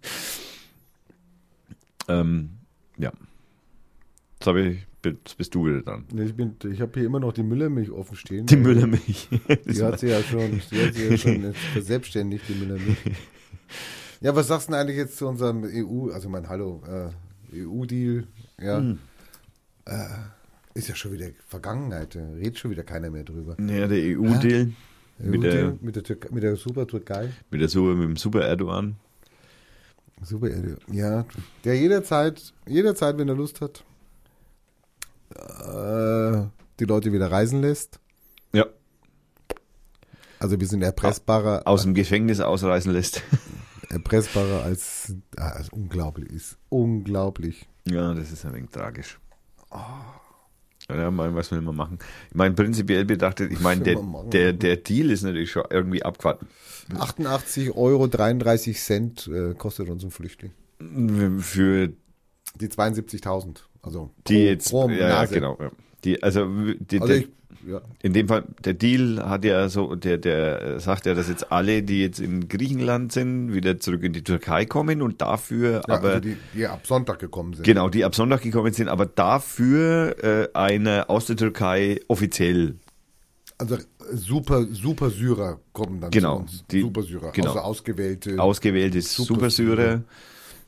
Ähm, 2.07 2.49
ja. 2.97 3.11
Jetzt, 4.39 4.47
ich, 4.47 4.87
jetzt 5.03 5.37
bist 5.37 5.55
du 5.55 5.65
wieder 5.65 5.81
dran. 5.81 6.05
Ich, 6.15 6.35
bin, 6.35 6.55
ich 6.71 6.81
habe 6.81 6.91
hier 6.93 7.05
immer 7.05 7.19
noch 7.19 7.33
die 7.33 7.43
Müllermilch 7.43 7.91
offen 7.91 8.15
stehen. 8.15 8.45
Die 8.45 8.57
Müllermilch. 8.57 9.29
Die 9.65 9.83
hat 9.83 9.99
sie 9.99 10.09
ja 10.09 10.21
schon, 10.21 10.61
die 10.71 10.85
hat 10.85 10.93
sie 10.93 11.07
ja 11.07 11.17
schon 11.17 11.53
verselbstständigt, 11.73 12.47
die 12.47 12.53
Müllermilch. 12.53 12.97
Ja, 14.21 14.35
was 14.35 14.47
sagst 14.47 14.67
du 14.67 14.73
denn 14.73 14.81
eigentlich 14.81 14.97
jetzt 14.97 15.17
zu 15.17 15.27
unserem 15.27 15.63
EU, 15.63 16.11
also 16.11 16.29
mein 16.29 16.47
Hallo, 16.47 16.83
äh, 16.87 17.61
EU-Deal? 17.63 18.27
Ja. 18.59 18.77
Hm. 18.77 18.99
Äh, 19.85 20.05
ist 20.73 20.87
ja 20.87 20.95
schon 20.95 21.11
wieder 21.11 21.27
Vergangenheit, 21.47 22.15
da 22.15 22.19
redet 22.35 22.59
schon 22.59 22.71
wieder 22.71 22.83
keiner 22.83 23.09
mehr 23.09 23.23
drüber. 23.23 23.57
Ja, 23.59 23.87
der 23.87 23.97
EU-Deal. 23.97 24.71
Ja? 25.19 25.25
Mit, 25.29 25.43
der, 25.43 25.77
mit, 25.81 25.95
der 25.95 26.03
Türkei, 26.03 26.29
mit 26.31 26.43
der 26.43 26.55
Super 26.55 26.87
Türkei. 26.87 27.29
Mit 27.49 27.61
der 27.61 27.67
Super, 27.67 27.95
mit 27.95 28.09
dem 28.09 28.15
Super 28.15 28.41
Erdogan. 28.41 28.95
Super 30.23 30.49
Erdogan, 30.49 30.79
ja. 30.91 31.25
Der 31.63 31.77
jederzeit, 31.77 32.53
jederzeit, 32.67 33.17
wenn 33.17 33.27
er 33.27 33.35
Lust 33.35 33.61
hat, 33.61 33.83
äh, 35.31 36.47
die 36.79 36.85
Leute 36.85 37.11
wieder 37.11 37.31
reisen 37.31 37.61
lässt. 37.61 37.99
Ja. 38.53 38.65
Also 40.39 40.59
wir 40.59 40.67
sind 40.67 40.81
erpressbarer. 40.81 41.63
Aus 41.65 41.83
dem 41.83 41.93
Gefängnis 41.93 42.39
ausreisen 42.39 42.91
lässt. 42.91 43.21
erpressbarer 43.89 44.63
als, 44.63 45.13
also 45.35 45.69
unglaublich 45.73 46.31
ist. 46.31 46.57
Unglaublich. 46.69 47.67
Ja, 47.87 48.13
das 48.13 48.31
ist 48.31 48.45
ein 48.45 48.53
wenig 48.53 48.69
tragisch. 48.71 49.19
Oh. 49.71 49.77
Ja, 50.89 51.35
was 51.35 51.51
will 51.51 51.61
man 51.61 51.75
machen? 51.75 51.99
Ich 52.29 52.35
meine, 52.35 52.53
prinzipiell 52.53 53.05
betrachtet, 53.05 53.51
ich 53.51 53.59
meine, 53.59 53.81
der, 53.81 53.97
der, 54.31 54.53
der 54.53 54.77
Deal 54.77 55.09
ist 55.11 55.23
natürlich 55.23 55.51
schon 55.51 55.63
irgendwie 55.69 56.03
abgewartet. 56.03 56.49
88 56.97 57.71
Euro 57.75 58.07
33 58.07 58.77
Cent 58.77 59.27
äh, 59.27 59.53
kostet 59.53 59.89
uns 59.89 60.03
ein 60.03 60.11
Flüchtling. 60.11 60.51
Für 61.39 61.93
die 62.59 62.67
72.000. 62.67 63.61
Also 63.81 64.11
die 64.27 64.33
pro, 64.33 64.39
jetzt, 64.41 64.69
pro 64.69 64.89
ja, 64.89 65.25
genau. 65.25 65.57
Ja. 65.59 65.71
Die, 66.03 66.23
also, 66.23 66.47
die, 66.79 66.99
also 66.99 67.13
ich, 67.13 67.27
ja. 67.67 67.81
in 68.01 68.13
dem 68.13 68.27
Fall, 68.27 68.43
der 68.63 68.73
Deal 68.73 69.23
hat 69.23 69.45
ja 69.45 69.69
so, 69.69 69.95
der, 69.95 70.17
der 70.17 70.79
sagt 70.79 71.05
ja, 71.05 71.13
dass 71.13 71.29
jetzt 71.29 71.51
alle, 71.51 71.83
die 71.83 72.01
jetzt 72.01 72.19
in 72.19 72.47
Griechenland 72.47 73.11
sind, 73.11 73.53
wieder 73.53 73.79
zurück 73.79 74.03
in 74.03 74.13
die 74.13 74.23
Türkei 74.23 74.65
kommen 74.65 75.01
und 75.01 75.21
dafür 75.21 75.83
ja, 75.87 75.95
aber. 75.95 76.09
Also 76.09 76.19
die, 76.21 76.37
die 76.55 76.67
ab 76.67 76.85
Sonntag 76.85 77.19
gekommen 77.19 77.53
sind. 77.53 77.63
Genau, 77.63 77.89
die 77.89 78.03
ab 78.03 78.15
Sonntag 78.15 78.41
gekommen 78.41 78.73
sind, 78.73 78.87
aber 78.87 79.05
dafür 79.05 80.15
äh, 80.23 80.47
eine 80.53 81.09
aus 81.09 81.25
der 81.27 81.37
Türkei 81.37 81.99
offiziell 82.07 82.75
also 83.61 83.77
super, 84.13 84.65
super 84.71 85.11
Syrer 85.11 85.59
kommen 85.71 86.01
dann 86.01 86.09
genau, 86.09 86.37
zu 86.37 86.41
uns. 86.41 86.63
Die, 86.71 86.81
super 86.81 87.03
Syrer, 87.03 87.31
genau. 87.31 87.49
also 87.49 87.59
ausgewählte. 87.59 88.39
Ausgewählte 88.39 89.01
Super 89.03 89.51
Syrer. 89.51 90.01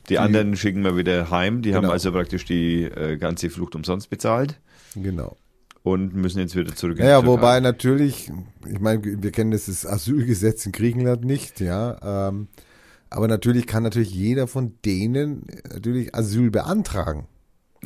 Die, 0.08 0.14
die, 0.14 0.18
anderen 0.18 0.56
schicken 0.56 0.82
wir 0.82 0.96
wieder 0.96 1.30
heim. 1.30 1.62
Die 1.62 1.70
genau. 1.70 1.82
haben 1.82 1.90
also 1.90 2.12
praktisch 2.12 2.44
die 2.44 2.84
äh, 2.84 3.16
ganze 3.16 3.50
Flucht 3.50 3.74
umsonst 3.74 4.10
bezahlt. 4.10 4.60
Genau. 4.94 5.36
Und 5.82 6.14
müssen 6.14 6.38
jetzt 6.38 6.56
wieder 6.56 6.74
zurück 6.74 6.98
in 6.98 7.04
naja, 7.04 7.26
wobei 7.26 7.60
natürlich, 7.60 8.30
ich 8.66 8.80
meine, 8.80 9.02
wir 9.04 9.30
kennen 9.32 9.50
das, 9.50 9.66
das 9.66 9.84
Asylgesetz 9.84 10.64
in 10.64 10.72
Griechenland 10.72 11.24
nicht, 11.24 11.60
ja. 11.60 12.28
Ähm, 12.28 12.48
aber 13.10 13.28
natürlich 13.28 13.66
kann 13.66 13.82
natürlich 13.82 14.10
jeder 14.10 14.46
von 14.46 14.74
denen 14.84 15.46
natürlich 15.72 16.14
Asyl 16.14 16.50
beantragen. 16.50 17.28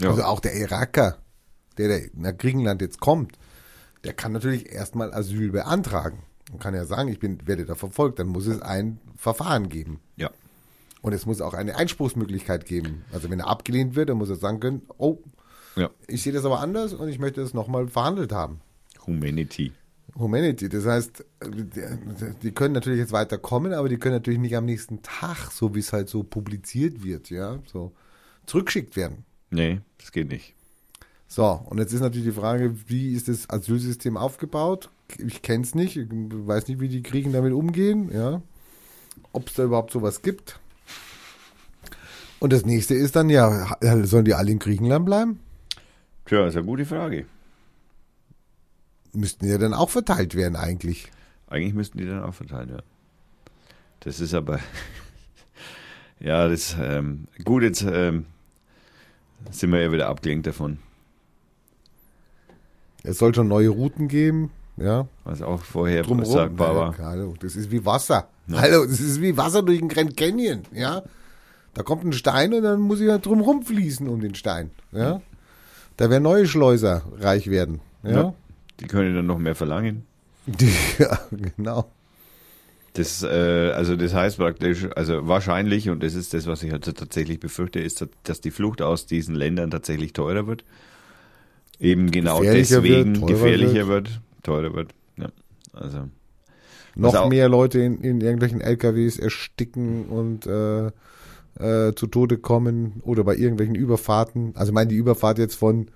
Ja. 0.00 0.10
Also 0.10 0.22
auch 0.22 0.40
der 0.40 0.54
Iraker, 0.54 1.18
der, 1.76 1.88
der 1.88 2.02
nach 2.14 2.36
Griechenland 2.36 2.80
jetzt 2.82 3.00
kommt, 3.00 3.36
der 4.04 4.12
kann 4.12 4.32
natürlich 4.32 4.70
erstmal 4.70 5.12
Asyl 5.12 5.50
beantragen. 5.50 6.22
Man 6.50 6.60
kann 6.60 6.74
ja 6.74 6.84
sagen, 6.84 7.08
ich 7.08 7.18
bin, 7.18 7.46
werde 7.46 7.66
da 7.66 7.74
verfolgt, 7.74 8.18
dann 8.18 8.28
muss 8.28 8.46
es 8.46 8.62
ein 8.62 9.00
Verfahren 9.16 9.68
geben. 9.68 10.00
Ja. 10.16 10.30
Und 11.00 11.12
es 11.12 11.26
muss 11.26 11.40
auch 11.40 11.54
eine 11.54 11.76
Einspruchsmöglichkeit 11.76 12.66
geben. 12.66 13.04
Also 13.12 13.30
wenn 13.30 13.40
er 13.40 13.48
abgelehnt 13.48 13.94
wird, 13.94 14.08
dann 14.08 14.18
muss 14.18 14.30
er 14.30 14.36
sagen 14.36 14.60
können, 14.60 14.82
oh, 14.98 15.18
ja. 15.76 15.90
ich 16.06 16.22
sehe 16.22 16.32
das 16.32 16.44
aber 16.44 16.60
anders 16.60 16.92
und 16.92 17.08
ich 17.08 17.18
möchte 17.18 17.40
das 17.40 17.54
nochmal 17.54 17.88
verhandelt 17.88 18.32
haben. 18.32 18.60
Humanity. 19.06 19.72
Humanity. 20.18 20.68
Das 20.68 20.86
heißt, 20.86 21.24
die 22.42 22.52
können 22.52 22.74
natürlich 22.74 22.98
jetzt 22.98 23.12
weiterkommen, 23.12 23.72
aber 23.72 23.88
die 23.88 23.98
können 23.98 24.16
natürlich 24.16 24.40
nicht 24.40 24.56
am 24.56 24.64
nächsten 24.64 25.02
Tag, 25.02 25.50
so 25.52 25.74
wie 25.74 25.80
es 25.80 25.92
halt 25.92 26.08
so 26.08 26.22
publiziert 26.22 27.04
wird, 27.04 27.30
ja, 27.30 27.58
so 27.66 27.92
zurückgeschickt 28.46 28.96
werden. 28.96 29.24
Nee, 29.50 29.80
das 29.98 30.12
geht 30.12 30.28
nicht. 30.28 30.54
So, 31.26 31.60
und 31.66 31.78
jetzt 31.78 31.92
ist 31.92 32.00
natürlich 32.00 32.26
die 32.26 32.40
Frage, 32.40 32.74
wie 32.88 33.12
ist 33.12 33.28
das 33.28 33.48
Asylsystem 33.50 34.16
aufgebaut? 34.16 34.90
Ich 35.18 35.42
kenne 35.42 35.62
es 35.62 35.74
nicht, 35.74 35.96
ich 35.96 36.08
weiß 36.10 36.68
nicht, 36.68 36.80
wie 36.80 36.88
die 36.88 37.02
Kriegen 37.02 37.32
damit 37.32 37.52
umgehen, 37.52 38.10
ja. 38.12 38.42
Ob 39.32 39.48
es 39.48 39.54
da 39.54 39.64
überhaupt 39.64 39.92
sowas 39.92 40.22
gibt. 40.22 40.58
Und 42.40 42.52
das 42.52 42.64
nächste 42.64 42.94
ist 42.94 43.16
dann, 43.16 43.30
ja, 43.30 43.76
sollen 44.04 44.24
die 44.24 44.34
alle 44.34 44.52
in 44.52 44.58
Griechenland 44.58 45.04
bleiben? 45.06 45.40
Tja, 46.24 46.46
ist 46.46 46.56
eine 46.56 46.66
gute 46.66 46.84
Frage. 46.84 47.26
Müssten 49.12 49.48
ja 49.48 49.58
dann 49.58 49.74
auch 49.74 49.90
verteilt 49.90 50.34
werden, 50.34 50.54
eigentlich. 50.54 51.10
Eigentlich 51.48 51.74
müssten 51.74 51.98
die 51.98 52.06
dann 52.06 52.22
auch 52.22 52.34
verteilt 52.34 52.68
werden. 52.68 52.86
Das 54.00 54.20
ist 54.20 54.34
aber, 54.34 54.60
ja, 56.20 56.46
das, 56.48 56.76
ähm, 56.80 57.24
gut, 57.44 57.62
jetzt 57.62 57.82
ähm, 57.82 58.26
sind 59.50 59.72
wir 59.72 59.80
ja 59.80 59.90
wieder 59.90 60.08
abgelenkt 60.08 60.46
davon. 60.46 60.78
Es 63.02 63.18
soll 63.18 63.34
schon 63.34 63.48
neue 63.48 63.70
Routen 63.70 64.08
geben, 64.08 64.50
ja. 64.76 65.08
Was 65.24 65.42
auch 65.42 65.62
vorher 65.62 66.02
Drumherum. 66.02 66.32
sagbar 66.32 66.76
war. 66.76 66.98
hallo, 66.98 67.34
das 67.40 67.56
ist 67.56 67.70
wie 67.70 67.84
Wasser. 67.84 68.28
Ja. 68.46 68.60
Hallo, 68.60 68.84
das 68.84 69.00
ist 69.00 69.20
wie 69.20 69.36
Wasser 69.36 69.62
durch 69.62 69.78
den 69.78 69.88
Grand 69.88 70.16
Canyon, 70.16 70.62
ja. 70.72 71.02
Da 71.74 71.82
kommt 71.82 72.04
ein 72.04 72.12
Stein 72.12 72.54
und 72.54 72.62
dann 72.62 72.80
muss 72.80 73.00
ich 73.00 73.08
halt 73.08 73.26
drum 73.26 73.62
fließen 73.62 74.08
um 74.08 74.20
den 74.20 74.34
Stein. 74.34 74.70
Ja? 74.92 75.20
Da 75.96 76.10
werden 76.10 76.22
neue 76.22 76.46
Schleuser 76.46 77.02
reich 77.18 77.50
werden. 77.50 77.80
Ja? 78.02 78.10
ja 78.10 78.34
die 78.80 78.86
können 78.86 79.14
dann 79.14 79.26
noch 79.26 79.38
mehr 79.38 79.54
verlangen. 79.54 80.04
Die, 80.46 80.70
ja, 80.98 81.18
genau. 81.30 81.90
Das, 82.94 83.22
äh, 83.22 83.70
also 83.74 83.96
das 83.96 84.14
heißt 84.14 84.38
praktisch, 84.38 84.88
also 84.96 85.28
wahrscheinlich, 85.28 85.88
und 85.88 86.02
das 86.02 86.14
ist 86.14 86.34
das, 86.34 86.46
was 86.46 86.62
ich 86.62 86.72
halt 86.72 86.84
tatsächlich 86.84 87.38
befürchte, 87.38 87.80
ist, 87.80 88.04
dass 88.24 88.40
die 88.40 88.50
Flucht 88.50 88.82
aus 88.82 89.06
diesen 89.06 89.34
Ländern 89.34 89.70
tatsächlich 89.70 90.14
teurer 90.14 90.46
wird. 90.46 90.64
Eben 91.78 92.10
genau 92.10 92.42
deswegen 92.42 93.20
wird, 93.20 93.26
gefährlicher 93.28 93.86
wird. 93.86 94.10
wird, 94.10 94.20
teurer 94.42 94.74
wird. 94.74 94.94
Ja, 95.16 95.28
also. 95.72 96.08
Noch 96.96 97.28
mehr 97.28 97.48
Leute 97.48 97.78
in, 97.78 98.00
in 98.00 98.20
irgendwelchen 98.20 98.60
LKWs 98.60 99.18
ersticken 99.18 100.06
und 100.06 100.46
äh, 100.46 100.90
äh, 101.58 101.94
zu 101.94 102.06
Tode 102.06 102.38
kommen 102.38 103.00
oder 103.02 103.24
bei 103.24 103.36
irgendwelchen 103.36 103.74
Überfahrten. 103.74 104.52
Also 104.54 104.70
ich 104.70 104.74
meine, 104.74 104.88
die 104.88 104.96
Überfahrt 104.96 105.38
jetzt 105.38 105.56
von, 105.56 105.90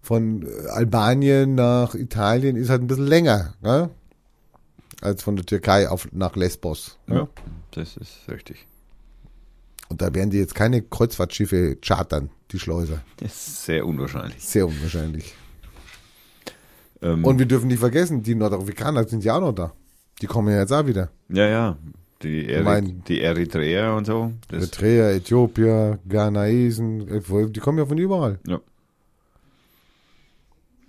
von 0.00 0.42
äh, 0.42 0.68
Albanien 0.68 1.54
nach 1.54 1.94
Italien 1.94 2.56
ist 2.56 2.70
halt 2.70 2.82
ein 2.82 2.86
bisschen 2.86 3.06
länger, 3.06 3.54
ne? 3.62 3.90
als 5.02 5.22
von 5.22 5.36
der 5.36 5.44
Türkei 5.44 5.88
auf, 5.88 6.08
nach 6.12 6.36
Lesbos. 6.36 6.98
Ne? 7.06 7.16
Ja, 7.16 7.28
das 7.72 7.96
ist 7.96 8.28
richtig. 8.28 8.66
Und 9.88 10.02
da 10.02 10.12
werden 10.14 10.30
die 10.30 10.38
jetzt 10.38 10.54
keine 10.54 10.82
Kreuzfahrtschiffe 10.82 11.76
chartern, 11.76 12.30
die 12.50 12.58
Schleuser. 12.58 13.02
Das 13.18 13.32
ist 13.32 13.64
sehr 13.66 13.86
unwahrscheinlich. 13.86 14.42
Sehr 14.42 14.66
unwahrscheinlich. 14.66 15.34
Ähm, 17.02 17.24
Und 17.24 17.38
wir 17.38 17.46
dürfen 17.46 17.68
nicht 17.68 17.78
vergessen, 17.78 18.22
die 18.22 18.34
Nordafrikaner 18.34 19.06
sind 19.06 19.22
ja 19.22 19.36
auch 19.36 19.40
noch 19.40 19.52
da. 19.52 19.72
Die 20.22 20.26
kommen 20.26 20.48
ja 20.48 20.60
jetzt 20.60 20.72
auch 20.72 20.86
wieder. 20.86 21.10
Ja, 21.28 21.46
ja. 21.46 21.76
Die, 22.22 22.48
Eri 22.48 22.94
die 23.06 23.20
Eritreer 23.20 23.94
und 23.94 24.06
so. 24.06 24.32
Eritreer, 24.50 25.14
Äthiopier, 25.14 25.98
Ghanaesen, 26.08 27.08
äh, 27.08 27.50
die 27.50 27.60
kommen 27.60 27.78
ja 27.78 27.86
von 27.86 27.98
überall. 27.98 28.38
Ja. 28.46 28.60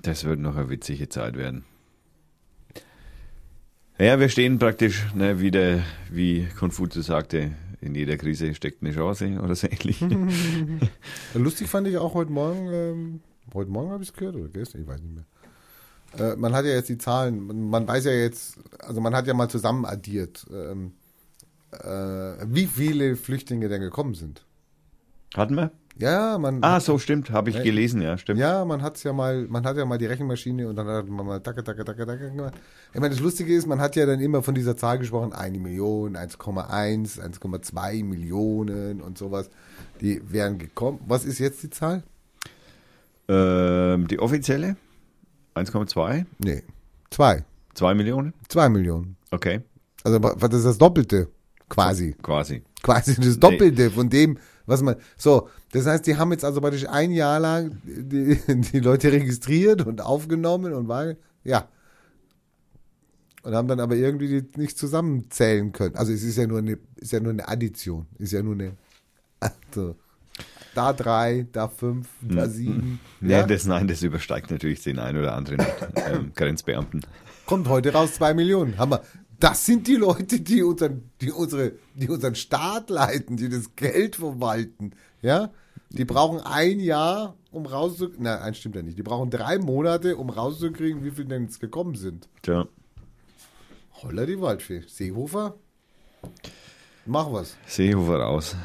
Das 0.02 0.24
wird 0.24 0.40
noch 0.40 0.56
eine 0.56 0.70
witzige 0.70 1.10
Zeit 1.10 1.36
werden. 1.36 1.66
Ja, 4.00 4.20
wir 4.20 4.30
stehen 4.30 4.60
praktisch 4.60 5.06
ne, 5.16 5.40
wieder, 5.40 5.80
wie 6.12 6.48
Konfuzius 6.58 7.08
sagte, 7.08 7.52
in 7.82 7.96
jeder 7.96 8.16
Krise 8.18 8.54
steckt 8.54 8.82
eine 8.82 8.94
Chance 8.94 9.40
oder 9.42 9.56
so 9.56 9.68
ähnlich. 9.68 10.04
Lustig 11.34 11.68
fand 11.68 11.88
ich 11.88 11.98
auch 11.98 12.14
heute 12.14 12.32
Morgen, 12.32 12.70
ähm, 12.72 13.22
heute 13.54 13.72
Morgen 13.72 13.92
habe 13.92 14.04
ich 14.04 14.10
es 14.10 14.16
gehört 14.16 14.36
oder 14.36 14.50
gestern, 14.50 14.82
ich 14.82 14.88
weiß 14.88 15.02
nicht 15.02 15.16
mehr. 15.16 15.26
Äh, 16.32 16.36
man 16.36 16.54
hat 16.54 16.66
ja 16.66 16.72
jetzt 16.72 16.90
die 16.90 16.98
Zahlen, 16.98 17.46
man, 17.46 17.70
man, 17.70 17.88
weiß 17.88 18.06
ja 18.06 18.12
jetzt, 18.12 18.60
also 18.80 19.02
man 19.02 19.16
hat 19.16 19.28
ja 19.28 19.34
mal 19.34 19.50
zusammen 19.50 19.84
addiert. 19.86 20.46
Ähm, 20.54 20.94
äh, 21.72 22.46
wie 22.48 22.66
viele 22.68 23.16
Flüchtlinge 23.16 23.70
denn 23.70 23.82
gekommen 23.82 24.14
sind. 24.16 24.46
Hatten 25.36 25.56
wir? 25.56 25.72
Ja, 26.00 26.38
man. 26.38 26.64
Ah, 26.64 26.80
so 26.80 27.00
stimmt, 27.00 27.32
habe 27.32 27.50
ich 27.50 27.64
gelesen, 27.64 28.02
ja, 28.02 28.18
stimmt. 28.20 28.40
Ja, 28.40 28.64
man 28.66 28.84
hat's 28.84 29.02
ja 29.02 29.14
mal, 29.14 29.48
man 29.48 29.66
hat 29.66 29.78
ja 29.78 29.86
mal 29.86 29.98
die 29.98 30.06
Rechenmaschine 30.06 30.68
und 30.68 30.76
dann 30.76 30.86
hat 30.88 31.08
man 31.10 31.26
mal 31.26 31.40
tacke, 31.40 31.64
tacke, 31.64 31.84
tacke, 31.84 32.06
tacke 32.06 32.30
gemacht. 32.32 32.54
Ich 32.94 33.00
meine, 33.00 33.10
das 33.16 33.20
Lustige 33.20 33.54
ist, 33.56 33.66
man 33.66 33.80
hat 33.82 33.96
ja 33.96 34.06
dann 34.06 34.20
immer 34.20 34.44
von 34.44 34.54
dieser 34.54 34.78
Zahl 34.78 35.00
gesprochen, 35.00 35.34
eine 35.34 35.58
Million, 35.58 36.16
1,1, 36.16 37.20
1,2 37.20 38.04
Millionen 38.04 39.02
und 39.02 39.18
sowas. 39.18 39.50
Die 40.00 40.22
wären 40.32 40.60
gekommen. 40.60 41.00
Was 41.08 41.26
ist 41.26 41.40
jetzt 41.40 41.64
die 41.64 41.72
Zahl? 41.72 42.04
Ähm, 43.28 44.08
die 44.08 44.20
offizielle 44.20 44.78
1,2, 45.56 46.26
Nee, 46.38 46.64
zwei. 47.10 47.44
2 47.74 47.94
Millionen, 47.96 48.34
Zwei 48.48 48.70
Millionen. 48.70 49.18
okay, 49.32 49.62
Also, 50.04 50.20
das 50.20 50.54
ist 50.54 50.66
das 50.66 50.78
Doppelte. 50.78 51.28
Quasi. 51.70 52.16
quasi. 52.22 52.64
Quasi 52.82 53.16
das 53.16 53.40
Doppelte 53.40 53.92
von 53.92 54.10
dem, 54.10 54.38
was 54.66 54.82
man. 54.82 54.96
So, 55.18 55.50
das 55.72 55.86
heißt, 55.86 56.08
die 56.08 56.16
haben 56.16 56.32
jetzt 56.32 56.46
also 56.46 56.62
praktisch 56.62 56.88
ein 56.88 57.12
Jahr 57.12 57.40
lang 57.40 57.82
die, 57.86 58.40
die 58.48 58.80
Leute 58.80 59.12
registriert 59.12 59.86
und 59.86 60.02
aufgenommen 60.02 60.74
und 60.74 60.88
war, 60.88 61.16
ja. 61.44 61.68
Und 63.44 63.54
haben 63.54 63.68
dann 63.68 63.80
aber 63.80 63.96
irgendwie 63.96 64.28
die 64.28 64.60
nicht 64.60 64.78
zusammenzählen 64.78 65.72
können. 65.72 65.96
Also 65.96 66.12
es 66.12 66.24
ist 66.24 66.38
ja 66.38 66.48
nur 66.48 66.60
eine, 66.60 66.78
ist 66.96 67.12
ja 67.12 67.20
nur 67.20 67.32
eine 67.32 67.48
Addition. 67.48 68.08
Ist 68.18 68.34
ja 68.34 68.42
nur 68.42 68.56
eine. 68.56 68.74
Also, 69.40 69.96
da 70.76 70.94
drei, 70.94 71.48
da 71.52 71.68
fünf, 71.68 72.08
da 72.22 72.48
sieben. 72.48 73.00
Nee, 73.20 73.34
Ja, 73.34 73.44
das, 73.44 73.66
nein, 73.66 73.88
das 73.88 74.04
übersteigt 74.04 74.52
natürlich 74.52 74.84
den 74.84 75.00
ein 75.00 75.18
oder 75.18 75.34
anderen 75.34 75.66
ähm, 75.96 76.32
Grenzbeamten. 76.36 77.02
kommt 77.46 77.68
heute 77.68 77.94
raus 77.94 78.16
zwei 78.16 78.34
Millionen. 78.34 78.78
Haben 78.78 78.92
wir. 78.92 79.02
Das 79.40 79.66
sind 79.66 79.88
die 79.88 79.96
Leute, 79.96 80.40
die 80.40 80.64
unseren, 80.64 81.12
die 81.22 81.32
unsere, 81.32 81.74
die 81.96 82.10
unseren 82.10 82.36
Staat 82.36 82.90
leiten, 82.90 83.38
die 83.38 83.50
das 83.50 83.76
Geld 83.76 84.16
verwalten. 84.16 84.92
Ja, 85.22 85.52
die 85.90 86.06
brauchen 86.06 86.40
ein 86.42 86.80
Jahr, 86.80 87.36
um 87.52 87.66
rauszukriegen. 87.66 88.24
Nein, 88.24 88.40
eins 88.40 88.58
stimmt 88.58 88.76
ja 88.76 88.82
nicht. 88.82 88.98
Die 88.98 89.04
brauchen 89.04 89.30
drei 89.30 89.60
Monate, 89.60 90.18
um 90.18 90.30
rauszukriegen, 90.30 91.04
wie 91.04 91.12
viele 91.12 91.28
denn 91.28 91.44
jetzt 91.44 91.60
gekommen 91.60 91.96
sind. 91.96 92.28
Tja, 92.42 92.68
Holla 94.04 94.26
die 94.26 94.40
Waldfee. 94.40 94.84
Seehofer? 94.88 95.56
Mach 97.06 97.32
was. 97.32 97.56
Seehofer 97.66 98.20
raus. 98.20 98.56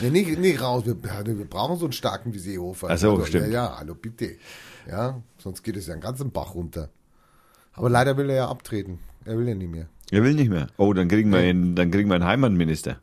Nee, 0.00 0.10
nicht, 0.10 0.38
nicht 0.38 0.60
raus. 0.60 0.84
Wir, 0.84 0.96
wir 1.02 1.44
brauchen 1.44 1.78
so 1.78 1.86
einen 1.86 1.92
starken 1.92 2.34
wie 2.34 2.38
Seehofer. 2.38 2.88
Ach 2.90 2.98
so, 2.98 3.12
also, 3.12 3.26
stimmt. 3.26 3.46
Ja, 3.48 3.52
ja, 3.52 3.78
hallo, 3.78 3.94
bitte. 3.94 4.36
Ja, 4.88 5.22
sonst 5.38 5.62
geht 5.62 5.76
es 5.76 5.86
ja 5.86 5.92
einen 5.92 6.02
ganzen 6.02 6.32
Bach 6.32 6.54
runter. 6.54 6.90
Aber 7.72 7.88
leider 7.88 8.16
will 8.16 8.30
er 8.30 8.36
ja 8.36 8.48
abtreten. 8.48 8.98
Er 9.24 9.38
will 9.38 9.48
ja 9.48 9.54
nicht 9.54 9.70
mehr. 9.70 9.86
Er 10.10 10.22
will 10.24 10.34
nicht 10.34 10.50
mehr. 10.50 10.66
Oh, 10.76 10.92
dann 10.92 11.08
kriegen 11.08 11.30
wir 11.30 11.38
einen, 11.38 11.74
dann 11.74 11.90
kriegen 11.90 12.08
wir 12.08 12.14
einen 12.16 12.24
Heimatminister. 12.24 13.00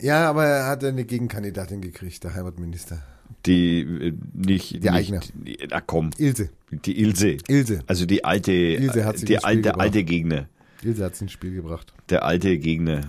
Ja, 0.00 0.28
aber 0.30 0.44
er 0.46 0.66
hat 0.66 0.82
eine 0.84 1.04
Gegenkandidatin 1.04 1.80
gekriegt, 1.82 2.24
der 2.24 2.34
Heimatminister. 2.34 3.02
Die 3.46 3.80
äh, 3.80 4.12
nicht. 4.32 4.72
nicht, 4.74 4.90
eigene. 4.90 5.20
Die, 5.34 5.58
komm. 5.86 6.10
Ilse. 6.18 6.50
Die 6.70 7.00
Ilse. 7.00 7.36
Ilse. 7.48 7.80
Also 7.86 8.06
die 8.06 8.24
alte, 8.24 8.52
Ilse 8.52 9.04
hat 9.04 9.18
sich 9.18 9.26
die 9.26 9.42
alte, 9.44 9.62
gebracht. 9.62 9.80
alte 9.80 10.04
Gegner. 10.04 10.48
Ilse 10.82 11.04
hat 11.04 11.14
es 11.14 11.20
ins 11.20 11.32
Spiel 11.32 11.54
gebracht. 11.54 11.92
Der 12.08 12.24
alte 12.24 12.56
Gegner. 12.58 13.02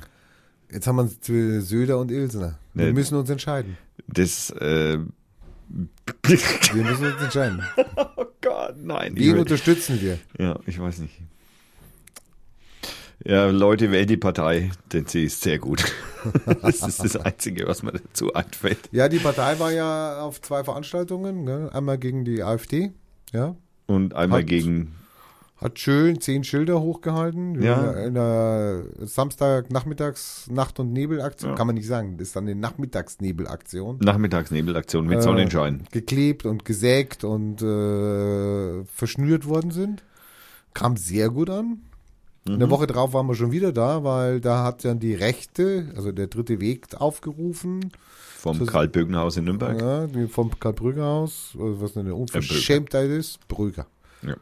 Jetzt 0.72 0.88
haben 0.88 1.10
wir 1.26 1.62
Söder 1.62 1.98
und 2.00 2.12
Ilsener. 2.12 2.58
Wir 2.74 2.88
Nee. 2.88 2.94
müssen 2.94 3.16
uns 3.16 3.30
entscheiden. 3.30 3.78
Das, 4.08 4.50
äh, 4.52 4.98
Wir 6.24 6.84
müssen 6.84 7.06
uns 7.06 7.22
entscheiden. 7.22 7.62
oh 8.18 8.26
Gott, 8.42 8.76
nein. 8.82 9.14
Wen 9.16 9.38
unterstützen 9.38 10.02
wir? 10.02 10.18
ja, 10.38 10.60
ich 10.66 10.80
weiß 10.80 11.00
nicht. 11.00 11.22
Ja, 13.24 13.48
Leute, 13.50 13.92
wählt 13.92 14.10
die 14.10 14.18
Partei, 14.18 14.72
denn 14.92 15.06
sie 15.06 15.26
ist 15.26 15.42
sehr 15.42 15.60
gut. 15.60 15.84
das 16.62 16.82
ist 16.82 17.04
das 17.04 17.16
Einzige, 17.18 17.68
was 17.68 17.84
mir 17.84 17.92
dazu 17.94 18.34
einfällt. 18.34 18.90
Ja, 18.92 19.08
die 19.10 19.20
Partei 19.20 19.60
war 19.60 19.72
ja 19.72 20.22
auf 20.22 20.42
zwei 20.42 20.64
Veranstaltungen. 20.64 21.44
Ne? 21.44 21.70
Einmal 21.74 21.98
gegen 22.00 22.26
die 22.26 22.42
AfD. 22.44 22.92
Ja. 23.32 23.56
Und 23.86 24.16
einmal 24.16 24.40
Hat- 24.42 24.48
gegen, 24.48 24.96
Hat 25.58 25.78
schön 25.78 26.20
zehn 26.20 26.44
Schilder 26.44 26.82
hochgehalten. 26.82 27.62
Ja. 27.62 27.92
In 27.92 28.16
der 28.16 28.86
Samstag 29.02 29.70
Nachmittags 29.72 30.48
Nacht- 30.50 30.80
und 30.80 30.92
Nebelaktion. 30.92 31.52
Ja. 31.52 31.56
Kann 31.58 31.68
man 31.68 31.76
nicht 31.76 31.88
sagen. 31.88 32.18
Das 32.18 32.30
ist 32.30 32.36
dann 32.36 32.46
eine 32.46 32.56
Nachmittagsnebelaktion. 32.56 34.00
Nachmittagsnebelaktion 34.02 35.06
mit 35.06 35.20
Äh, 35.20 35.22
Sonnenschein. 35.22 35.84
geklebt 35.92 36.46
und 36.48 36.66
gesägt 36.66 37.24
und 37.24 37.62
äh, 37.62 38.84
verschnürt 38.86 39.46
worden 39.48 39.70
sind. 39.70 40.04
Kam 40.74 40.98
sehr 40.98 41.30
gut 41.30 41.52
an. 41.52 41.82
Mhm. 42.48 42.54
Eine 42.56 42.70
Woche 42.70 42.88
drauf 42.88 43.14
waren 43.14 43.28
wir 43.28 43.36
schon 43.36 43.52
wieder 43.52 43.72
da, 43.72 44.04
weil 44.04 44.42
da 44.42 44.64
hat 44.64 44.84
dann 44.84 45.00
die 45.00 45.14
Rechte, 45.14 45.92
also 45.96 46.12
der 46.12 46.28
dritte 46.28 46.60
Weg 46.60 46.88
aufgerufen, 47.00 47.92
Vom 48.38 48.58
so- 48.58 48.66
Karl-Bögenhaus 48.66 49.38
in 49.38 49.46
Nürnberg. 49.46 49.80
ja, 49.80 50.28
vom 50.28 50.52
Karl-Brügger-Haus, 50.60 51.56
also 51.60 51.82
was 51.82 51.96
eine 51.98 52.16
Unverschämtheit 52.16 53.10
ist, 53.12 53.48
Brügger. 53.48 53.86
Ja. 54.24 54.36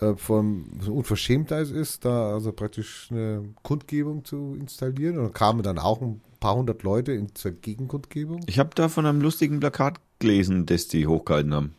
Äh, 0.00 0.16
vom 0.16 0.66
so 0.80 0.92
Unverschämtheit 0.94 1.70
ist, 1.70 2.04
da 2.04 2.34
also 2.34 2.52
praktisch 2.52 3.08
eine 3.10 3.44
Kundgebung 3.62 4.24
zu 4.26 4.54
installieren. 4.60 5.16
Und 5.16 5.24
da 5.24 5.30
kamen 5.30 5.62
dann 5.62 5.78
auch 5.78 6.02
ein 6.02 6.20
paar 6.38 6.56
hundert 6.56 6.82
Leute 6.82 7.12
in, 7.12 7.34
zur 7.34 7.52
Gegenkundgebung. 7.52 8.42
Ich 8.46 8.58
habe 8.58 8.70
da 8.74 8.90
von 8.90 9.06
einem 9.06 9.22
lustigen 9.22 9.58
Plakat 9.60 9.98
gelesen, 10.18 10.66
das 10.66 10.88
die 10.88 11.06
hochgehalten 11.06 11.54
haben. 11.54 11.74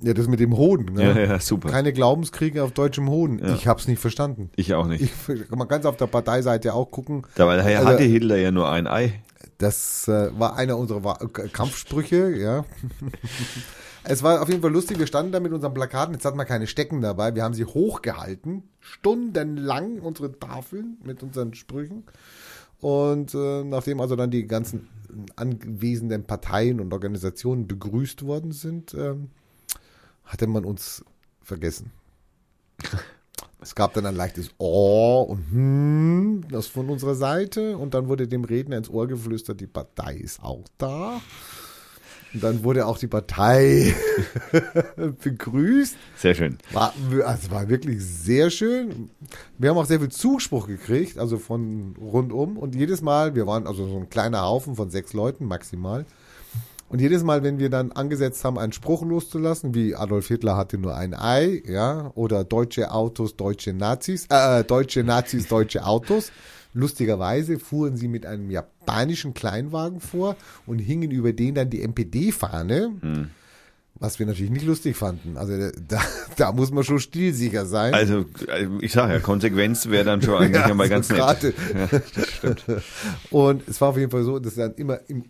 Ja, 0.00 0.14
das 0.14 0.28
mit 0.28 0.38
dem 0.38 0.56
Hoden. 0.56 0.94
Ne? 0.94 1.02
Ja, 1.02 1.18
ja, 1.18 1.40
super. 1.40 1.70
Keine 1.70 1.92
Glaubenskriege 1.92 2.62
auf 2.62 2.70
deutschem 2.72 3.08
Hoden. 3.10 3.40
Ja. 3.40 3.54
Ich 3.54 3.66
hab's 3.66 3.88
nicht 3.88 3.98
verstanden. 4.00 4.50
Ich 4.54 4.72
auch 4.74 4.86
nicht. 4.86 5.02
Ich, 5.02 5.50
man 5.50 5.66
kann 5.66 5.80
es 5.80 5.86
auf 5.86 5.96
der 5.96 6.06
Parteiseite 6.06 6.72
auch 6.74 6.90
gucken. 6.90 7.22
Da 7.34 7.46
weil 7.48 7.58
Also- 7.60 7.86
hatte 7.86 8.04
Hitler 8.04 8.36
ja 8.36 8.50
nur 8.52 8.70
ein 8.70 8.86
Ei. 8.86 9.20
Das 9.58 10.06
äh, 10.06 10.30
war 10.38 10.54
einer 10.56 10.78
unserer 10.78 11.02
Wa- 11.02 11.18
Kampfsprüche, 11.52 12.30
ja. 12.36 12.64
es 14.04 14.22
war 14.22 14.40
auf 14.40 14.48
jeden 14.48 14.62
Fall 14.62 14.70
lustig. 14.70 15.00
Wir 15.00 15.08
standen 15.08 15.32
da 15.32 15.40
mit 15.40 15.52
unseren 15.52 15.74
Plakaten. 15.74 16.14
Jetzt 16.14 16.24
hatten 16.24 16.38
wir 16.38 16.44
keine 16.44 16.68
Stecken 16.68 17.00
dabei. 17.00 17.34
Wir 17.34 17.42
haben 17.42 17.54
sie 17.54 17.64
hochgehalten. 17.64 18.62
Stundenlang 18.78 19.98
unsere 19.98 20.38
Tafeln 20.38 20.98
mit 21.04 21.24
unseren 21.24 21.54
Sprüchen. 21.54 22.04
Und 22.80 23.34
äh, 23.34 23.64
nachdem 23.64 24.00
also 24.00 24.14
dann 24.14 24.30
die 24.30 24.46
ganzen 24.46 24.86
anwesenden 25.34 26.24
Parteien 26.24 26.80
und 26.80 26.92
Organisationen 26.92 27.66
begrüßt 27.66 28.24
worden 28.24 28.52
sind, 28.52 28.94
ähm, 28.94 29.30
hatte 30.28 30.46
man 30.46 30.64
uns 30.64 31.04
vergessen. 31.42 31.90
Es 33.60 33.74
gab 33.74 33.92
dann 33.94 34.06
ein 34.06 34.14
leichtes 34.14 34.50
Oh 34.58 35.26
und 35.28 35.50
hm, 35.50 36.44
das 36.48 36.68
von 36.68 36.88
unserer 36.88 37.16
Seite. 37.16 37.76
Und 37.76 37.92
dann 37.92 38.06
wurde 38.06 38.28
dem 38.28 38.44
Redner 38.44 38.76
ins 38.76 38.88
Ohr 38.88 39.08
geflüstert, 39.08 39.60
die 39.60 39.66
Partei 39.66 40.14
ist 40.14 40.40
auch 40.42 40.62
da. 40.78 41.20
Und 42.34 42.42
dann 42.42 42.62
wurde 42.62 42.86
auch 42.86 42.98
die 42.98 43.08
Partei 43.08 43.94
begrüßt. 45.22 45.96
Sehr 46.16 46.34
schön. 46.36 46.58
War, 46.72 46.94
also 47.24 47.50
war 47.50 47.68
wirklich 47.68 48.04
sehr 48.04 48.50
schön. 48.50 49.10
Wir 49.56 49.70
haben 49.70 49.78
auch 49.78 49.86
sehr 49.86 49.98
viel 49.98 50.10
Zuspruch 50.10 50.68
gekriegt, 50.68 51.18
also 51.18 51.38
von 51.38 51.96
rundum. 52.00 52.58
Und 52.58 52.76
jedes 52.76 53.02
Mal, 53.02 53.34
wir 53.34 53.46
waren 53.46 53.66
also 53.66 53.88
so 53.88 53.96
ein 53.96 54.08
kleiner 54.08 54.42
Haufen 54.42 54.76
von 54.76 54.90
sechs 54.90 55.14
Leuten 55.14 55.46
maximal. 55.46 56.04
Und 56.88 57.00
jedes 57.00 57.22
Mal, 57.22 57.42
wenn 57.42 57.58
wir 57.58 57.68
dann 57.68 57.92
angesetzt 57.92 58.44
haben, 58.44 58.58
einen 58.58 58.72
Spruch 58.72 59.02
loszulassen, 59.02 59.74
wie 59.74 59.94
Adolf 59.94 60.28
Hitler 60.28 60.56
hatte 60.56 60.78
nur 60.78 60.96
ein 60.96 61.14
Ei, 61.14 61.62
ja, 61.66 62.10
oder 62.14 62.44
deutsche 62.44 62.90
Autos, 62.90 63.36
deutsche 63.36 63.74
Nazis, 63.74 64.26
äh, 64.30 64.64
deutsche 64.64 65.04
Nazis, 65.04 65.48
deutsche 65.48 65.84
Autos. 65.84 66.32
Lustigerweise 66.74 67.58
fuhren 67.58 67.96
sie 67.96 68.08
mit 68.08 68.24
einem 68.24 68.50
japanischen 68.50 69.34
Kleinwagen 69.34 70.00
vor 70.00 70.36
und 70.66 70.78
hingen 70.78 71.10
über 71.10 71.32
den 71.32 71.54
dann 71.54 71.70
die 71.70 71.82
NPD-Fahne, 71.82 72.92
was 73.94 74.18
wir 74.18 74.26
natürlich 74.26 74.50
nicht 74.50 74.66
lustig 74.66 74.96
fanden. 74.96 75.36
Also 75.36 75.54
da, 75.88 76.00
da 76.36 76.52
muss 76.52 76.70
man 76.70 76.84
schon 76.84 77.00
stilsicher 77.00 77.66
sein. 77.66 77.94
Also, 77.94 78.26
äh, 78.46 78.66
ich 78.80 78.92
sage 78.92 79.14
ja, 79.14 79.20
Konsequenz 79.20 79.88
wäre 79.88 80.04
dann 80.04 80.22
schon 80.22 80.34
eigentlich 80.42 80.60
Ja, 80.60 80.66
einmal 80.66 80.88
ganz 80.88 81.08
nett. 81.10 81.18
Ja, 81.18 81.36
stimmt. 82.26 82.64
Und 83.30 83.66
es 83.68 83.80
war 83.80 83.88
auf 83.88 83.96
jeden 83.98 84.10
Fall 84.10 84.22
so, 84.22 84.38
dass 84.38 84.54
dann 84.54 84.74
immer 84.74 85.00
im, 85.08 85.24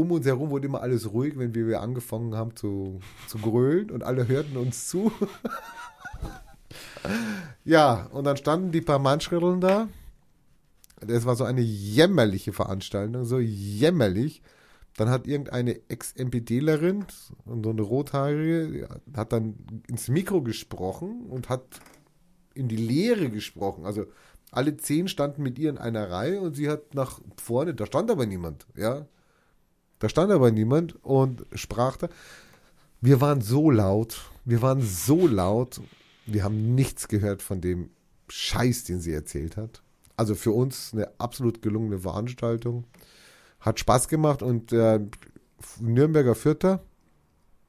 um 0.00 0.10
uns 0.10 0.26
herum 0.26 0.50
wurde 0.50 0.66
immer 0.66 0.80
alles 0.80 1.12
ruhig, 1.12 1.38
wenn 1.38 1.54
wir 1.54 1.80
angefangen 1.80 2.34
haben 2.34 2.56
zu, 2.56 3.00
zu 3.28 3.38
grölen 3.38 3.90
und 3.90 4.02
alle 4.02 4.26
hörten 4.26 4.56
uns 4.56 4.88
zu. 4.88 5.12
ja, 7.64 8.06
und 8.06 8.24
dann 8.24 8.36
standen 8.36 8.72
die 8.72 8.80
paar 8.80 8.98
Mannschritteln 8.98 9.60
da. 9.60 9.88
Das 11.00 11.26
war 11.26 11.36
so 11.36 11.44
eine 11.44 11.60
jämmerliche 11.60 12.52
Veranstaltung, 12.52 13.24
so 13.24 13.38
jämmerlich. 13.38 14.42
Dann 14.96 15.08
hat 15.08 15.26
irgendeine 15.26 15.80
Ex-MPDlerin, 15.88 17.04
so 17.46 17.70
eine 17.70 17.82
rothaarige, 17.82 18.88
hat 19.14 19.32
dann 19.32 19.54
ins 19.86 20.08
Mikro 20.08 20.42
gesprochen 20.42 21.26
und 21.28 21.48
hat 21.48 21.64
in 22.54 22.68
die 22.68 22.76
Leere 22.76 23.30
gesprochen. 23.30 23.86
Also 23.86 24.06
alle 24.50 24.76
zehn 24.76 25.08
standen 25.08 25.42
mit 25.42 25.58
ihr 25.58 25.70
in 25.70 25.78
einer 25.78 26.10
Reihe 26.10 26.40
und 26.40 26.54
sie 26.54 26.68
hat 26.68 26.94
nach 26.94 27.20
vorne, 27.36 27.74
da 27.74 27.86
stand 27.86 28.10
aber 28.10 28.26
niemand, 28.26 28.66
ja. 28.76 29.06
Da 30.00 30.08
stand 30.08 30.32
aber 30.32 30.50
niemand 30.50 30.96
und 31.04 31.44
sprach 31.54 31.96
da. 31.96 32.08
Wir 33.00 33.20
waren 33.20 33.40
so 33.40 33.70
laut, 33.70 34.20
wir 34.44 34.60
waren 34.60 34.82
so 34.82 35.26
laut, 35.26 35.80
wir 36.26 36.42
haben 36.42 36.74
nichts 36.74 37.06
gehört 37.06 37.42
von 37.42 37.60
dem 37.60 37.90
Scheiß, 38.28 38.84
den 38.84 39.00
sie 39.00 39.12
erzählt 39.12 39.56
hat. 39.56 39.82
Also 40.16 40.34
für 40.34 40.52
uns 40.52 40.92
eine 40.92 41.08
absolut 41.18 41.62
gelungene 41.62 42.00
Veranstaltung. 42.00 42.84
Hat 43.60 43.78
Spaß 43.78 44.08
gemacht 44.08 44.42
und 44.42 44.72
äh, 44.72 45.00
Nürnberger 45.80 46.34
Vierter. 46.34 46.82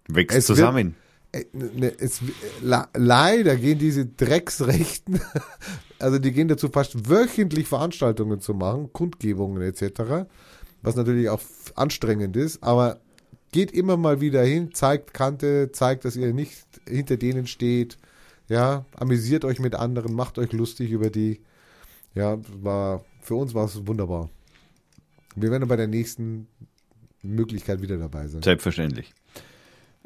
Wächst 0.08 0.38
Es 0.38 0.46
zusammen. 0.48 0.96
Äh, 1.34 1.46
ne, 1.54 1.94
es, 1.98 2.22
la, 2.62 2.90
leider 2.94 3.56
gehen 3.56 3.80
diese 3.80 4.06
Drecksrechten, 4.06 5.22
also 6.00 6.20
die 6.20 6.32
gehen 6.32 6.50
dazu 6.50 6.70
fast 6.70 7.10
wöchentlich 7.10 7.68
Veranstaltungen 7.68 8.42
zu 8.42 8.54
machen, 8.54 8.92
Kundgebungen 8.92 9.62
etc., 9.62 10.28
was 10.82 10.96
natürlich 10.96 11.30
auch 11.30 11.42
anstrengend 11.76 12.36
ist, 12.36 12.64
aber 12.64 13.00
geht 13.52 13.72
immer 13.72 13.98
mal 13.98 14.22
wieder 14.22 14.44
hin, 14.44 14.74
zeigt 14.74 15.14
Kante, 15.14 15.72
zeigt, 15.72 16.06
dass 16.06 16.16
ihr 16.16 16.34
nicht 16.34 16.66
hinter 16.88 17.18
denen 17.18 17.48
steht, 17.48 17.98
ja, 18.48 18.86
amüsiert 18.98 19.46
euch 19.46 19.60
mit 19.60 19.76
anderen, 19.76 20.14
macht 20.14 20.38
euch 20.38 20.52
lustig 20.52 20.92
über 20.92 21.10
die, 21.10 21.42
ja, 22.16 22.38
war, 22.62 23.04
für 23.22 23.36
uns 23.36 23.54
war 23.54 23.66
es 23.66 23.88
wunderbar. 23.88 24.30
Wir 25.36 25.52
werden 25.52 25.68
bei 25.68 25.78
der 25.78 25.88
nächsten 25.88 26.48
Möglichkeit 27.22 27.82
wieder 27.82 27.98
dabei 27.98 28.28
sein. 28.28 28.42
Selbstverständlich. 28.42 29.14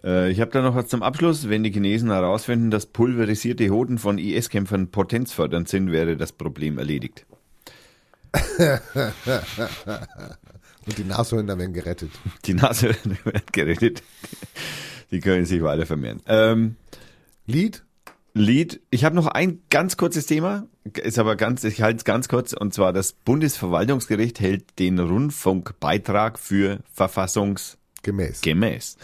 Äh, 0.04 0.32
ich 0.32 0.40
habe 0.40 0.52
da 0.52 0.62
noch 0.62 0.76
was 0.76 0.88
zum 0.88 1.02
Abschluss. 1.02 1.50
Wenn 1.50 1.64
die 1.64 1.72
Chinesen 1.72 2.12
herausfinden, 2.12 2.70
dass 2.70 2.86
pulverisierte 2.86 3.70
Hoden 3.70 3.98
von 3.98 4.18
IS-Kämpfern 4.18 4.90
potenzfördernd 4.90 5.68
sind, 5.68 5.92
wäre 5.92 6.18
das 6.18 6.32
Problem 6.32 6.78
erledigt. 6.78 7.26
Und 10.86 10.98
die 10.98 11.04
Nashörner 11.04 11.58
werden 11.58 11.74
gerettet. 11.74 12.12
Die 12.46 12.54
Nase 12.54 12.96
wird 13.24 13.54
gerettet. 13.54 14.04
Die 15.12 15.20
können 15.20 15.46
sich 15.46 15.64
weiter 15.64 15.86
vermehren. 15.86 16.22
Ähm, 16.28 16.76
Lied? 17.48 17.84
Lied. 18.34 18.82
Ich 18.90 19.06
habe 19.06 19.16
noch 19.16 19.28
ein 19.28 19.62
ganz 19.70 19.98
kurzes 19.98 20.26
Thema, 20.26 20.66
ist 20.84 21.18
aber 21.18 21.36
ganz, 21.36 21.64
ich 21.64 21.82
halte 21.82 21.98
es 21.98 22.06
ganz 22.06 22.28
kurz, 22.28 22.54
und 22.54 22.74
zwar 22.74 22.92
das 22.92 23.14
Bundesverwaltungsgericht 23.14 24.40
hält 24.40 24.78
den 24.78 25.00
Rundfunkbeitrag 25.00 26.38
für 26.38 26.80
verfassungsgemäß 26.92 28.42
Gemäß. 28.42 28.98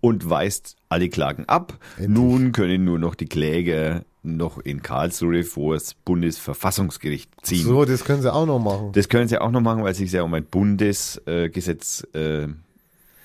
und 0.00 0.30
weist 0.30 0.76
alle 0.88 1.10
Klagen 1.10 1.44
ab. 1.46 1.78
Endlich. 1.98 2.08
Nun 2.08 2.52
können 2.52 2.84
nur 2.84 2.98
noch 2.98 3.14
die 3.14 3.26
Kläger 3.26 4.04
noch 4.36 4.58
in 4.58 4.82
Karlsruhe 4.82 5.44
vor 5.44 5.74
das 5.74 5.94
Bundesverfassungsgericht 5.94 7.30
ziehen. 7.42 7.64
So, 7.64 7.84
das 7.84 8.04
können 8.04 8.22
sie 8.22 8.32
auch 8.32 8.46
noch 8.46 8.58
machen. 8.58 8.92
Das 8.92 9.08
können 9.08 9.28
sie 9.28 9.40
auch 9.40 9.50
noch 9.50 9.60
machen, 9.60 9.82
weil 9.82 9.92
es 9.92 9.98
sich 9.98 10.12
ja 10.12 10.22
um 10.22 10.34
ein 10.34 10.44
Bundesgesetz 10.44 12.06
äh, 12.14 12.48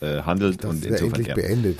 äh, 0.03 0.21
handelt 0.23 0.63
Das 0.63 0.71
und 0.71 0.83
wäre 0.83 0.95
insofern 0.95 1.07
endlich 1.07 1.27
ja. 1.27 1.35
beendet. 1.35 1.79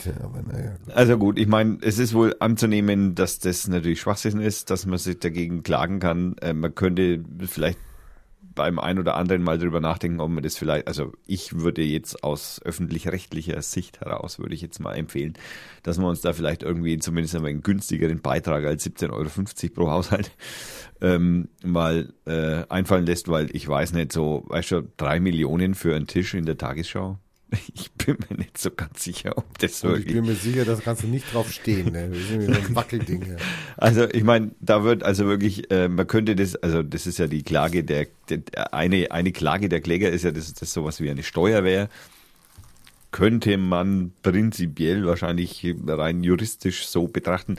Naja. 0.52 0.72
Also 0.96 1.18
gut, 1.18 1.38
ich 1.38 1.48
meine, 1.48 1.78
es 1.82 2.00
ist 2.00 2.14
wohl 2.14 2.36
anzunehmen, 2.40 3.16
dass 3.16 3.40
das 3.40 3.68
natürlich 3.68 4.00
Schwachsinn 4.02 4.40
ist, 4.40 4.70
dass 4.70 4.86
man 4.86 4.98
sich 4.98 5.20
dagegen 5.20 5.64
klagen 5.64 6.00
kann. 6.00 6.36
Äh, 6.42 6.54
man 6.54 6.74
könnte 6.74 7.24
vielleicht 7.48 7.80
beim 8.56 8.80
einen 8.80 9.00
oder 9.00 9.16
anderen 9.16 9.44
mal 9.44 9.58
drüber 9.58 9.80
nachdenken, 9.80 10.20
ob 10.20 10.30
man 10.30 10.44
das 10.44 10.58
vielleicht, 10.58 10.88
also 10.88 11.12
ich 11.26 11.60
würde 11.60 11.82
jetzt 11.82 12.24
aus 12.24 12.62
öffentlich-rechtlicher 12.64 13.62
Sicht 13.62 14.02
heraus, 14.02 14.40
würde 14.40 14.56
ich 14.56 14.62
jetzt 14.62 14.80
mal 14.80 14.94
empfehlen, 14.94 15.34
dass 15.84 15.98
man 15.98 16.08
uns 16.08 16.22
da 16.22 16.34
vielleicht 16.34 16.64
irgendwie 16.64 16.98
zumindest 16.98 17.36
einen 17.36 17.62
günstigeren 17.62 18.22
Beitrag 18.22 18.66
als 18.66 18.86
17,50 18.86 19.12
Euro 19.12 19.74
pro 19.74 19.92
Haushalt 19.92 20.32
ähm, 21.02 21.50
mal 21.64 22.14
äh, 22.26 22.64
einfallen 22.70 23.06
lässt, 23.06 23.28
weil 23.30 23.50
ich 23.56 23.68
weiß 23.68 23.94
nicht, 23.94 24.12
so, 24.12 24.44
weißt 24.48 24.72
du, 24.72 24.82
drei 24.98 25.20
Millionen 25.20 25.76
für 25.76 25.96
einen 25.96 26.08
Tisch 26.08 26.34
in 26.34 26.46
der 26.46 26.58
Tagesschau. 26.58 27.18
Ich 27.74 27.92
bin 27.92 28.18
mir 28.30 28.38
nicht 28.38 28.58
so 28.58 28.72
ganz 28.72 29.04
sicher, 29.04 29.38
ob 29.38 29.58
das 29.60 29.78
ich 29.78 29.84
wirklich 29.84 30.14
bin 30.14 30.26
mir 30.26 30.36
sicher, 30.36 30.66
da 30.66 30.76
kannst 30.76 31.04
du 31.04 31.08
nicht 31.08 31.34
drauf 31.34 31.52
stehen. 31.52 31.92
Ne? 31.92 32.10
Das 32.10 32.30
irgendwie 32.30 32.54
so 32.54 32.60
ein 32.60 32.76
Wackelding. 32.76 33.22
Ja. 33.22 33.36
Also 33.78 34.10
ich 34.10 34.24
meine, 34.24 34.52
da 34.60 34.84
wird 34.84 35.04
also 35.04 35.26
wirklich, 35.26 35.72
äh, 35.72 35.88
man 35.88 36.08
könnte 36.08 36.36
das, 36.36 36.56
also 36.56 36.84
das 36.84 37.08
ist 37.08 37.20
ja 37.20 37.28
die 37.28 37.44
Klage 37.44 37.84
der, 37.84 38.08
der 38.30 38.74
eine 38.74 39.12
eine 39.12 39.32
Klage 39.32 39.70
der 39.70 39.82
Kläger 39.82 40.10
ist 40.10 40.24
ja 40.24 40.32
das, 40.32 40.54
das 40.54 40.74
sowas 40.74 41.00
wie 41.02 41.10
eine 41.10 41.24
Steuerwehr. 41.24 41.90
Könnte 43.12 43.58
man 43.58 44.12
prinzipiell 44.24 45.06
wahrscheinlich 45.06 45.76
rein 45.88 46.24
juristisch 46.24 46.88
so 46.88 47.08
betrachten. 47.08 47.58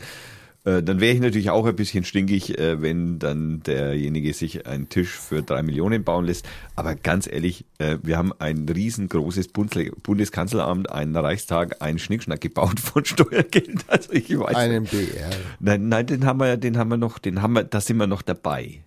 Äh, 0.64 0.82
dann 0.82 1.00
wäre 1.00 1.14
ich 1.14 1.20
natürlich 1.20 1.50
auch 1.50 1.66
ein 1.66 1.76
bisschen 1.76 2.04
stinkig, 2.04 2.58
äh, 2.58 2.80
wenn 2.80 3.18
dann 3.18 3.60
derjenige 3.62 4.32
sich 4.32 4.66
einen 4.66 4.88
Tisch 4.88 5.10
für 5.10 5.42
drei 5.42 5.62
Millionen 5.62 6.04
bauen 6.04 6.24
lässt. 6.24 6.48
Aber 6.74 6.94
ganz 6.94 7.26
ehrlich, 7.26 7.66
äh, 7.78 7.98
wir 8.02 8.16
haben 8.16 8.32
ein 8.38 8.66
riesengroßes 8.68 9.48
Bundes 9.48 9.90
Bundeskanzleramt, 10.02 10.90
einen 10.90 11.14
Reichstag, 11.16 11.82
einen 11.82 11.98
Schnickschnack 11.98 12.40
gebaut 12.40 12.80
von 12.80 13.04
Steuergeld. 13.04 13.84
Also 13.88 14.12
ich 14.12 14.38
weiß 14.38 14.54
Einen 14.54 14.84
BR. 14.84 15.30
Nein, 15.60 15.88
nein, 15.88 16.06
den 16.06 16.24
haben 16.24 16.40
wir, 16.40 16.56
den 16.56 16.78
haben 16.78 16.88
wir 16.88 16.96
noch, 16.96 17.18
den 17.18 17.42
haben 17.42 17.52
wir, 17.52 17.64
da 17.64 17.80
sind 17.80 17.98
wir 17.98 18.06
noch 18.06 18.22
dabei. 18.22 18.80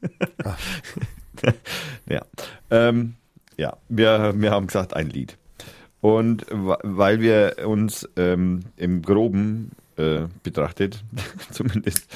ja, 2.08 2.22
ähm, 2.70 3.14
ja, 3.56 3.76
wir, 3.88 4.34
wir 4.36 4.50
haben 4.50 4.66
gesagt 4.66 4.94
ein 4.94 5.10
Lied. 5.10 5.36
Und 6.00 6.44
weil 6.50 7.20
wir 7.20 7.56
uns 7.66 8.08
ähm, 8.16 8.60
im 8.76 9.00
Groben 9.00 9.70
äh, 9.96 10.26
betrachtet, 10.42 11.04
zumindest 11.50 12.06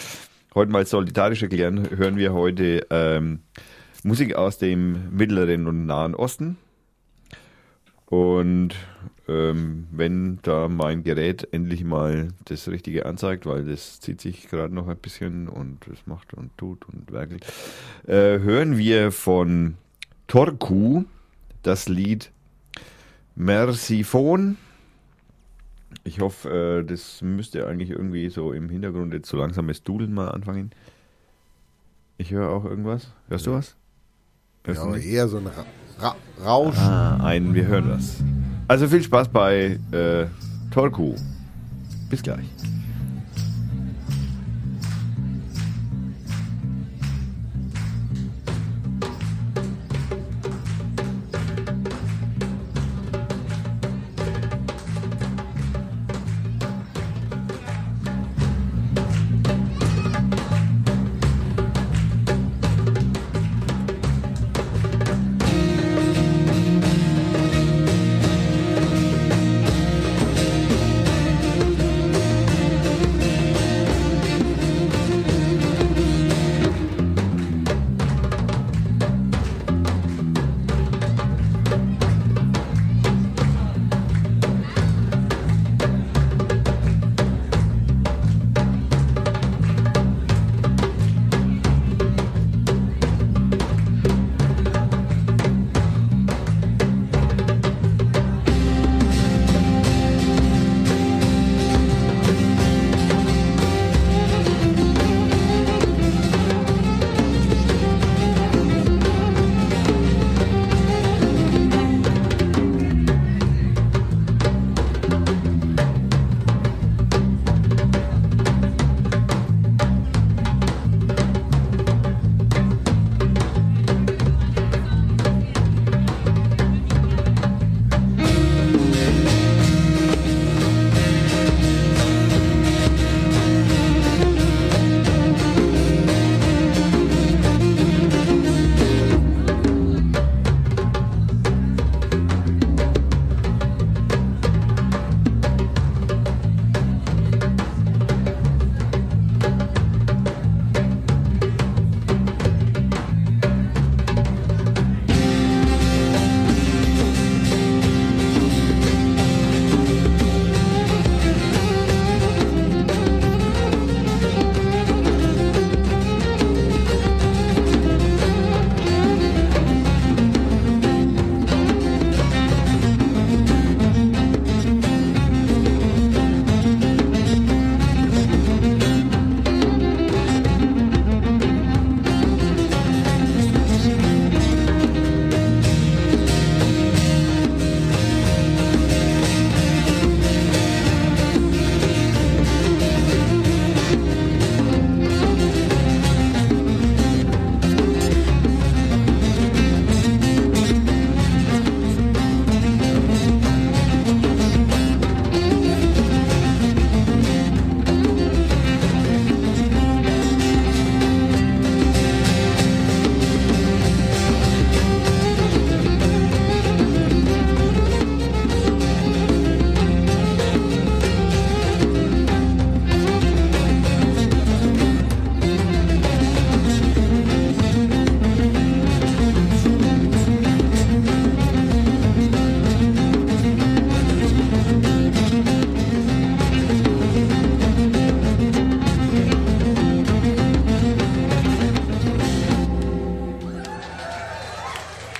heute 0.54 0.70
mal 0.70 0.86
solidarisch 0.86 1.42
erklären, 1.42 1.88
hören 1.96 2.16
wir 2.16 2.32
heute 2.32 2.86
ähm, 2.90 3.40
Musik 4.02 4.34
aus 4.34 4.58
dem 4.58 5.16
Mittleren 5.16 5.66
und 5.66 5.86
Nahen 5.86 6.14
Osten. 6.14 6.56
Und 8.06 8.74
ähm, 9.28 9.86
wenn 9.90 10.38
da 10.42 10.68
mein 10.68 11.02
Gerät 11.02 11.46
endlich 11.52 11.84
mal 11.84 12.28
das 12.46 12.68
Richtige 12.68 13.04
anzeigt, 13.04 13.44
weil 13.44 13.66
das 13.66 14.00
zieht 14.00 14.20
sich 14.20 14.48
gerade 14.48 14.74
noch 14.74 14.88
ein 14.88 14.96
bisschen 14.96 15.48
und 15.48 15.86
es 15.88 16.06
macht 16.06 16.32
und 16.32 16.56
tut 16.56 16.88
und 16.88 17.12
werkelt, 17.12 17.44
äh, 18.06 18.38
hören 18.38 18.78
wir 18.78 19.12
von 19.12 19.74
Torku 20.26 21.04
das 21.62 21.88
Lied 21.88 22.30
Mersiphon. 23.34 24.56
Ich 26.08 26.20
hoffe, 26.20 26.80
äh, 26.80 26.84
das 26.86 27.20
müsste 27.20 27.66
eigentlich 27.66 27.90
irgendwie 27.90 28.30
so 28.30 28.54
im 28.54 28.70
Hintergrund 28.70 29.12
jetzt 29.12 29.28
so 29.28 29.36
langsames 29.36 29.82
Dudeln 29.82 30.14
mal 30.14 30.28
anfangen. 30.28 30.70
Ich 32.16 32.30
höre 32.30 32.48
auch 32.48 32.64
irgendwas. 32.64 33.08
Hörst 33.28 33.46
du 33.46 33.52
was? 33.52 33.76
Hörst 34.64 34.80
Ja, 34.82 34.88
du 34.88 34.94
eher 34.94 35.28
so 35.28 35.36
ein 35.36 35.46
Ra 35.46 35.66
Ra 35.98 36.16
Rausch. 36.42 36.78
Ah, 36.78 37.18
ein, 37.22 37.54
wir 37.54 37.66
hören 37.66 37.90
was. 37.90 38.16
Also 38.68 38.88
viel 38.88 39.02
Spaß 39.02 39.28
bei 39.28 39.78
äh, 39.92 40.24
Torku. 40.70 41.14
Bis 42.08 42.22
gleich. 42.22 42.46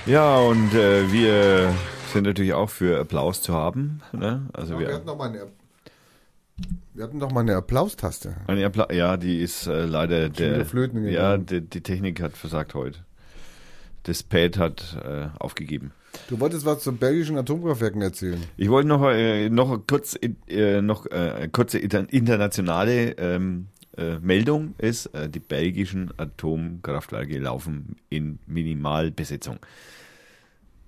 Ja, 0.05 0.37
und 0.39 0.73
äh, 0.73 1.11
wir 1.11 1.73
sind 2.13 2.23
natürlich 2.25 2.53
auch 2.53 2.69
für 2.69 2.99
Applaus 2.99 3.41
zu 3.41 3.53
haben. 3.53 4.01
Ne? 4.11 4.47
Also 4.53 4.79
wir, 4.79 4.87
wir, 4.87 4.95
hatten 4.95 5.05
noch 5.05 5.17
mal 5.17 5.29
eine, 5.29 5.47
wir 6.93 7.03
hatten 7.03 7.17
noch 7.17 7.31
mal 7.31 7.41
eine 7.41 7.55
Applaustaste. 7.55 8.35
Eine 8.47 8.65
Appla 8.65 8.91
ja, 8.91 9.17
die 9.17 9.39
ist 9.39 9.67
äh, 9.67 9.85
leider 9.85 10.29
der. 10.29 10.65
flöten 10.65 11.03
gegangen. 11.03 11.13
ja, 11.15 11.37
die, 11.37 11.61
die 11.61 11.81
Technik 11.81 12.21
hat 12.21 12.35
versagt 12.37 12.73
heute. 12.73 12.99
Das 14.03 14.23
Pad 14.23 14.57
hat 14.57 14.97
äh, 15.03 15.27
aufgegeben. 15.37 15.91
Du 16.27 16.39
wolltest 16.39 16.65
was 16.65 16.81
zu 16.81 16.91
belgischen 16.93 17.37
Atomkraftwerken 17.37 18.01
erzählen. 18.01 18.41
Ich 18.57 18.69
wollte 18.69 18.87
noch, 18.87 19.07
äh, 19.11 19.49
noch 19.49 19.79
kurz 19.85 20.17
äh, 20.47 20.81
noch 20.81 21.05
äh, 21.05 21.47
kurze 21.51 21.77
inter- 21.77 22.11
internationale 22.11 23.11
ähm, 23.19 23.67
äh, 23.97 24.19
Meldung 24.19 24.75
ist, 24.77 25.07
äh, 25.07 25.29
die 25.29 25.39
belgischen 25.39 26.11
Atomkraftwerke 26.17 27.37
laufen 27.39 27.97
in 28.09 28.39
Minimalbesetzung. 28.47 29.59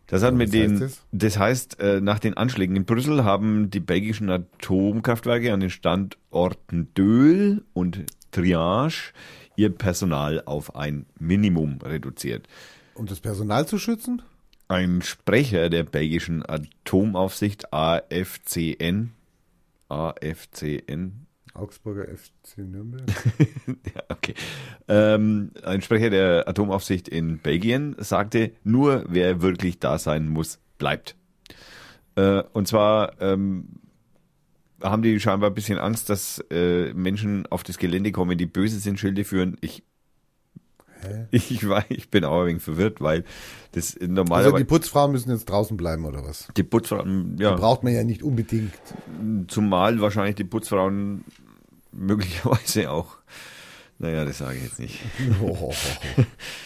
Das 0.08 0.24
hat 0.24 0.36
mit 0.36 0.52
den, 0.52 0.72
heißt 0.72 0.82
das? 0.82 1.06
das 1.12 1.40
heißt, 1.40 1.80
äh, 1.80 2.02
nach 2.02 2.20
den 2.20 2.36
Anschlägen 2.36 2.76
in 2.76 2.86
Brüssel 2.86 3.24
haben 3.24 3.70
die 3.70 3.80
belgischen 3.80 4.30
Atomkraftwerke 4.30 5.54
an 5.54 5.62
den 5.62 5.70
Standorten 5.70 6.94
Döhl 6.94 7.64
und 7.74 8.06
Triage 8.32 9.14
ihr 9.56 9.70
Personal 9.70 10.44
auf 10.46 10.76
ein 10.76 11.06
Minimum 11.18 11.80
reduziert. 11.82 12.48
Um 12.96 13.06
das 13.06 13.20
Personal 13.20 13.68
zu 13.68 13.78
schützen? 13.78 14.22
Ein 14.68 15.02
Sprecher 15.02 15.70
der 15.70 15.84
belgischen 15.84 16.44
Atomaufsicht 16.46 17.74
AFCN, 17.74 19.12
AFCN, 19.90 21.26
Augsburger 21.54 22.06
FC 22.08 22.60
Nürnberg. 22.60 23.04
ja, 23.68 24.04
okay, 24.10 24.34
ähm, 24.88 25.52
ein 25.64 25.82
Sprecher 25.82 26.10
der 26.10 26.48
Atomaufsicht 26.48 27.08
in 27.08 27.40
Belgien 27.40 27.96
sagte, 28.00 28.52
nur 28.64 29.06
wer 29.08 29.42
wirklich 29.42 29.80
da 29.80 29.98
sein 29.98 30.28
muss, 30.28 30.60
bleibt. 30.78 31.16
Äh, 32.16 32.44
und 32.54 32.68
zwar 32.68 33.22
ähm, 33.22 33.68
haben 34.82 35.02
die 35.02 35.20
scheinbar 35.20 35.50
ein 35.50 35.54
bisschen 35.54 35.78
Angst, 35.80 36.10
dass 36.10 36.44
äh, 36.50 36.94
Menschen 36.94 37.46
auf 37.48 37.64
das 37.64 37.78
Gelände 37.78 38.12
kommen, 38.12 38.38
die 38.38 38.46
böse 38.46 38.80
sind, 38.80 39.00
Schilde 39.00 39.24
führen. 39.24 39.58
Ich, 39.62 39.84
Hä? 41.02 41.28
ich, 41.32 41.68
war, 41.68 41.84
ich 41.90 42.10
bin 42.10 42.26
auch 42.26 42.42
ein 42.42 42.48
wenig 42.48 42.64
verwirrt, 42.64 43.02
weil 43.02 43.24
das 43.72 43.98
Also 43.98 44.12
normalerweise 44.12 44.58
die 44.58 44.64
Putzfrauen 44.66 45.12
müssen 45.12 45.32
jetzt 45.32 45.46
draußen 45.46 45.78
bleiben 45.78 46.06
oder 46.06 46.24
was? 46.24 46.48
die 46.56 46.64
Putzfrauen, 46.64 47.38
ja. 47.40 47.56
Braucht 47.56 47.84
man 47.84 47.94
ja 47.94 48.04
nicht 48.04 48.24
unbedingt. 48.24 48.74
Zumal 49.48 50.02
wahrscheinlich 50.02 50.36
die 50.36 50.44
Putzfrauen 50.44 51.24
möglicherweise 51.92 52.90
auch. 52.92 53.18
Naja, 54.00 54.26
das 54.26 54.40
sage 54.40 54.58
ich 54.58 54.64
jetzt 54.64 54.80
nicht. 54.80 55.00
Oh, 55.42 55.74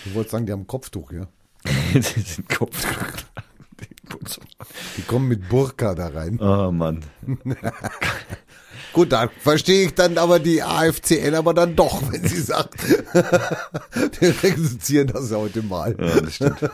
Du 0.05 0.13
wolltest 0.13 0.31
sagen, 0.31 0.45
die 0.45 0.51
haben 0.53 0.67
Kopftuch, 0.67 1.11
ja? 1.11 1.27
das 1.93 2.13
sind 2.13 2.47
Kopf. 2.49 2.85
Die 3.79 4.07
Putzfrauen. 4.07 4.47
Die 4.97 5.01
kommen 5.01 5.27
mit 5.27 5.49
Burka 5.49 5.95
da 5.95 6.07
rein. 6.07 6.39
Oh 6.39 6.71
Mann. 6.71 7.03
Gut, 8.93 9.11
da 9.11 9.29
verstehe 9.41 9.87
ich 9.87 9.95
dann 9.95 10.17
aber 10.17 10.39
die 10.39 10.63
AFCN 10.63 11.35
aber 11.35 11.53
dann 11.53 11.75
doch, 11.75 12.01
wenn 12.13 12.25
sie 12.25 12.39
sagt, 12.39 12.81
wir 12.87 14.43
reduzieren 14.43 15.07
das 15.07 15.31
heute 15.31 15.61
mal. 15.63 15.93
Ja, 15.99 16.21
das 16.21 16.35
stimmt. 16.35 16.69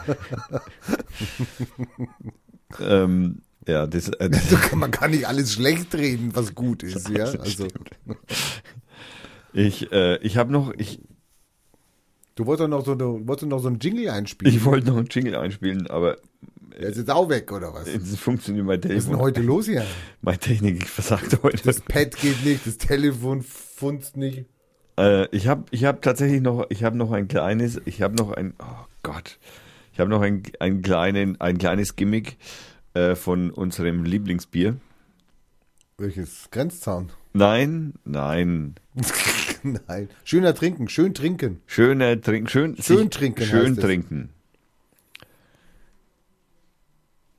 ähm, 2.80 3.42
ja, 3.68 3.88
das, 3.88 4.10
äh, 4.10 4.30
das 4.32 4.50
So 4.50 4.56
kann, 4.58 4.80
man 4.80 4.92
kann 4.92 5.12
nicht 5.12 5.28
alles 5.28 5.54
schlecht 5.54 5.94
reden, 5.96 6.36
was 6.36 6.56
gut 6.56 6.84
ist, 6.84 7.10
ja? 7.10 7.26
Also, 7.40 7.68
ich, 9.54 9.92
äh, 9.92 10.18
ich 10.18 10.38
habe 10.38 10.52
noch, 10.52 10.74
ich, 10.78 11.00
du 12.36 12.46
wolltest 12.46 12.64
doch 12.64 12.70
noch 12.70 12.86
so, 12.86 12.96
du 12.96 13.28
wolltest 13.28 13.50
noch 13.50 13.60
so 13.60 13.68
einen 13.68 13.80
Jingle 13.80 14.10
einspielen. 14.10 14.54
ich 14.54 14.64
wollte 14.66 14.88
noch 14.88 14.98
einen 14.98 15.08
Jingle 15.10 15.36
einspielen, 15.36 15.88
aber 15.88 16.18
Der 16.80 16.90
ist 16.90 16.98
jetzt 16.98 17.12
auch 17.12 17.28
weg, 17.30 17.52
oder 17.52 17.74
was? 17.74 17.88
Was 17.94 18.10
es 18.12 18.20
funktioniert 18.20 18.66
mein 18.66 18.80
ist 18.80 18.84
denn 18.86 18.92
Telefon. 18.92 19.18
heute 19.20 19.42
los 19.42 19.66
hier? 19.66 19.86
Meine 20.22 20.40
Technik 20.40 20.88
versagt 20.88 21.38
heute. 21.44 21.62
Das 21.64 21.82
Pad 21.82 22.16
geht 22.16 22.46
nicht, 22.46 22.66
das 22.66 22.78
Telefon 22.78 23.42
funzt 23.42 24.16
nicht. 24.16 24.46
Äh, 24.98 25.28
ich 25.36 25.48
habe 25.48 25.66
ich 25.72 25.84
hab 25.84 26.02
tatsächlich 26.02 26.42
noch, 26.42 26.66
ich 26.70 26.84
habe 26.86 26.98
noch 26.98 27.12
ein 27.12 27.28
kleines, 27.28 27.82
ich 27.86 28.02
habe 28.02 28.16
noch 28.16 28.32
ein, 28.32 28.54
oh 28.60 28.86
Gott, 29.04 29.38
ich 29.94 30.00
habe 30.00 30.10
noch 30.10 30.22
ein, 30.22 30.44
ein, 30.60 30.82
kleinen, 30.82 31.40
ein 31.42 31.58
kleines 31.58 31.98
Gimmick 31.98 32.38
äh, 32.94 33.16
von 33.16 33.52
unserem 33.52 34.04
Lieblingsbier. 34.04 34.78
Welches? 35.98 36.50
Grenzzaun? 36.52 37.12
Nein, 37.34 37.94
nein, 38.04 38.76
Nein. 39.64 40.10
Schöner 40.24 40.56
trinken, 40.56 40.90
schön 40.90 41.14
trinken. 41.14 41.62
schöner 41.68 42.20
trinken, 42.20 42.48
schön, 42.50 42.76
Schön 42.82 43.12
trinken 43.12 43.46
schön 43.46 43.68
heißt 43.70 43.78
es. 43.78 43.84
trinken. 43.84 44.30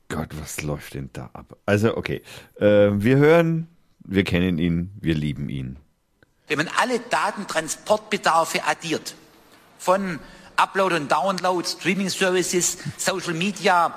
Gott, 0.09 0.29
was 0.39 0.61
läuft 0.61 0.93
denn 0.93 1.09
da 1.13 1.29
ab? 1.33 1.57
Also 1.65 1.97
okay, 1.97 2.21
äh, 2.59 2.91
wir 2.93 3.17
hören, 3.17 3.67
wir 4.05 4.23
kennen 4.23 4.57
ihn, 4.59 4.91
wir 5.01 5.15
lieben 5.15 5.49
ihn. 5.49 5.77
Wenn 6.47 6.57
man 6.57 6.69
alle 6.79 6.99
Datentransportbedarfe 6.99 8.63
addiert, 8.65 9.15
von 9.79 10.19
Upload 10.55 10.95
und 10.95 11.11
Download, 11.11 11.67
Streaming 11.67 12.09
Services, 12.09 12.77
Social 12.97 13.33
Media, 13.33 13.95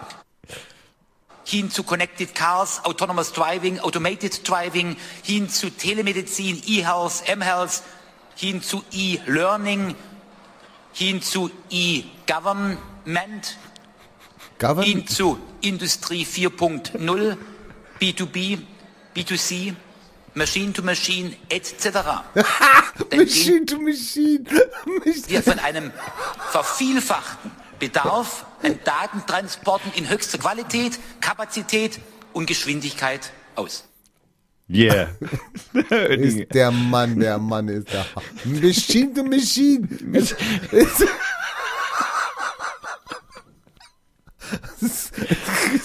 hin 1.46 1.70
zu 1.70 1.84
Connected 1.84 2.34
Cars, 2.34 2.80
Autonomous 2.84 3.32
Driving, 3.32 3.78
Automated 3.78 4.46
Driving, 4.46 4.96
hin 5.22 5.48
zu 5.48 5.70
Telemedizin, 5.70 6.60
E-Health, 6.66 7.22
M-Health, 7.26 7.82
hin 8.34 8.62
zu 8.62 8.82
E-Learning, 8.92 9.94
hin 10.92 11.22
zu 11.22 11.50
E-Government, 11.70 13.56
Govern 14.58 14.84
hin 14.84 15.06
zu 15.06 15.38
Industrie 15.60 16.24
4.0, 16.24 17.36
B2B, 18.00 18.58
B2C, 19.14 19.74
Machine 20.34 20.72
to 20.72 20.82
Machine, 20.82 21.36
etc. 21.48 22.24
Machine 23.14 23.64
to 23.66 23.78
Machine. 23.78 24.44
wir 25.28 25.42
von 25.42 25.58
einem 25.60 25.92
vervielfachten 26.50 27.52
Bedarf 27.78 28.46
an 28.66 28.78
Datentransporten 28.84 29.92
in 29.94 30.10
höchster 30.10 30.38
Qualität, 30.38 30.98
Kapazität 31.20 32.00
und 32.32 32.46
Geschwindigkeit 32.46 33.32
aus. 33.54 33.84
Yeah. 34.68 35.10
ist 36.10 36.52
der 36.52 36.72
Mann, 36.72 37.20
der 37.20 37.38
Mann 37.38 37.68
ist 37.68 37.94
da. 37.94 38.04
Machine 38.44 39.14
to 39.14 39.22
Machine. 39.22 39.86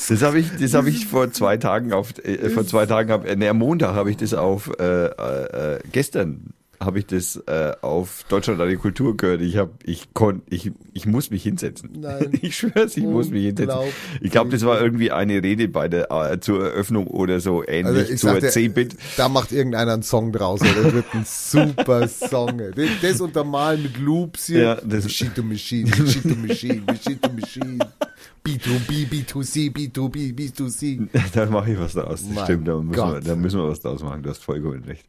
Das 0.09 0.23
habe 0.23 0.39
ich, 0.39 0.47
das 0.59 0.73
habe 0.73 0.89
ich 0.89 1.05
vor 1.05 1.31
zwei 1.31 1.57
Tagen 1.57 1.93
auf, 1.93 2.17
äh, 2.25 2.49
vor 2.49 2.65
zwei 2.65 2.87
Tagen 2.87 3.11
hab, 3.11 3.25
äh, 3.25 3.35
nee, 3.35 3.47
am 3.47 3.59
Montag 3.59 3.93
habe 3.93 4.09
ich 4.09 4.17
das 4.17 4.33
auf, 4.33 4.71
äh, 4.79 5.05
äh, 5.05 5.75
äh, 5.75 5.79
gestern 5.91 6.53
habe 6.83 6.97
ich 6.99 7.05
das 7.05 7.35
äh, 7.47 7.73
auf 7.81 8.25
Deutschland 8.27 8.59
eine 8.59 8.75
Kultur 8.75 9.15
gehört. 9.15 9.41
Ich 9.41 9.55
habe, 9.57 9.71
ich 9.83 10.13
konnte, 10.13 10.41
ich, 10.49 10.71
ich 10.93 11.05
muss 11.05 11.29
mich 11.29 11.43
hinsetzen. 11.43 11.91
Nein. 11.99 12.31
Ich 12.41 12.57
schwör's, 12.57 12.97
ich 12.97 13.03
muss 13.03 13.29
mich 13.29 13.45
hinsetzen. 13.45 13.77
Ich 14.19 14.31
glaube, 14.31 14.49
das 14.49 14.65
war 14.65 14.81
irgendwie 14.81 15.11
eine 15.11 15.43
Rede 15.43 15.67
bei 15.67 15.87
der 15.87 16.09
äh, 16.11 16.39
zur 16.39 16.63
Eröffnung 16.65 17.05
oder 17.07 17.39
so 17.39 17.63
ähnlich 17.67 18.09
Also 18.11 18.39
zur 18.39 18.39
C-Bit. 18.49 18.95
da 19.17 19.29
macht 19.29 19.51
irgendeiner 19.51 19.93
einen 19.93 20.03
Song 20.03 20.31
draus. 20.31 20.61
oder? 20.61 20.73
Das 20.83 20.93
wird 20.93 21.05
ein 21.13 21.25
super 21.25 22.07
Song. 22.07 22.57
Das, 22.75 22.89
das 23.01 23.21
untermalen 23.21 23.83
mit 23.83 23.97
Loops 23.99 24.47
hier. 24.47 24.61
Ja, 24.61 24.75
das- 24.75 25.03
Machine 25.03 25.33
to 25.35 25.43
Machine, 25.43 25.89
Machine 25.89 26.21
to 26.35 26.39
Machine, 26.47 26.81
Machine 26.87 27.21
to 27.21 27.29
Machine. 27.31 27.77
B2B, 28.43 29.07
B2C, 29.07 29.71
B2B, 29.71 30.33
B2C. 30.35 31.07
Da 31.33 31.45
mache 31.45 31.73
ich 31.73 31.79
was 31.79 31.93
draus. 31.93 32.23
Das 32.33 32.43
stimmt, 32.45 32.67
da 32.67 32.75
müssen, 32.79 32.97
wir, 32.99 33.19
da 33.21 33.35
müssen 33.35 33.59
wir 33.59 33.67
was 33.69 33.79
draus 33.81 34.01
machen. 34.01 34.23
Du 34.23 34.29
hast 34.31 34.43
vollkommen 34.43 34.83
recht. 34.85 35.05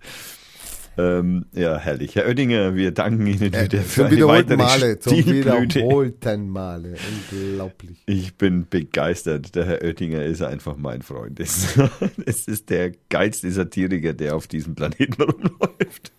Ähm, 0.99 1.47
ja, 1.53 1.79
herrlich. 1.79 2.17
Herr 2.17 2.27
Oettinger, 2.27 2.75
wir 2.75 2.93
danken 2.93 3.27
Ihnen 3.27 3.41
wieder 3.41 3.81
für 3.81 3.83
Zum 3.83 4.05
eine 4.05 4.17
wiederholten 4.17 4.59
weitere 4.59 4.81
Male, 4.81 4.99
zum 4.99 5.17
wiederholten 5.27 6.49
Male. 6.51 6.95
Unglaublich. 7.33 8.03
Ich 8.07 8.35
bin 8.37 8.67
begeistert. 8.69 9.55
Der 9.55 9.65
Herr 9.65 9.83
Oettinger 9.83 10.23
ist 10.23 10.43
einfach 10.43 10.77
mein 10.77 11.03
Freund. 11.03 11.41
Es 11.41 11.79
es 12.27 12.47
ist 12.47 12.69
der 12.69 12.93
geilste 13.09 13.51
Satiriker, 13.51 14.13
der 14.13 14.37
auf 14.37 14.47
diesem 14.47 14.75
Planeten 14.75 15.23
rumläuft. 15.23 16.13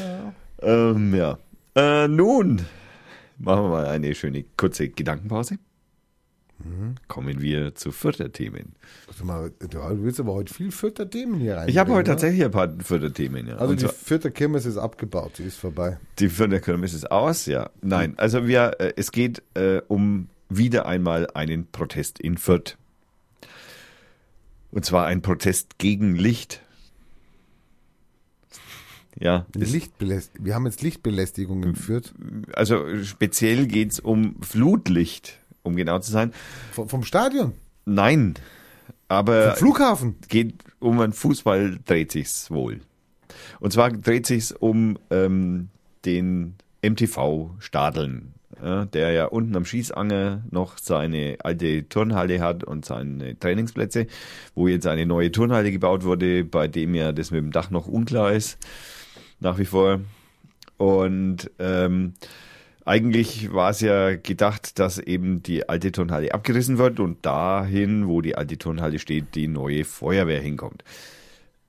Ja. 0.00 0.32
Ähm, 0.62 1.14
ja. 1.14 1.38
Äh, 1.74 2.08
nun 2.08 2.62
machen 3.38 3.64
wir 3.64 3.68
mal 3.68 3.86
eine 3.86 4.14
schöne 4.14 4.44
kurze 4.56 4.88
Gedankenpause. 4.88 5.58
Mhm. 6.68 6.94
Kommen 7.08 7.40
wir 7.40 7.74
zu 7.74 7.92
mal, 9.24 9.52
du 9.58 10.02
willst 10.02 10.20
aber 10.20 10.34
heute 10.34 10.52
viel 10.52 10.70
Vierter 10.72 11.08
Themen 11.08 11.38
hier 11.40 11.56
rein. 11.56 11.68
Ich 11.68 11.78
habe 11.78 11.92
heute 11.92 12.10
tatsächlich 12.10 12.44
ein 12.44 12.50
paar 12.50 12.72
Förderthemen. 12.80 13.46
Ja. 13.46 13.56
Also 13.56 13.72
Und 13.72 13.80
die 13.80 13.84
zwar- 13.84 13.94
vierte 13.94 14.30
Kirmes 14.30 14.66
ist 14.66 14.76
abgebaut, 14.76 15.36
sie 15.36 15.44
ist 15.44 15.56
vorbei. 15.58 15.98
Die 16.18 16.28
Förderkirmes 16.28 16.94
ist 16.94 17.10
aus, 17.10 17.46
ja. 17.46 17.70
Nein, 17.82 18.14
also 18.18 18.46
wir, 18.46 18.80
äh, 18.80 18.92
es 18.96 19.12
geht 19.12 19.42
äh, 19.54 19.80
um 19.88 20.28
wieder 20.48 20.86
einmal 20.86 21.26
einen 21.34 21.66
Protest 21.66 22.18
in 22.20 22.36
Fürth. 22.38 22.76
Und 24.70 24.84
zwar 24.84 25.06
ein 25.06 25.22
Protest 25.22 25.78
gegen 25.78 26.14
Licht. 26.16 26.60
Ja, 29.18 29.46
es- 29.58 29.72
wir 30.38 30.54
haben 30.54 30.66
jetzt 30.66 30.82
Lichtbelästigung 30.82 31.62
in 31.64 31.74
Fürth. 31.74 32.12
also 32.52 32.84
speziell 33.02 33.66
geht's 33.66 33.98
um 33.98 34.36
Flutlicht 34.42 35.38
um 35.66 35.76
genau 35.76 35.98
zu 35.98 36.10
sein. 36.10 36.32
vom, 36.72 36.88
vom 36.88 37.02
Stadion, 37.04 37.52
Nein, 37.84 38.34
aber 39.08 39.50
vom 39.50 39.56
Flughafen. 39.56 40.16
geht 40.28 40.54
um 40.78 41.00
einen 41.00 41.12
Fußball 41.12 41.78
dreht 41.84 42.12
sich's 42.12 42.50
wohl. 42.50 42.80
Und 43.60 43.72
zwar 43.72 43.90
dreht 43.90 44.26
sich's 44.26 44.52
um 44.52 44.98
ähm, 45.10 45.68
den 46.04 46.54
MTV 46.82 47.50
Stadeln, 47.58 48.34
ja, 48.62 48.84
der 48.86 49.10
ja 49.10 49.26
unten 49.26 49.56
am 49.56 49.64
Schießanger 49.64 50.44
noch 50.50 50.78
seine 50.78 51.36
alte 51.42 51.88
Turnhalle 51.88 52.40
hat 52.40 52.64
und 52.64 52.84
seine 52.84 53.38
Trainingsplätze, 53.38 54.06
wo 54.54 54.68
jetzt 54.68 54.86
eine 54.86 55.06
neue 55.06 55.32
Turnhalle 55.32 55.72
gebaut 55.72 56.04
wurde, 56.04 56.44
bei 56.44 56.68
dem 56.68 56.94
ja 56.94 57.12
das 57.12 57.30
mit 57.30 57.40
dem 57.40 57.52
Dach 57.52 57.70
noch 57.70 57.86
unklar 57.86 58.32
ist, 58.32 58.58
nach 59.40 59.58
wie 59.58 59.64
vor. 59.64 60.00
Und 60.78 61.50
ähm, 61.58 62.14
eigentlich 62.86 63.52
war 63.52 63.70
es 63.70 63.80
ja 63.80 64.16
gedacht, 64.16 64.78
dass 64.78 64.98
eben 64.98 65.42
die 65.42 65.68
alte 65.68 65.92
Turnhalle 65.92 66.32
abgerissen 66.32 66.78
wird 66.78 67.00
und 67.00 67.26
dahin, 67.26 68.06
wo 68.06 68.22
die 68.22 68.36
alte 68.36 68.56
Turnhalle 68.56 68.98
steht, 68.98 69.34
die 69.34 69.48
neue 69.48 69.84
Feuerwehr 69.84 70.40
hinkommt. 70.40 70.84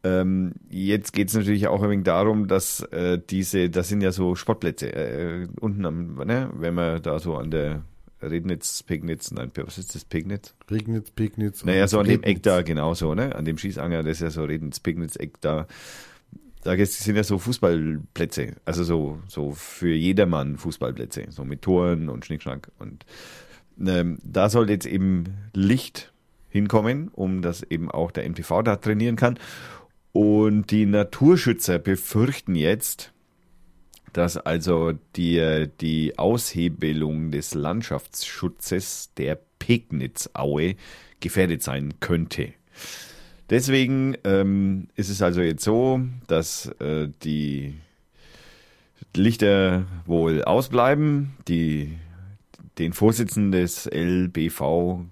Ähm, 0.03 0.53
jetzt 0.69 1.11
geht 1.13 1.29
es 1.29 1.33
natürlich 1.33 1.67
auch 1.67 1.81
ein 1.81 1.89
wenig 1.89 2.05
darum, 2.05 2.47
dass 2.47 2.81
äh, 2.91 3.19
diese, 3.29 3.69
das 3.69 3.89
sind 3.89 4.01
ja 4.01 4.11
so 4.11 4.35
Sportplätze, 4.35 4.93
äh, 4.93 5.47
unten 5.59 5.85
am, 5.85 6.15
ne, 6.15 6.51
wenn 6.53 6.75
man 6.75 7.01
da 7.01 7.19
so 7.19 7.35
an 7.35 7.49
der 7.49 7.83
Rednitz, 8.21 8.83
Pegnitz, 8.83 9.31
nein, 9.31 9.51
was 9.55 9.77
ist 9.77 9.95
das, 9.95 10.05
Pegnitz? 10.05 10.55
Regnitz, 10.69 11.11
Pegnitz. 11.11 11.65
Naja, 11.65 11.87
so 11.87 11.99
an 11.99 12.05
dem 12.05 12.21
Rednitz. 12.21 12.29
Eck 12.29 12.43
da, 12.43 12.61
genau 12.61 12.93
so, 12.93 13.13
ne? 13.13 13.35
An 13.35 13.45
dem 13.45 13.57
Schießanger, 13.57 14.03
das 14.03 14.13
ist 14.17 14.21
ja 14.21 14.29
so 14.29 14.43
Redens 14.43 14.79
Pignitz 14.79 15.15
Eck 15.15 15.41
da. 15.41 15.67
Da 16.67 16.75
sind 16.85 17.15
ja 17.15 17.23
so 17.23 17.37
Fußballplätze, 17.37 18.57
also 18.65 18.83
so, 18.83 19.19
so 19.29 19.53
für 19.53 19.93
jedermann 19.93 20.57
Fußballplätze, 20.57 21.27
so 21.29 21.45
mit 21.45 21.61
Toren 21.61 22.09
und 22.09 22.25
Schnickschnack. 22.25 22.69
Und 22.77 23.05
ähm, 23.79 24.17
da 24.21 24.49
soll 24.49 24.69
jetzt 24.69 24.85
eben 24.85 25.23
Licht 25.53 26.11
hinkommen, 26.49 27.07
um 27.13 27.41
dass 27.41 27.63
eben 27.63 27.89
auch 27.89 28.11
der 28.11 28.29
MTV 28.29 28.63
da 28.63 28.75
trainieren 28.75 29.15
kann. 29.15 29.39
Und 30.11 30.69
die 30.69 30.85
Naturschützer 30.85 31.79
befürchten 31.79 32.53
jetzt, 32.53 33.13
dass 34.11 34.35
also 34.35 34.91
die, 35.15 35.69
die 35.79 36.19
Aushebelung 36.19 37.31
des 37.31 37.53
Landschaftsschutzes 37.53 39.13
der 39.15 39.39
Pegnitzaue 39.59 40.75
gefährdet 41.21 41.63
sein 41.63 41.93
könnte. 42.01 42.51
Deswegen 43.49 44.15
ähm, 44.23 44.87
ist 44.95 45.09
es 45.09 45.21
also 45.21 45.41
jetzt 45.41 45.63
so, 45.63 46.01
dass 46.27 46.67
äh, 46.79 47.07
die 47.23 47.75
Lichter 49.15 49.85
wohl 50.05 50.43
ausbleiben. 50.43 51.33
Die, 51.47 51.97
den 52.77 52.93
Vorsitzenden 52.93 53.51
des 53.51 53.85
LBV 53.85 55.05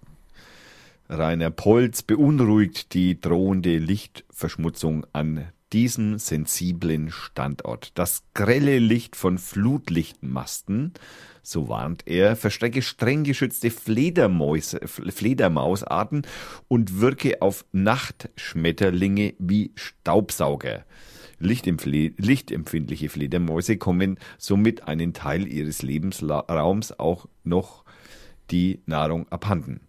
Rainer 1.10 1.52
Polz 1.52 2.02
beunruhigt 2.02 2.94
die 2.94 3.20
drohende 3.20 3.78
Lichtverschmutzung 3.78 5.06
an 5.14 5.46
diesem 5.72 6.20
sensiblen 6.20 7.12
Standort. 7.12 7.92
Das 7.96 8.24
grelle 8.34 8.80
Licht 8.80 9.16
von 9.16 9.38
Flutlichtmasten, 9.38 10.94
so 11.46 11.70
warnt 11.70 12.04
er, 12.08 12.36
verstecke 12.36 12.82
streng 12.82 13.24
geschützte 13.24 13.70
Fledermäuse, 13.70 14.80
Fledermausarten 14.88 16.26
und 16.68 17.00
wirke 17.00 17.42
auf 17.42 17.66
Nachtschmetterlinge 17.72 19.36
wie 19.38 19.72
Staubsauger. 19.76 20.86
Lichtempfle 21.38 22.14
lichtempfindliche 22.18 23.10
Fledermäuse 23.10 23.78
kommen 23.78 24.18
somit 24.38 24.88
einen 24.88 25.14
Teil 25.14 25.48
ihres 25.48 25.82
Lebensraums 25.82 26.98
auch 26.98 27.28
noch 27.44 27.84
die 28.52 28.82
Nahrung 28.86 29.28
abhanden. 29.30 29.82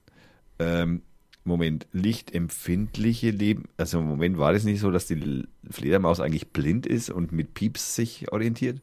Ähm, 0.58 1.02
Moment, 1.44 1.86
lichtempfindliche 1.92 3.30
Leben, 3.30 3.64
also 3.76 4.00
im 4.00 4.08
Moment 4.08 4.36
war 4.36 4.52
es 4.52 4.64
nicht 4.64 4.80
so, 4.80 4.90
dass 4.90 5.06
die 5.06 5.46
Fledermaus 5.70 6.18
eigentlich 6.18 6.48
blind 6.48 6.86
ist 6.86 7.08
und 7.08 7.30
mit 7.30 7.54
Pieps 7.54 7.94
sich 7.94 8.32
orientiert? 8.32 8.80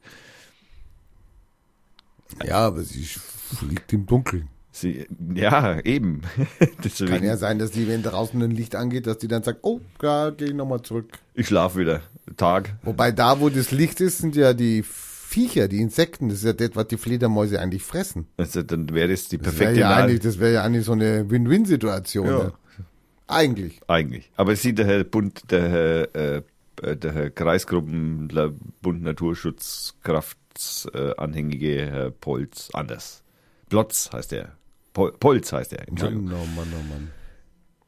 Ja, 2.46 2.58
aber 2.68 2.84
sie 2.84 3.04
fliegt 3.04 3.92
im 3.94 4.06
Dunkeln. 4.06 4.48
Sie, 4.72 5.06
ja, 5.36 5.80
eben. 5.82 6.22
Kann 7.08 7.24
ja 7.24 7.38
sein, 7.38 7.60
dass 7.60 7.72
die, 7.72 7.88
wenn 7.88 8.02
draußen 8.02 8.42
ein 8.42 8.52
Licht 8.52 8.76
angeht, 8.76 9.06
dass 9.06 9.20
die 9.20 9.28
dann 9.28 9.44
sagt, 9.44 9.60
oh, 9.62 9.82
da 10.00 10.32
gehe 10.32 10.48
ich 10.48 10.54
nochmal 10.56 10.82
zurück. 10.82 11.20
ich 11.36 11.48
schlafe 11.48 11.78
wieder. 11.80 12.02
Tag. 12.38 12.74
Wobei 12.82 13.12
da, 13.12 13.40
wo 13.40 13.50
das 13.50 13.70
Licht 13.72 14.02
ist, 14.02 14.18
sind 14.20 14.36
ja 14.36 14.54
die 14.54 14.82
Viecher, 14.82 15.68
die 15.68 15.80
Insekten. 15.82 16.30
Das 16.30 16.40
ist 16.40 16.46
ja 16.46 16.54
das, 16.54 16.72
was 16.74 16.88
die 16.88 16.98
Fledermäuse 16.98 17.60
eigentlich 17.60 17.84
fressen. 17.84 18.26
Also 18.38 18.64
dann 18.64 18.90
wäre 18.90 19.10
die 19.10 19.14
Das 19.14 19.32
wäre 19.32 19.42
perfekte 19.44 19.80
ja, 19.80 19.90
Nahe- 19.90 20.04
eigentlich, 20.06 20.20
das 20.22 20.40
wäre 20.40 20.54
ja 20.54 20.64
eigentlich 20.64 20.86
so 20.86 20.94
eine 20.94 21.30
Win-Win-Situation. 21.30 22.28
Ja. 22.28 22.40
Ja. 22.46 22.52
Eigentlich. 23.28 23.80
Eigentlich. 23.88 24.32
Aber 24.36 24.56
sieht 24.56 24.80
der 24.80 24.86
Herr 24.86 25.04
Bund, 25.04 25.44
der 25.52 25.70
Herr, 25.70 26.16
äh, 26.16 26.42
äh, 26.82 26.98
der 26.98 27.14
Herr 27.14 27.30
Kreisgruppen, 27.30 28.28
der 28.30 28.52
Bund 28.82 29.04
Naturschutzkraft 29.04 30.38
äh, 30.94 31.14
anhängige 31.18 31.86
Herr 31.92 32.12
Polz 32.12 32.70
anders. 32.74 33.24
Plotz 33.70 34.10
heißt 34.12 34.34
er. 34.34 34.56
Pol, 34.94 35.12
Polz 35.14 35.52
heißt 35.52 35.74
er. 35.74 35.86
Mann, 35.92 36.32
oh 36.34 36.46
Mann, 36.56 36.68
oh 36.74 36.84
Mann. 36.94 37.12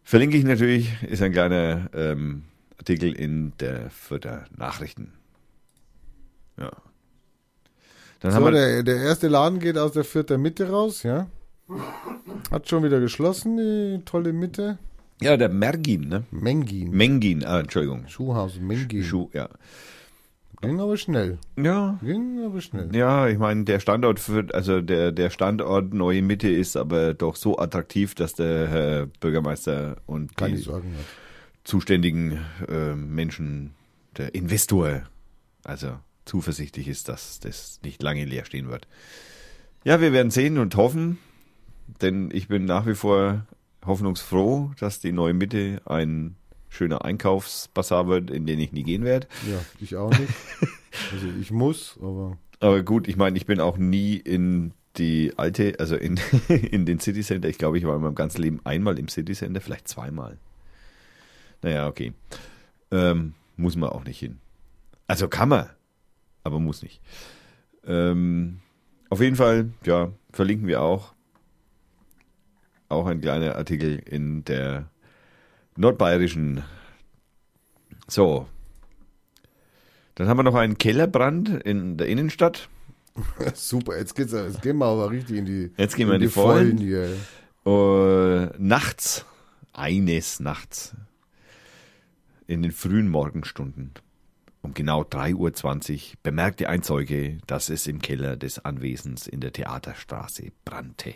Verlinke 0.04 0.38
ich 0.38 0.44
natürlich, 0.44 1.02
ist 1.04 1.22
ein 1.22 1.32
kleiner 1.32 1.90
ähm, 1.94 2.44
Artikel 2.78 3.14
in 3.14 3.54
der 3.60 3.90
Fürther 3.90 4.46
Nachrichten. 4.56 5.14
Ja. 6.58 6.72
Dann 8.20 8.32
So, 8.32 8.38
haben 8.38 8.46
wir, 8.46 8.52
der, 8.52 8.84
der 8.84 8.98
erste 8.98 9.28
Laden 9.28 9.60
geht 9.60 9.78
aus 9.78 9.92
der 9.94 10.04
vierten 10.04 10.42
Mitte 10.42 10.70
raus, 10.70 11.04
ja. 11.04 11.28
Hat 12.52 12.70
schon 12.70 12.84
wieder 12.84 13.00
geschlossen, 13.00 13.58
die 13.58 14.02
tolle 14.06 14.32
Mitte. 14.34 14.78
ja, 15.22 15.36
der 15.38 15.50
Mergin, 15.50 16.08
ne? 16.08 16.24
Mengin. 16.32 16.92
Mengin, 16.92 17.44
ah, 17.46 17.60
Entschuldigung. 17.60 18.08
Schuhhaus, 18.08 18.60
Mengin. 18.60 19.04
Schuh, 19.04 19.30
ja. 19.34 19.50
Ging 20.62 20.80
aber 20.80 20.98
schnell. 20.98 21.38
Ja, 21.58 22.00
Ging 22.02 22.44
aber 22.46 22.62
schnell. 22.62 22.96
Ja, 22.96 23.28
ich 23.28 23.38
meine, 23.38 23.64
der 23.66 23.80
Standort 23.80 24.20
für, 24.20 24.48
also 24.54 24.82
der, 24.82 25.12
der 25.12 25.30
Standort 25.30 25.94
Neue 25.94 26.22
Mitte 26.22 26.50
ist 26.50 26.76
aber 26.78 27.14
doch 27.14 27.36
so 27.36 27.58
attraktiv, 27.60 28.16
dass 28.16 28.34
der 28.34 28.68
Herr 28.68 29.06
Bürgermeister 29.20 29.98
und 30.06 30.36
Keine 30.38 30.56
die 30.56 30.62
Sorgen. 30.62 30.94
hat. 30.98 31.06
zuständigen 31.64 32.40
äh, 32.68 32.96
Menschen, 32.96 33.74
der 34.18 34.34
Investor, 34.36 35.04
also 35.64 35.98
zuversichtlich 36.26 36.88
ist, 36.88 37.10
dass 37.10 37.40
das 37.40 37.80
nicht 37.84 38.02
lange 38.02 38.26
leer 38.26 38.46
stehen 38.46 38.70
wird. 38.70 38.88
Ja, 39.84 40.02
wir 40.02 40.14
werden 40.14 40.32
sehen 40.32 40.58
und 40.58 40.76
hoffen, 40.76 41.18
denn 42.02 42.30
ich 42.34 42.48
bin 42.48 42.66
nach 42.66 42.88
wie 42.88 42.96
vor 42.96 43.46
hoffnungsfroh, 43.86 44.72
dass 44.80 45.00
die 45.00 45.12
Neue 45.12 45.34
Mitte 45.34 45.82
ein 45.86 46.36
schöner 46.76 47.04
Einkaufsbasar 47.06 48.08
wird, 48.08 48.30
in 48.30 48.46
den 48.46 48.60
ich 48.60 48.72
nie 48.72 48.84
gehen 48.84 49.04
werde. 49.04 49.28
Ja, 49.50 49.60
ich 49.80 49.96
auch 49.96 50.12
nicht. 50.12 50.34
Also 51.12 51.28
ich 51.42 51.52
muss, 51.52 51.98
aber 52.02 52.38
Aber 52.62 52.82
gut, 52.82 53.10
ich 53.10 53.18
meine, 53.18 53.36
ich 53.36 53.46
bin 53.46 53.60
auch 53.60 53.78
nie 53.78 54.16
in 54.16 54.72
die 54.96 55.34
alte, 55.36 55.76
also 55.78 55.98
in, 55.98 56.18
in 56.48 56.86
den 56.86 57.02
City 57.02 57.22
Center. 57.22 57.50
Ich 57.50 57.58
glaube, 57.58 57.78
ich 57.78 57.86
war 57.86 57.98
in 57.98 58.02
meinem 58.02 58.16
ganzen 58.16 58.42
Leben 58.42 58.62
einmal 58.64 58.98
im 58.98 59.10
City 59.10 59.34
Center, 59.34 59.60
vielleicht 59.60 59.90
zweimal. 59.90 60.38
Naja, 61.62 61.88
okay. 61.88 62.14
Ähm, 62.92 63.34
muss 63.58 63.76
man 63.76 63.90
auch 63.90 64.06
nicht 64.06 64.20
hin. 64.20 64.40
Also 65.06 65.28
kann 65.28 65.50
man, 65.50 65.70
aber 66.46 66.60
muss 66.60 66.82
nicht. 66.82 67.02
Ähm, 67.86 68.60
auf 69.10 69.20
jeden 69.20 69.36
Fall, 69.36 69.72
ja, 69.86 70.14
verlinken 70.32 70.68
wir 70.68 70.82
auch. 70.82 71.14
Auch 72.88 73.08
ein 73.08 73.20
kleiner 73.20 73.56
Artikel 73.58 74.00
in 74.06 74.46
der 74.46 74.90
nordbayerischen. 75.78 76.64
So. 78.08 78.48
Dann 80.16 80.28
haben 80.28 80.38
wir 80.38 80.44
noch 80.44 80.56
einen 80.56 80.78
Kellerbrand 80.78 81.50
in 81.50 81.98
der 81.98 82.08
Innenstadt. 82.08 82.70
super. 83.54 83.98
Jetzt 83.98 84.16
geht's, 84.16 84.32
jetzt 84.32 84.62
gehen 84.62 84.78
wir 84.78 84.86
aber 84.86 85.12
richtig 85.12 85.38
in 85.38 85.46
die, 85.46 85.72
Jetzt 85.78 85.96
gehen 85.96 86.08
wir 86.08 86.16
in 86.16 86.22
die 86.22 86.28
Vollen. 86.28 86.78
hier. 86.78 87.10
Äh, 87.66 88.50
nachts, 88.58 89.26
eines 89.74 90.40
Nachts, 90.40 90.96
in 92.48 92.62
den 92.62 92.72
frühen 92.72 93.10
Morgenstunden, 93.10 93.92
um 94.62 94.74
genau 94.74 95.02
3.20 95.02 95.94
Uhr, 95.94 96.00
bemerkte 96.24 96.70
ein 96.70 96.84
Zeuge, 96.84 97.40
dass 97.48 97.70
es 97.70 97.88
im 97.88 98.02
Keller 98.02 98.38
des 98.38 98.64
Anwesens 98.64 99.28
in 99.28 99.42
der 99.42 99.52
Theaterstraße 99.52 100.52
brannte. 100.64 101.16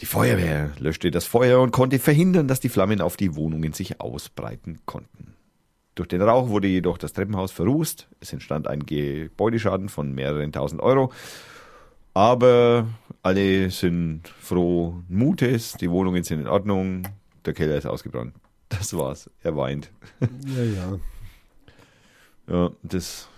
Die 0.00 0.06
Feuerwehr 0.06 0.70
löschte 0.78 1.10
das 1.10 1.26
Feuer 1.26 1.60
und 1.60 1.72
konnte 1.72 1.98
verhindern, 1.98 2.48
dass 2.48 2.60
die 2.60 2.70
Flammen 2.70 3.00
auf 3.02 3.16
die 3.16 3.36
Wohnungen 3.36 3.72
sich 3.74 4.00
ausbreiten 4.00 4.80
konnten. 4.86 5.34
Durch 5.94 6.08
den 6.08 6.22
Rauch 6.22 6.48
wurde 6.48 6.68
jedoch 6.68 6.96
das 6.96 7.12
Treppenhaus 7.12 7.52
verrußt. 7.52 8.08
Es 8.20 8.32
entstand 8.32 8.66
ein 8.66 8.86
Gebäudeschaden 8.86 9.90
von 9.90 10.14
mehreren 10.14 10.52
tausend 10.52 10.80
Euro. 10.80 11.12
Aber 12.14 12.86
alle 13.22 13.70
sind 13.70 14.22
froh 14.40 15.02
Mutes, 15.08 15.74
die 15.74 15.90
Wohnungen 15.90 16.24
sind 16.24 16.40
in 16.40 16.46
Ordnung, 16.48 17.02
der 17.44 17.52
Keller 17.52 17.76
ist 17.76 17.86
ausgebrannt. 17.86 18.34
Das 18.70 18.96
war's. 18.96 19.28
Er 19.42 19.56
weint. 19.56 19.90
Ja, 20.20 20.62
ja. 20.62 20.98
Ja, 22.48 22.70
das 22.82 23.28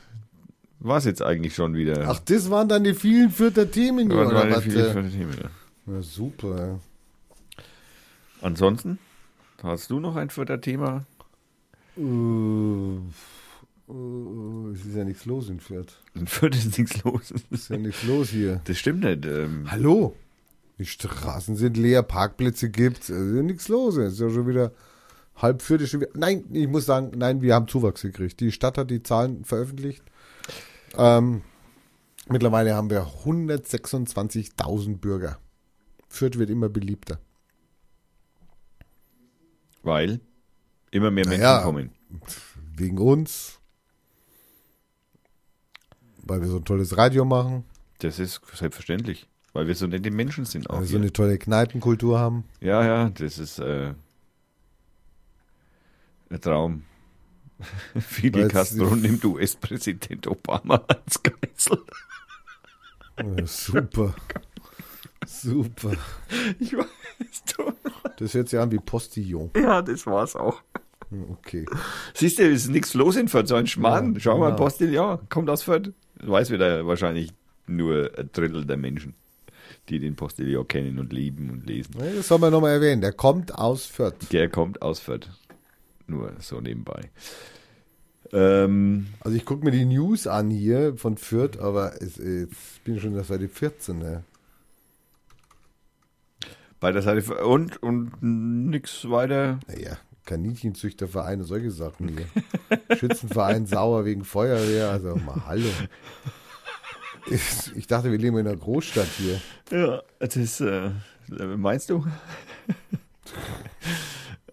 war's 0.79 1.05
jetzt 1.05 1.23
eigentlich 1.23 1.55
schon 1.55 1.75
wieder. 1.75 2.05
Ach, 2.07 2.19
das 2.21 2.51
waren 2.51 2.69
dann 2.69 2.85
die 2.85 2.95
vielen 2.95 3.31
vierter 3.31 3.71
Themen, 3.71 4.09
Was 4.11 4.27
oder 4.29 4.35
waren 4.35 4.51
was? 4.53 4.63
viele 4.63 4.89
äh? 4.89 4.93
für 4.93 5.11
Themen, 5.11 5.37
ja. 5.43 5.51
Ja, 5.87 6.03
super. 6.03 6.81
Ansonsten, 8.41 8.99
hast 9.63 9.91
du 9.91 10.01
noch 10.01 10.17
ein 10.17 10.31
vierter 10.31 10.61
Thema? 10.61 11.05
Äh, 11.97 12.03
äh, 13.89 14.73
es 14.73 14.85
ist 14.87 14.97
ja 14.97 15.05
nichts 15.05 15.27
los 15.27 15.49
in 15.49 15.61
Fürth. 15.61 16.01
In 16.15 16.27
Fürth 16.27 16.57
ist 16.57 16.79
nichts 16.79 17.03
los. 17.05 17.33
Es 17.33 17.43
ist 17.51 17.69
ja 17.69 17.77
nichts 17.77 18.03
los 18.05 18.31
hier. 18.31 18.61
Das 18.65 18.79
stimmt 18.79 19.05
nicht. 19.05 19.27
Ähm, 19.27 19.71
Hallo? 19.71 20.17
Die 20.79 20.87
Straßen 20.87 21.57
sind 21.57 21.77
leer, 21.77 22.03
Parkplätze 22.03 22.71
gibt's, 22.71 23.09
es 23.09 23.29
ist 23.29 23.37
ja 23.37 23.43
nichts 23.43 23.69
los. 23.69 23.97
Es 23.97 24.15
ist 24.15 24.21
ja 24.21 24.31
schon 24.31 24.49
wieder 24.49 24.73
halb 25.37 25.63
Fürth. 25.63 25.87
Schon 25.89 26.01
wieder, 26.01 26.11
nein, 26.15 26.45
ich 26.53 26.67
muss 26.69 26.87
sagen, 26.87 27.13
nein, 27.17 27.43
wir 27.43 27.55
haben 27.55 27.69
Zuwachs 27.69 28.03
gekriegt. 28.03 28.41
Die 28.41 28.53
Stadt 28.53 28.79
hat 28.79 28.91
die 28.91 29.03
Zahlen 29.03 29.45
veröffentlicht. 29.45 30.03
Ähm, 30.97 31.43
mittlerweile 32.29 32.75
haben 32.75 32.91
wir 32.91 33.07
126.000 33.25 34.99
Bürger. 34.99 35.39
Fürth 36.13 36.39
wird 36.39 36.51
immer 36.51 36.69
beliebter. 36.69 37.19
weil 39.85 40.21
immer 40.93 41.11
mehr 41.11 41.27
Menschen 41.27 41.43
Naja. 41.43 41.63
kommen. 41.63 41.91
Wegen 42.77 42.99
uns. 42.99 43.59
Weil 46.19 46.41
wir 46.41 46.49
so 46.49 46.59
ein 46.59 46.65
tolles 46.65 46.97
Radio 46.97 47.25
machen. 47.25 47.65
Das 47.99 48.19
ist 48.21 48.41
selbstverständlich. 48.55 49.27
Weil 49.55 49.67
wir 49.67 49.75
so 49.75 49.87
nette 49.89 50.11
Menschen 50.13 50.45
sind 50.45 50.71
auch. 50.71 50.75
Weil 50.77 50.83
wir 50.83 50.89
so 50.89 50.97
eine 50.99 51.13
tolle 51.13 51.37
Kneipenkultur 51.39 52.19
haben. 52.19 52.45
Ja, 52.61 52.85
ja, 52.85 53.11
das 53.11 53.39
ist 53.39 53.59
äh, 53.59 53.95
ein 56.31 56.41
Traum. 56.41 56.85
Fidel 57.99 58.49
Castro 58.49 58.95
nimmt 58.95 59.25
US-Präsident 59.25 60.27
Obama 60.29 60.77
als 60.89 61.21
Geisel. 61.23 61.83
Ja, 63.19 63.47
super. 63.47 64.15
super. 65.27 65.93
Ich 66.59 66.73
weiß 66.77 66.87
du. 67.57 67.73
Das 68.19 68.35
hört 68.35 68.49
sich 68.49 68.59
an 68.59 68.71
wie 68.71 68.79
Postillon. 68.79 69.51
Ja, 69.57 69.83
das 69.83 70.07
war's 70.07 70.37
auch. 70.37 70.61
Okay. 71.31 71.67
Siehst 72.15 72.39
du, 72.39 72.43
es 72.45 72.65
ist 72.65 72.71
nichts 72.71 72.95
los 72.95 73.17
in 73.17 73.29
Fürth, 73.29 73.49
so 73.49 73.55
ein 73.55 73.67
Schmarrn. 73.67 74.15
Ja, 74.15 74.21
Schau 74.21 74.39
mal, 74.39 74.47
genau. 74.51 74.57
Postillon, 74.63 75.19
kommt 75.29 75.51
aus 75.51 75.63
Fürth. 75.63 75.93
Weiß 76.23 76.51
wieder 76.51 76.87
wahrscheinlich 76.87 77.33
nur 77.67 78.11
ein 78.19 78.31
Drittel 78.33 78.65
der 78.65 78.77
Menschen, 78.77 79.15
die 79.89 79.99
den 79.99 80.17
Postillon 80.17 80.67
kennen 80.67 80.99
und 80.99 81.13
lieben 81.13 81.51
und 81.51 81.67
lesen. 81.67 81.95
Das 81.99 82.29
soll 82.29 82.39
man 82.39 82.51
nochmal 82.53 82.73
erwähnen. 82.73 83.01
Der 83.03 83.13
kommt 83.13 83.55
aus 83.55 83.85
Fürth. 83.87 84.33
Der 84.33 84.49
kommt 84.49 84.81
aus 84.83 85.01
Fürth. 85.01 85.29
Nur 86.07 86.33
so 86.41 86.61
nebenbei. 86.61 87.11
Ähm, 88.33 89.09
Also 89.21 89.37
ich 89.37 89.45
gucke 89.45 89.65
mir 89.65 89.71
die 89.73 89.85
News 89.85 90.27
an 90.27 90.51
hier 90.51 90.97
von 90.97 91.17
Fürth, 91.17 91.59
aber 91.59 92.01
ich 92.01 92.17
bin 92.85 92.99
schon 93.01 93.19
auf 93.19 93.27
Seite 93.27 93.49
14. 93.49 93.99
Ne? 93.99 94.25
Bei 96.83 96.91
der 96.91 97.01
Seite 97.01 97.47
und 97.47 97.81
und 97.83 98.13
nix 98.21 99.09
weiter. 99.09 99.61
Naja, 99.69 99.97
Kaninchenzüchtervereine, 100.27 101.45
solche 101.45 101.71
Sachen 101.71 102.09
hier. 102.09 102.27
Schützenverein 102.99 103.67
sauer 103.67 104.05
wegen 104.05 104.25
Feuerwehr. 104.25 104.91
Also 104.91 105.15
mal 105.15 105.47
hallo. 105.47 105.71
Ich, 107.77 107.87
dachte, 107.87 108.11
wir 108.11 108.19
leben 108.19 108.37
in 108.37 108.49
einer 108.49 108.57
Großstadt 108.57 109.07
hier. 109.17 109.41
Ja, 109.71 110.03
das 110.19 110.37
ist, 110.37 110.61
äh, 110.61 110.91
meinst 111.57 111.89
du? 111.89 112.05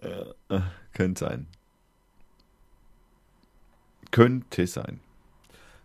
äh, 0.00 0.60
könnte 0.92 1.18
sein. 1.18 1.46
Könnte 4.12 4.68
sein. 4.68 5.00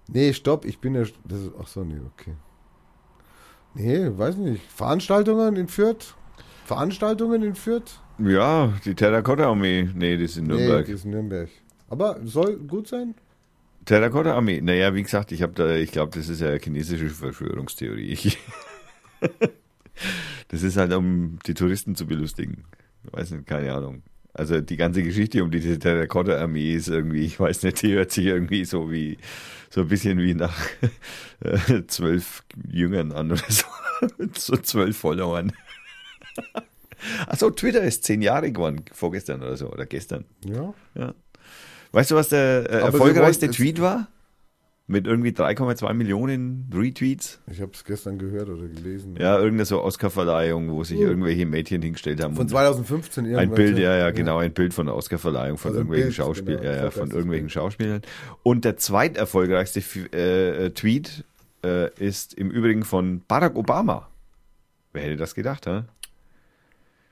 Nee, 0.07 0.31
stopp, 0.33 0.65
ich 0.65 0.79
bin 0.79 0.93
ja. 0.93 1.05
Das 1.23 1.39
ist, 1.39 1.51
ach 1.59 1.67
so, 1.67 1.83
nee, 1.83 1.99
okay. 2.13 2.35
Nee, 3.73 4.15
weiß 4.15 4.35
nicht. 4.37 4.63
Veranstaltungen 4.71 5.55
in 5.55 5.67
Fürth? 5.67 6.15
Veranstaltungen 6.65 7.43
in 7.43 7.53
Fürth? 7.55 8.01
Ja, 8.17 8.73
die 8.83 8.95
Terrakotta-Armee. 8.95 9.89
Nee, 9.93 10.17
das 10.17 10.31
ist 10.31 10.37
in 10.37 10.45
Nee, 10.47 10.55
Nürnberg. 10.55 10.85
das 10.85 10.95
ist 10.95 11.05
Nürnberg. 11.05 11.49
Aber 11.89 12.19
soll 12.23 12.57
gut 12.57 12.87
sein? 12.87 13.13
Terrakotta-Armee. 13.85 14.61
Naja, 14.61 14.93
wie 14.95 15.03
gesagt, 15.03 15.31
ich 15.31 15.43
habe 15.43 15.53
da, 15.53 15.75
ich 15.75 15.91
glaube, 15.91 16.17
das 16.17 16.27
ist 16.27 16.41
ja 16.41 16.47
eine 16.49 16.59
chinesische 16.59 17.09
Verschwörungstheorie. 17.09 18.07
Ich, 18.07 18.39
das 20.47 20.63
ist 20.63 20.77
halt, 20.77 20.91
um 20.93 21.37
die 21.45 21.53
Touristen 21.53 21.95
zu 21.95 22.07
belustigen. 22.07 22.63
Ich 23.03 23.13
weiß 23.13 23.31
nicht, 23.31 23.45
keine 23.45 23.71
Ahnung. 23.73 24.01
Also 24.33 24.59
die 24.59 24.75
ganze 24.75 25.03
Geschichte 25.03 25.43
um 25.43 25.51
diese 25.51 25.77
Terrakotta-Armee 25.77 26.73
ist 26.73 26.87
irgendwie, 26.87 27.25
ich 27.25 27.39
weiß 27.39 27.61
nicht, 27.63 27.81
die 27.83 27.93
hört 27.93 28.11
sich 28.11 28.25
irgendwie 28.25 28.65
so 28.65 28.91
wie, 28.91 29.17
so 29.69 29.81
ein 29.81 29.87
bisschen 29.87 30.17
wie 30.17 30.33
nach 30.33 30.57
äh, 31.41 31.83
zwölf 31.87 32.43
Jüngern 32.69 33.11
an 33.11 33.31
oder 33.31 33.43
so. 33.47 33.65
so 34.33 34.57
zwölf 34.57 34.97
Followern. 34.97 35.53
Achso, 37.27 37.49
Twitter 37.51 37.81
ist 37.81 38.03
zehn 38.03 38.21
Jahre 38.21 38.51
geworden, 38.51 38.83
vorgestern 38.91 39.41
oder 39.41 39.57
so, 39.57 39.71
oder 39.71 39.85
gestern. 39.85 40.25
Ja. 40.45 40.73
Weißt 41.91 42.11
du, 42.11 42.15
was 42.15 42.29
der 42.29 42.69
äh, 42.69 42.79
erfolgreichste 42.81 43.49
Tweet 43.49 43.79
war? 43.79 44.07
Mit 44.87 45.07
irgendwie 45.07 45.31
3,2 45.31 45.93
Millionen 45.93 46.69
Retweets. 46.71 47.39
Ich 47.49 47.59
habe 47.59 47.71
es 47.73 47.83
gestern 47.83 48.19
gehört 48.19 48.49
oder 48.49 48.67
gelesen. 48.67 49.15
Ja, 49.17 49.37
irgendeine 49.37 49.65
so 49.65 49.81
Oscarverleihung, 49.81 50.69
wo 50.69 50.83
sich 50.83 50.99
irgendwelche 50.99 51.47
Mädchen 51.47 51.81
hingestellt 51.81 52.21
haben. 52.21 52.35
Von 52.35 52.43
und 52.43 52.49
2015 52.49 53.25
ein 53.25 53.31
irgendwas. 53.31 53.55
Bild, 53.55 53.79
ja, 53.79 53.95
ja, 53.97 54.11
genau, 54.11 54.37
ein 54.37 54.53
Bild 54.53 54.75
von 54.75 54.85
der 54.85 54.95
Oscarverleihung 54.95 55.57
von 55.57 55.69
Also 55.69 55.79
ein 55.79 55.87
irgendwelchen 55.87 56.13
Schauspielern, 56.13 56.61
genau, 56.61 56.73
ja, 56.73 56.83
ja, 56.83 56.91
von 56.91 57.09
irgendwelchen. 57.09 57.49
Schauspielern. 57.49 58.01
Und 58.43 58.63
der 58.63 58.77
zweiterfolgreichste 58.77 59.81
äh, 60.13 60.65
äh, 60.65 60.69
Tweet 60.69 61.23
äh, 61.63 61.89
ist 61.97 62.35
im 62.35 62.51
Übrigen 62.51 62.83
von 62.83 63.23
Barack 63.27 63.55
Obama. 63.55 64.09
Wer 64.93 65.03
hätte 65.03 65.17
das 65.17 65.33
gedacht, 65.33 65.65
hä? 65.65 65.81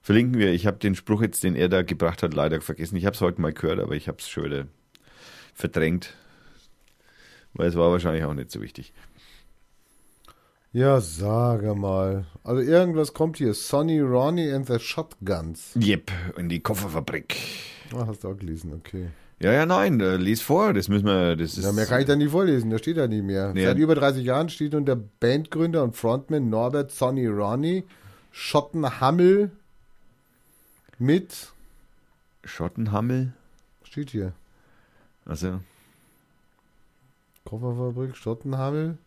Verlinken 0.04 0.38
wir. 0.38 0.51
Ich 0.51 0.68
habe 0.68 0.78
den 0.78 0.95
Spruch 0.95 1.22
jetzt, 1.22 1.45
den 1.45 1.56
er 1.56 1.70
da 1.70 1.82
gebracht 1.82 2.24
hat, 2.24 2.34
leider 2.34 2.60
vergessen. 2.60 2.97
Ich 2.97 3.06
habe 3.06 3.16
es 3.16 3.22
heute 3.22 3.39
mal 3.39 3.54
gehört, 3.54 3.80
aber 3.80 3.93
ich 3.93 4.10
habe 4.10 4.18
es 4.20 4.28
schon 4.28 4.68
verdrängt. 5.54 6.14
Weil 7.54 7.70
es 7.70 7.76
war 7.78 7.89
wahrscheinlich 7.89 8.26
auch 8.26 8.34
nicht 8.34 8.51
so 8.51 8.62
wichtig. 8.62 8.93
Ja, 10.74 10.99
sage 10.99 11.74
mal. 11.74 12.26
Also 12.43 12.62
irgendwas 12.62 13.14
kommt 13.14 13.38
hier. 13.38 13.54
Sonny 13.54 14.01
Ronnie 14.01 14.51
and 14.51 14.68
the 14.68 14.78
Shotguns. 14.78 15.72
Jep, 15.80 16.12
in 16.36 16.49
die 16.49 16.60
Kofferfabrik. 16.60 17.38
Ah, 17.95 18.06
hast 18.08 18.26
du 18.26 18.30
auch 18.30 18.38
gelesen, 18.38 18.74
okay. 18.74 19.08
Ja, 19.39 19.54
ja, 19.54 19.66
nein, 19.66 20.01
äh, 20.01 20.18
lies 20.18 20.41
vor, 20.41 20.74
das 20.74 20.89
müssen 20.89 21.06
wir, 21.06 21.36
das 21.38 21.58
ist. 21.58 21.64
Ja, 21.64 21.72
mehr 21.72 21.86
kann 21.86 22.01
ich 22.01 22.08
da 22.08 22.16
nicht 22.16 22.32
vorlesen, 22.32 22.70
da 22.72 22.78
steht 22.78 22.97
ja 22.97 23.08
nicht 23.08 23.24
mehr. 23.24 23.54
Nee. 23.54 23.66
Seit 23.66 23.78
über 23.78 23.95
30 23.95 24.26
Jahren 24.26 24.49
steht 24.49 24.74
unter 24.74 24.95
Bandgründer 24.95 25.84
und 25.84 25.95
Frontman 25.95 26.49
Norbert 26.49 26.91
Sonny 26.91 27.28
Ronnie 27.28 27.84
Schottenhammel 28.32 29.51
mit, 31.00 31.52
Schottenhammel. 32.44 33.34
steht 33.84 34.10
hier, 34.12 34.34
Also, 35.26 35.60
Kofferfabrik 37.46 38.16
Schottenhammel. 38.16 38.98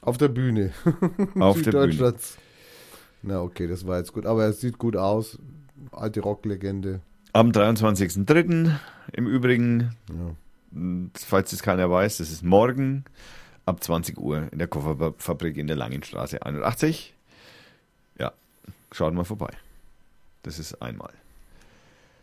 Auf 0.00 0.16
der 0.16 0.28
Bühne. 0.28 0.72
Auf 1.38 1.60
der 1.62 1.72
Bühne. 1.72 2.14
Na 3.22 3.40
okay, 3.42 3.66
das 3.66 3.86
war 3.86 3.98
jetzt 3.98 4.12
gut. 4.12 4.26
Aber 4.26 4.44
es 4.46 4.60
sieht 4.60 4.78
gut 4.78 4.96
aus. 4.96 5.38
Alte 5.92 6.20
Rocklegende. 6.20 7.00
am 7.32 7.50
23.03. 7.50 8.76
im 9.12 9.26
Übrigen, 9.26 9.94
Ja. 10.08 10.34
falls 11.14 11.52
es 11.52 11.62
keiner 11.62 11.90
weiß, 11.90 12.18
das 12.18 12.30
ist 12.30 12.42
morgen 12.42 13.04
ab 13.66 13.82
20 13.82 14.18
Uhr 14.18 14.48
in 14.52 14.58
der 14.58 14.66
Kofferfabrik 14.68 15.56
in 15.56 15.66
der 15.66 15.76
Langenstraße 15.76 16.42
81. 16.44 17.14
Ja, 18.18 18.32
schaut 18.92 19.14
mal 19.14 19.24
vorbei. 19.24 19.50
Das 20.42 20.58
ist 20.58 20.80
einmal. 20.80 21.12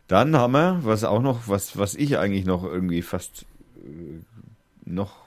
Dann 0.07 0.36
haben 0.36 0.53
wir, 0.53 0.80
was 0.84 1.03
auch 1.03 1.22
noch, 1.22 1.47
was, 1.47 1.78
was 1.78 1.95
ich 1.95 2.18
eigentlich 2.18 2.45
noch 2.45 2.63
irgendwie 2.63 3.01
fast 3.01 3.45
äh, 3.78 4.22
noch 4.86 5.26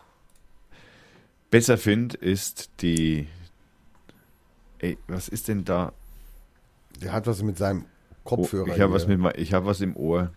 besser 1.50 1.78
finde, 1.78 2.16
ist 2.16 2.70
die. 2.80 3.26
Ey, 4.78 4.98
was 5.08 5.28
ist 5.28 5.48
denn 5.48 5.64
da? 5.64 5.92
Der 7.02 7.12
hat 7.12 7.26
was 7.26 7.42
mit 7.42 7.58
seinem 7.58 7.86
Kopfhörer. 8.24 8.68
Oh, 8.70 8.74
ich 8.74 8.80
habe 8.80 8.92
was 8.92 9.06
mit 9.06 9.36
ich 9.36 9.52
habe 9.52 9.66
was 9.66 9.80
im 9.80 9.96
Ohr. 9.96 10.32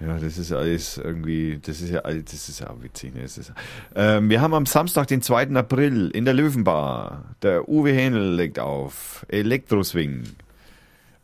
Ja, 0.00 0.16
das 0.16 0.38
ist 0.38 0.52
alles 0.52 0.96
irgendwie, 0.96 1.58
das 1.60 1.80
ist 1.80 1.90
ja 1.90 2.00
alles, 2.00 2.26
das 2.26 2.48
ist 2.48 2.60
ja 2.60 2.70
auch 2.70 2.82
witzig. 2.82 3.14
Ne? 3.14 3.22
Ist, 3.22 3.52
ähm, 3.96 4.30
wir 4.30 4.40
haben 4.40 4.54
am 4.54 4.64
Samstag, 4.64 5.08
den 5.08 5.22
2. 5.22 5.50
April 5.56 6.10
in 6.10 6.24
der 6.24 6.34
Löwenbar. 6.34 7.34
Der 7.42 7.68
Uwe 7.68 7.90
Hähnel 7.90 8.34
legt 8.34 8.60
auf. 8.60 9.26
Elektroswing. 9.28 10.22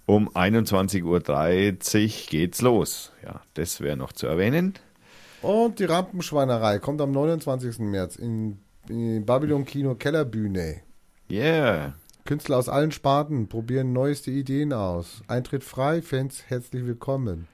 Um 0.06 0.28
21.30 0.28 1.04
Uhr 1.04 2.30
geht's 2.30 2.62
los. 2.62 3.12
Ja, 3.24 3.40
das 3.54 3.80
wäre 3.80 3.96
noch 3.96 4.12
zu 4.12 4.26
erwähnen. 4.26 4.74
Und 5.40 5.78
die 5.78 5.84
Rampenschweinerei 5.84 6.78
kommt 6.78 7.00
am 7.00 7.12
29. 7.12 7.78
März 7.78 8.16
in, 8.16 8.58
in 8.88 9.24
Babylon 9.24 9.64
Kino 9.64 9.94
Kellerbühne. 9.94 10.80
Yeah. 11.30 11.94
Künstler 12.24 12.56
aus 12.56 12.68
allen 12.68 12.90
Sparten 12.90 13.48
probieren 13.48 13.92
neueste 13.92 14.30
Ideen 14.30 14.72
aus. 14.72 15.22
Eintritt 15.28 15.62
frei, 15.62 16.02
Fans 16.02 16.42
herzlich 16.48 16.86
willkommen. 16.86 17.46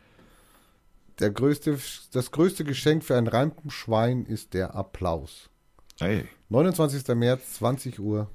Der 1.21 1.31
größte, 1.31 1.79
das 2.13 2.31
größte 2.31 2.65
Geschenk 2.65 3.05
für 3.05 3.17
ein 3.17 3.27
Rampenschwein 3.27 4.25
ist 4.25 4.55
der 4.55 4.75
Applaus. 4.75 5.51
Hey, 5.99 6.25
29. 6.49 7.07
März, 7.15 7.55
20 7.55 8.01
Uhr. 8.01 8.31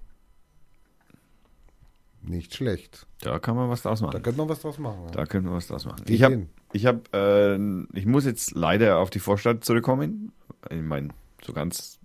Nicht 2.21 2.55
schlecht. 2.55 3.05
da 3.21 3.37
kann 3.39 3.55
man 3.55 3.69
was 3.69 3.83
draus 3.83 3.99
Da 3.99 4.07
machen. 4.07 4.21
könnte 4.23 4.37
man 4.37 4.49
was 4.49 4.59
draus 4.61 4.77
machen. 4.79 5.05
ja. 5.05 5.11
Da 5.11 5.25
können 5.25 5.45
wir 5.45 5.53
was 5.53 5.67
draus 5.67 5.85
machen. 5.85 6.03
Ich 6.07 6.23
habe, 6.23 6.47
ich 6.73 6.85
habe, 6.85 7.01
äh, 7.13 7.97
ich 7.97 8.05
muss 8.05 8.25
jetzt 8.25 8.51
leider 8.55 8.97
auf 8.97 9.09
die 9.09 9.19
Vorstadt 9.19 9.63
zurückkommen. 9.63 10.31
Ich 10.71 10.81
meine, 10.81 11.09
so 11.43 11.53
ganz 11.53 11.99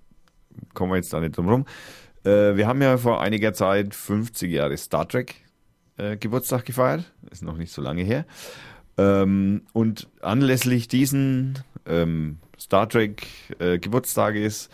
kommen 0.74 0.92
wir 0.92 0.96
jetzt 0.96 1.12
da 1.12 1.20
nicht 1.20 1.36
drum 1.36 1.48
rum. 1.48 1.64
Äh, 2.24 2.56
wir 2.56 2.66
haben 2.66 2.82
ja 2.82 2.98
vor 2.98 3.20
einiger 3.22 3.54
Zeit 3.54 3.94
50 3.94 4.50
Jahre 4.52 4.76
Star 4.76 5.08
Trek 5.08 5.36
äh, 5.96 6.18
Geburtstag 6.18 6.66
gefeiert. 6.66 7.10
Ist 7.30 7.42
noch 7.42 7.56
nicht 7.56 7.72
so 7.72 7.80
lange 7.80 8.02
her. 8.02 8.26
Ähm, 9.00 9.62
und 9.72 10.08
anlässlich 10.20 10.86
diesen 10.86 11.58
ähm, 11.86 12.36
Star 12.58 12.86
Trek 12.86 13.26
äh, 13.58 13.78
Geburtstages 13.78 14.68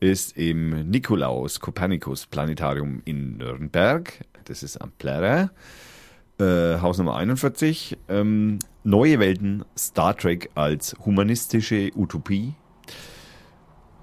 ist 0.00 0.36
im 0.36 0.90
Nikolaus 0.90 1.60
Kopernikus 1.60 2.26
Planetarium 2.26 3.00
in 3.06 3.38
Nürnberg, 3.38 4.12
das 4.44 4.62
ist 4.62 4.76
am 4.76 4.92
Plärrer, 4.98 5.50
äh, 6.38 6.78
Haus 6.80 6.98
Nummer 6.98 7.16
41, 7.16 7.96
ähm, 8.10 8.58
Neue 8.84 9.18
Welten 9.18 9.64
Star 9.78 10.14
Trek 10.14 10.50
als 10.54 10.94
humanistische 11.06 11.90
Utopie. 11.96 12.54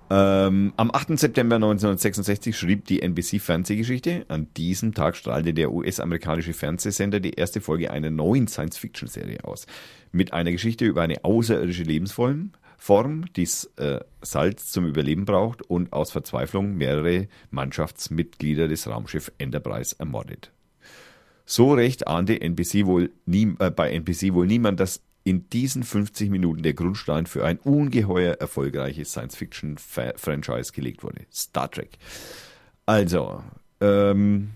Ähm, 0.10 0.74
am 0.78 0.90
8. 0.92 1.20
September 1.20 1.56
1966 1.56 2.58
schrieb 2.58 2.86
die 2.86 3.02
NBC 3.02 3.40
Fernsehgeschichte. 3.40 4.26
An 4.30 4.48
diesem 4.56 4.94
Tag 4.94 5.18
strahlte 5.18 5.54
der 5.54 5.72
US-amerikanische 5.72 6.54
Fernsehsender 6.54 7.20
die 7.20 7.34
erste 7.34 7.60
Folge 7.60 7.92
einer 7.92 8.10
neuen 8.10 8.48
Science-Fiction-Serie 8.48 9.44
aus. 9.44 9.68
Mit 10.12 10.32
einer 10.32 10.52
Geschichte 10.52 10.86
über 10.86 11.02
eine 11.02 11.26
außerirdische 11.26 11.84
Lebensform, 11.84 12.52
Form, 12.78 13.26
die 13.36 13.48
äh, 13.78 14.00
Salz 14.22 14.72
zum 14.72 14.86
Überleben 14.86 15.26
braucht 15.26 15.64
und 15.64 15.92
aus 15.92 16.12
Verzweiflung 16.12 16.76
mehrere 16.76 17.28
Mannschaftsmitglieder 17.50 18.68
des 18.68 18.88
Raumschiff 18.88 19.32
Enterprise 19.40 19.96
ermordet. 19.98 20.52
So 21.46 21.74
recht 21.74 22.08
ahnte 22.08 22.40
NBC 22.40 22.86
wohl 22.86 23.12
nie, 23.26 23.56
äh, 23.60 23.72
bei 23.72 23.92
NBC 23.92 24.34
wohl 24.34 24.46
niemand, 24.46 24.80
dass 24.80 25.02
in 25.28 25.50
diesen 25.50 25.84
50 25.84 26.30
Minuten 26.30 26.64
der 26.64 26.74
Grundstein 26.74 27.26
für 27.26 27.44
ein 27.46 27.58
ungeheuer 27.60 28.36
erfolgreiches 28.36 29.12
Science-Fiction-Franchise 29.12 30.72
gelegt 30.72 31.04
wurde. 31.04 31.26
Star 31.34 31.70
Trek. 31.70 31.98
Also, 32.86 33.44
ähm, 33.82 34.52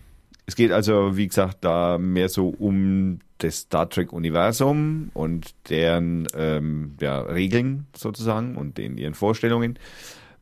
es 0.46 0.56
geht 0.56 0.72
also, 0.72 1.18
wie 1.18 1.28
gesagt, 1.28 1.58
da 1.66 1.98
mehr 1.98 2.30
so 2.30 2.48
um 2.48 3.20
das 3.40 3.58
Star 3.58 3.90
Trek-Universum 3.90 5.12
und 5.14 5.54
deren 5.70 6.28
ähm, 6.36 6.96
ja, 7.02 7.20
Regeln 7.20 7.88
sozusagen 7.94 8.56
und 8.56 8.78
den 8.78 8.98
ihren 8.98 9.14
Vorstellungen. 9.14 9.78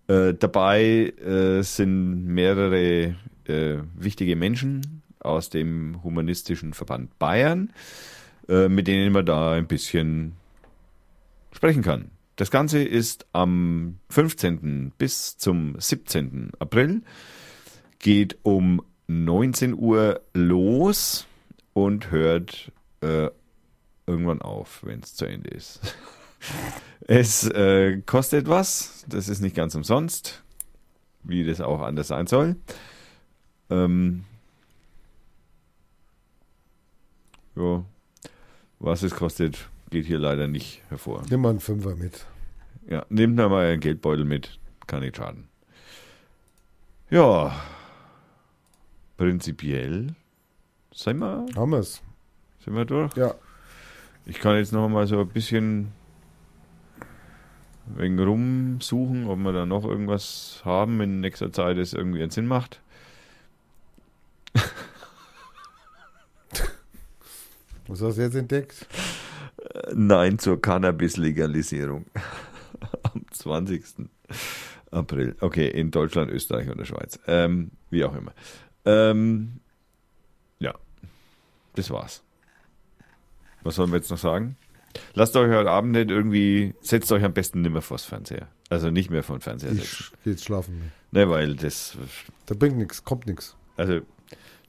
Äh, 0.07 0.35
dabei 0.35 1.13
äh, 1.25 1.63
sind 1.63 2.25
mehrere 2.25 3.15
äh, 3.45 3.77
wichtige 3.95 4.35
Menschen 4.35 5.01
aus 5.19 5.49
dem 5.49 6.03
Humanistischen 6.03 6.73
Verband 6.73 7.17
Bayern, 7.17 7.71
mit 8.49 8.87
denen 8.87 9.13
man 9.13 9.25
da 9.25 9.51
ein 9.53 9.67
bisschen 9.67 10.33
sprechen 11.51 11.83
kann. 11.83 12.11
Das 12.35 12.51
Ganze 12.51 12.81
ist 12.81 13.25
am 13.33 13.99
15. 14.09 14.93
bis 14.97 15.37
zum 15.37 15.75
17. 15.77 16.51
April, 16.57 17.01
geht 17.99 18.37
um 18.43 18.81
19 19.07 19.73
Uhr 19.77 20.21
los 20.33 21.27
und 21.73 22.11
hört 22.11 22.71
äh, 23.01 23.29
irgendwann 24.07 24.41
auf, 24.41 24.79
wenn 24.83 25.01
es 25.01 25.15
zu 25.15 25.25
Ende 25.25 25.49
ist. 25.49 25.81
es 27.01 27.45
äh, 27.49 28.01
kostet 28.05 28.47
was, 28.47 29.05
das 29.07 29.27
ist 29.27 29.41
nicht 29.41 29.55
ganz 29.55 29.75
umsonst, 29.75 30.41
wie 31.23 31.43
das 31.43 31.59
auch 31.59 31.81
anders 31.81 32.07
sein 32.07 32.27
soll. 32.27 32.55
Ähm, 33.69 34.23
ja, 37.55 37.83
was 38.79 39.03
es 39.03 39.15
kostet, 39.15 39.69
geht 39.89 40.05
hier 40.05 40.19
leider 40.19 40.47
nicht 40.47 40.81
hervor. 40.89 41.23
Nimm 41.29 41.41
mal 41.41 41.49
einen 41.49 41.59
Fünfer 41.59 41.95
mit. 41.95 42.25
Ja, 42.87 43.05
nehmt 43.09 43.37
da 43.37 43.49
mal 43.49 43.65
einen 43.65 43.79
Geldbeutel 43.81 44.25
mit, 44.25 44.59
kann 44.87 45.01
nicht 45.01 45.17
schaden. 45.17 45.47
Ja, 47.09 47.53
prinzipiell 49.17 50.15
sind 50.93 51.19
wir, 51.19 51.45
Haben 51.55 51.71
wir 51.71 51.79
es. 51.79 52.01
sind 52.63 52.75
wir 52.75 52.85
durch. 52.85 53.15
Ja. 53.15 53.35
Ich 54.25 54.39
kann 54.39 54.57
jetzt 54.57 54.73
noch 54.73 54.87
mal 54.89 55.07
so 55.07 55.19
ein 55.21 55.27
bisschen 55.27 55.91
wegen 57.95 58.19
rumsuchen, 58.19 59.27
ob 59.27 59.39
wir 59.39 59.51
da 59.53 59.65
noch 59.65 59.83
irgendwas 59.83 60.61
haben 60.63 61.01
in 61.01 61.19
nächster 61.19 61.51
Zeit, 61.51 61.77
das 61.77 61.93
irgendwie 61.93 62.21
einen 62.21 62.29
Sinn 62.31 62.45
macht. 62.45 62.81
Was 67.89 68.01
hast 68.01 68.17
du 68.17 68.21
jetzt 68.21 68.35
entdeckt? 68.35 68.85
Nein 69.93 70.37
zur 70.37 70.61
Cannabis-Legalisierung. 70.61 72.05
Am 73.03 73.25
20. 73.31 73.83
April. 74.91 75.35
Okay, 75.41 75.67
in 75.67 75.89
Deutschland, 75.91 76.31
Österreich 76.31 76.69
und 76.69 76.77
der 76.77 76.85
Schweiz. 76.85 77.19
Ähm, 77.27 77.71
wie 77.89 78.03
auch 78.05 78.15
immer. 78.15 78.31
Ähm, 78.85 79.59
ja, 80.59 80.75
das 81.75 81.89
war's. 81.89 82.23
Was 83.63 83.75
sollen 83.75 83.91
wir 83.91 83.97
jetzt 83.97 84.11
noch 84.11 84.17
sagen? 84.19 84.55
Lasst 85.15 85.35
euch 85.35 85.51
heute 85.51 85.69
Abend 85.69 85.91
nicht 85.91 86.09
irgendwie, 86.11 86.73
setzt 86.81 87.11
euch 87.11 87.23
am 87.23 87.33
besten 87.33 87.61
nimmer 87.61 87.81
vors 87.81 88.05
Fernseher. 88.05 88.47
Also 88.69 88.91
nicht 88.91 89.09
mehr 89.09 89.23
vor 89.23 89.37
den 89.37 89.41
Fernseher 89.41 89.73
setzen. 89.73 90.05
Ich 90.13 90.23
geh 90.23 90.29
jetzt 90.31 90.45
schlafen. 90.45 90.91
Ne, 91.11 91.27
weil 91.29 91.55
das, 91.55 91.97
Da 92.45 92.53
bringt 92.55 92.77
nichts, 92.77 93.03
kommt 93.03 93.25
nichts. 93.25 93.55
also, 93.77 94.01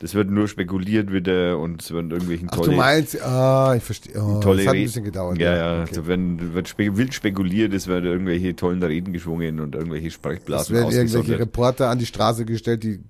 das 0.00 0.14
wird 0.14 0.30
nur 0.30 0.48
spekuliert 0.48 1.12
wieder 1.12 1.58
und 1.58 1.82
es 1.82 1.92
werden 1.92 2.10
irgendwelchen 2.10 2.48
Ach, 2.50 2.56
du 2.56 2.64
tolle, 2.64 2.76
meinst, 2.76 3.20
ah, 3.22 3.74
ich 3.76 3.82
verstehe. 3.82 4.14
Oh, 4.20 4.40
tolle 4.40 4.64
das 4.64 4.68
hat 4.68 4.74
ein 4.74 4.82
bisschen 4.82 5.04
gedauert. 5.04 5.38
Ja, 5.38 5.54
ja, 5.54 5.82
okay. 5.82 5.90
also 5.90 6.06
wenn, 6.06 6.54
wird 6.54 6.68
spe 6.68 6.96
wild 6.96 7.12
spekuliert, 7.12 7.74
es 7.74 7.86
werden 7.86 8.06
irgendwelche 8.06 8.56
tollen 8.56 8.82
Reden 8.82 9.12
geschwungen 9.12 9.60
und 9.60 9.74
irgendwelche 9.74 10.06
Es 10.08 10.14
Sprechblasen 10.14 10.74
werden 10.74 10.90
irgendwelche. 10.90 11.38
Reporter 11.38 11.90
an 11.90 11.98
die 11.98 12.06
Straße 12.06 12.46
gestellt, 12.46 12.82
die 12.82 13.00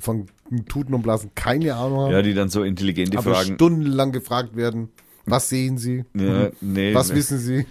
von 0.00 0.26
Tuten 0.68 0.94
und 0.94 1.02
Blasen 1.02 1.30
keine 1.34 1.74
Ahnung 1.74 2.00
haben, 2.00 2.12
Ja, 2.12 2.22
die 2.22 2.32
dann 2.32 2.48
so 2.48 2.62
intelligente 2.62 3.18
aber 3.18 3.34
Fragen. 3.34 3.54
stundenlang 3.54 4.12
gefragt 4.12 4.56
werden, 4.56 4.88
was 5.26 5.50
sehen 5.50 5.76
sie? 5.76 6.06
Ja, 6.14 6.48
nee, 6.62 6.94
was 6.94 7.10
nee. 7.10 7.16
wissen 7.16 7.38
sie? 7.38 7.66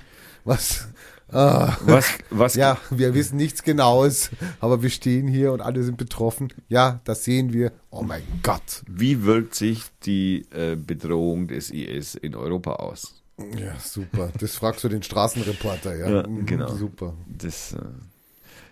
Was? 0.45 0.87
Ah. 1.29 1.75
Was, 1.85 2.09
was, 2.29 2.55
Ja, 2.55 2.77
wir 2.89 3.13
wissen 3.13 3.35
nichts 3.37 3.63
Genaues, 3.63 4.29
aber 4.61 4.81
wir 4.81 4.89
stehen 4.89 5.27
hier 5.27 5.51
und 5.51 5.61
alle 5.61 5.83
sind 5.83 5.97
betroffen. 5.97 6.53
Ja, 6.69 7.01
das 7.03 7.23
sehen 7.25 7.51
wir. 7.53 7.73
Oh 7.89 8.01
mein 8.01 8.23
Gott. 8.43 8.83
wie 8.87 9.23
wirkt 9.23 9.55
sich 9.55 9.83
die 10.03 10.45
äh, 10.51 10.75
Bedrohung 10.75 11.47
des 11.47 11.69
IS 11.69 12.15
in 12.15 12.33
Europa 12.35 12.73
aus? 12.75 13.21
Ja, 13.57 13.77
super. 13.79 14.31
Das 14.39 14.55
fragst 14.55 14.83
du 14.83 14.89
den 14.89 15.03
Straßenreporter, 15.03 15.95
ja. 15.95 16.09
Ja, 16.09 16.27
Mhm, 16.27 16.45
genau. 16.45 16.73
Super. 16.75 17.13
Das, 17.27 17.73
äh, 17.73 17.77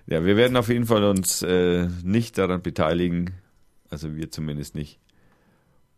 ja, 0.07 0.23
wir 0.23 0.37
werden 0.37 0.55
auf 0.57 0.69
jeden 0.69 0.85
Fall 0.85 1.03
uns 1.03 1.41
äh, 1.41 1.87
nicht 2.03 2.37
daran 2.37 2.61
beteiligen, 2.61 3.31
also 3.89 4.15
wir 4.15 4.31
zumindest 4.31 4.75
nicht. 4.75 4.99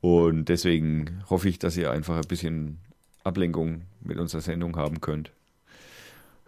Und 0.01 0.49
deswegen 0.49 1.23
hoffe 1.29 1.49
ich, 1.49 1.59
dass 1.59 1.77
ihr 1.77 1.91
einfach 1.91 2.17
ein 2.17 2.27
bisschen 2.27 2.79
Ablenkung 3.23 3.84
mit 4.01 4.17
unserer 4.17 4.41
Sendung 4.41 4.75
haben 4.75 5.01
könnt. 5.01 5.31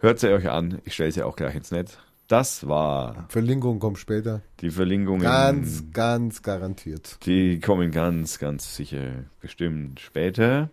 Hört 0.00 0.18
sie 0.18 0.28
euch 0.32 0.48
an, 0.48 0.80
ich 0.84 0.94
stelle 0.94 1.12
sie 1.12 1.22
auch 1.22 1.36
gleich 1.36 1.54
ins 1.54 1.70
Netz. 1.70 1.98
Das 2.26 2.66
war 2.68 3.26
Verlinkung 3.28 3.80
kommt 3.80 3.98
später. 3.98 4.40
die 4.60 4.70
Verlinkungen. 4.70 5.22
Ganz, 5.22 5.84
ganz 5.92 6.42
garantiert. 6.42 7.18
Die 7.26 7.58
kommen 7.60 7.90
ganz, 7.90 8.38
ganz 8.38 8.76
sicher 8.76 9.24
bestimmt 9.40 10.00
später. 10.00 10.70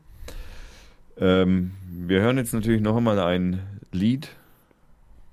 Ähm, 1.18 1.72
wir 1.90 2.22
hören 2.22 2.38
jetzt 2.38 2.54
natürlich 2.54 2.82
noch 2.82 2.96
einmal 2.96 3.20
ein 3.20 3.60
Lied, 3.92 4.30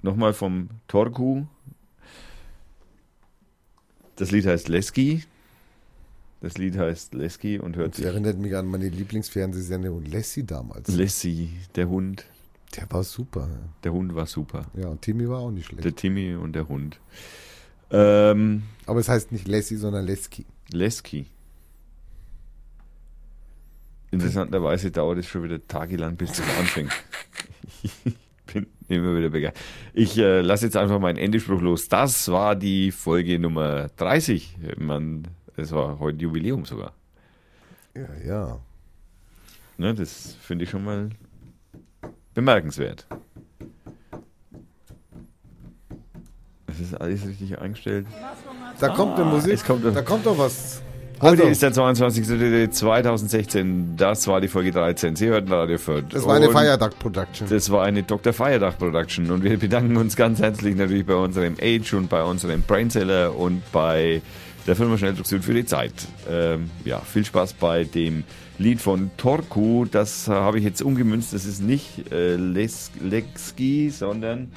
nochmal 0.03 0.33
vom 0.33 0.71
Torku. 0.89 1.45
Das 4.17 4.31
Lied 4.31 4.47
heißt 4.47 4.69
Leski. 4.69 5.25
Das 6.41 6.57
Lied 6.59 6.79
heißt 6.79 7.15
Leski 7.15 7.59
und 7.59 7.77
hört 7.77 7.91
Das 7.93 7.97
sich 7.99 8.07
erinnert 8.07 8.39
mich 8.39 8.57
an 8.57 8.67
meine 8.67 8.89
Lieblingsfernsehsendung 8.89 10.05
Lassie 10.07 10.45
damals. 10.45 10.89
Lassie, 10.89 11.51
der 11.77 11.89
Hund. 11.89 12.25
Der 12.77 12.91
war 12.91 13.05
super. 13.05 13.49
Der 13.85 13.93
Hund 13.93 14.15
war 14.15 14.27
super. 14.27 14.67
Ja, 14.75 14.89
und 14.89 15.03
Timmy 15.03 15.29
war 15.29 15.41
auch 15.41 15.51
nicht 15.51 15.67
schlecht. 15.67 15.85
Der 15.85 15.95
Timmy 15.95 16.35
und 16.35 16.55
der 16.55 16.69
Hund. 16.69 16.99
Ähm, 17.91 18.65
Aber 18.87 19.01
es 19.01 19.09
heißt 19.09 19.31
nicht 19.31 19.47
Lassie, 19.47 19.77
sondern 19.77 20.05
Leski. 20.05 20.47
Leski. 20.73 21.27
Interessanterweise 24.11 24.91
dauert 24.91 25.19
es 25.19 25.27
schon 25.27 25.43
wieder 25.43 25.67
tagelang, 25.67 26.17
bis 26.17 26.31
das 26.31 26.47
anfängt. 26.59 26.93
ich 27.83 27.93
bin 28.47 28.67
immer 28.89 29.17
wieder 29.17 29.31
begeistert. 29.31 29.63
Ich 29.93 30.17
äh, 30.19 30.41
lasse 30.41 30.67
jetzt 30.67 30.77
einfach 30.77 31.01
meinen 31.01 31.19
Endespruch 31.19 31.61
los. 31.61 31.89
Das 31.89 32.31
war 32.31 32.55
die 32.57 32.93
Folge 32.93 33.39
Nummer 33.39 33.89
30. 33.97 34.57
Man, 34.79 35.29
es 35.57 35.73
war 35.73 35.99
heute 35.99 36.19
Jubiläum 36.19 36.65
sogar. 36.65 36.95
Ja, 37.95 38.09
ja. 38.25 38.61
Ne, 39.79 39.95
das 39.95 40.37
finde 40.41 40.65
ich 40.65 40.71
schon 40.71 40.85
mal 40.85 41.11
bemerkenswert. 42.35 43.07
Es 46.67 46.81
ist 46.81 46.95
alles 47.01 47.27
richtig 47.27 47.59
eingestellt. 47.59 48.07
Da 48.81 48.89
kommt 48.89 49.15
eine 49.17 49.27
Musik. 49.27 49.53
es 49.55 49.65
kommt- 49.65 49.85
da 49.85 50.03
kommt 50.03 50.27
doch 50.27 50.37
was. 50.39 50.83
Heute 51.21 51.43
Also, 51.45 51.53
ist 51.53 51.63
der 51.63 51.73
22.2016. 51.73 53.97
Das 53.97 54.27
war 54.27 54.41
die 54.41 54.49
Folge 54.49 54.73
13. 54.73 55.15
Sie 55.15 55.29
hörten 55.29 55.53
Radio 55.53 55.79
Fürth. 55.79 56.07
das 56.11 56.27
war 56.27 56.35
eine 56.35 56.49
Und 56.49 56.55
Feiertag-Production. 56.55 57.49
Das 57.49 57.71
war 57.71 57.85
eine 57.85 58.03
Dr. 58.03 58.33
Feiertag 58.33 58.79
Production 58.79 59.31
und 59.31 59.45
wir 59.45 59.57
bedanken 59.59 59.97
uns 59.97 60.17
ganz 60.17 60.41
herzlich 60.41 60.75
natürlich 60.75 61.07
bei 61.07 61.15
unserem 61.15 61.55
Age 61.63 61.95
und 61.95 62.09
bei 62.11 62.23
unserem 62.25 62.63
Brainseller 62.63 63.37
und 63.37 63.63
bei 63.71 64.23
der 64.67 64.75
Firma 64.75 64.99
Schnelldruck 64.99 65.27
Süd 65.27 65.45
für 65.45 65.55
die 65.55 65.65
Zeit. 65.65 65.93
Ähm, 66.29 66.69
ja, 66.85 66.99
viel 66.99 67.25
Spaß 67.25 67.53
bei 67.55 67.85
dem 67.85 68.25
Lied 68.59 68.81
von 68.81 69.11
Torku. 69.17 69.85
Das 69.85 70.29
äh, 70.29 70.33
habe 70.33 70.59
ich 70.59 70.65
jetzt 70.65 70.83
umgemünzt. 70.83 71.33
Das 71.33 71.45
ist 71.45 71.61
nicht 71.61 72.13
äh, 72.13 72.37
Les 72.37 72.91
Lexki, 73.01 73.91
sondern 73.91 74.53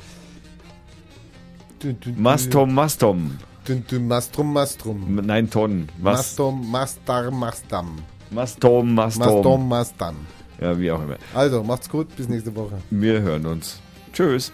dün, 1.82 2.00
dün. 2.00 2.22
Mastom 2.22 2.74
Mastom. 2.74 3.38
Dün, 3.68 4.08
Mastrum, 4.08 4.54
Mastrum. 4.54 5.20
Nein, 5.26 5.50
Ton. 5.50 5.90
Mas 6.02 6.20
Mastom, 6.20 6.72
Mastar, 6.72 7.32
Mastam. 7.32 7.98
Mastom 8.32 8.94
Mastom. 8.94 9.26
Mastom, 9.26 9.68
Mastam. 9.68 10.16
Ja, 10.62 10.80
wie 10.80 10.90
auch 10.90 11.04
immer. 11.04 11.18
Also, 11.34 11.64
macht's 11.64 11.90
gut, 11.90 12.16
bis 12.16 12.30
nächste 12.30 12.56
Woche. 12.56 12.78
Wir 12.90 13.22
hören 13.22 13.46
uns. 13.46 13.82
Tschüss. 14.14 14.54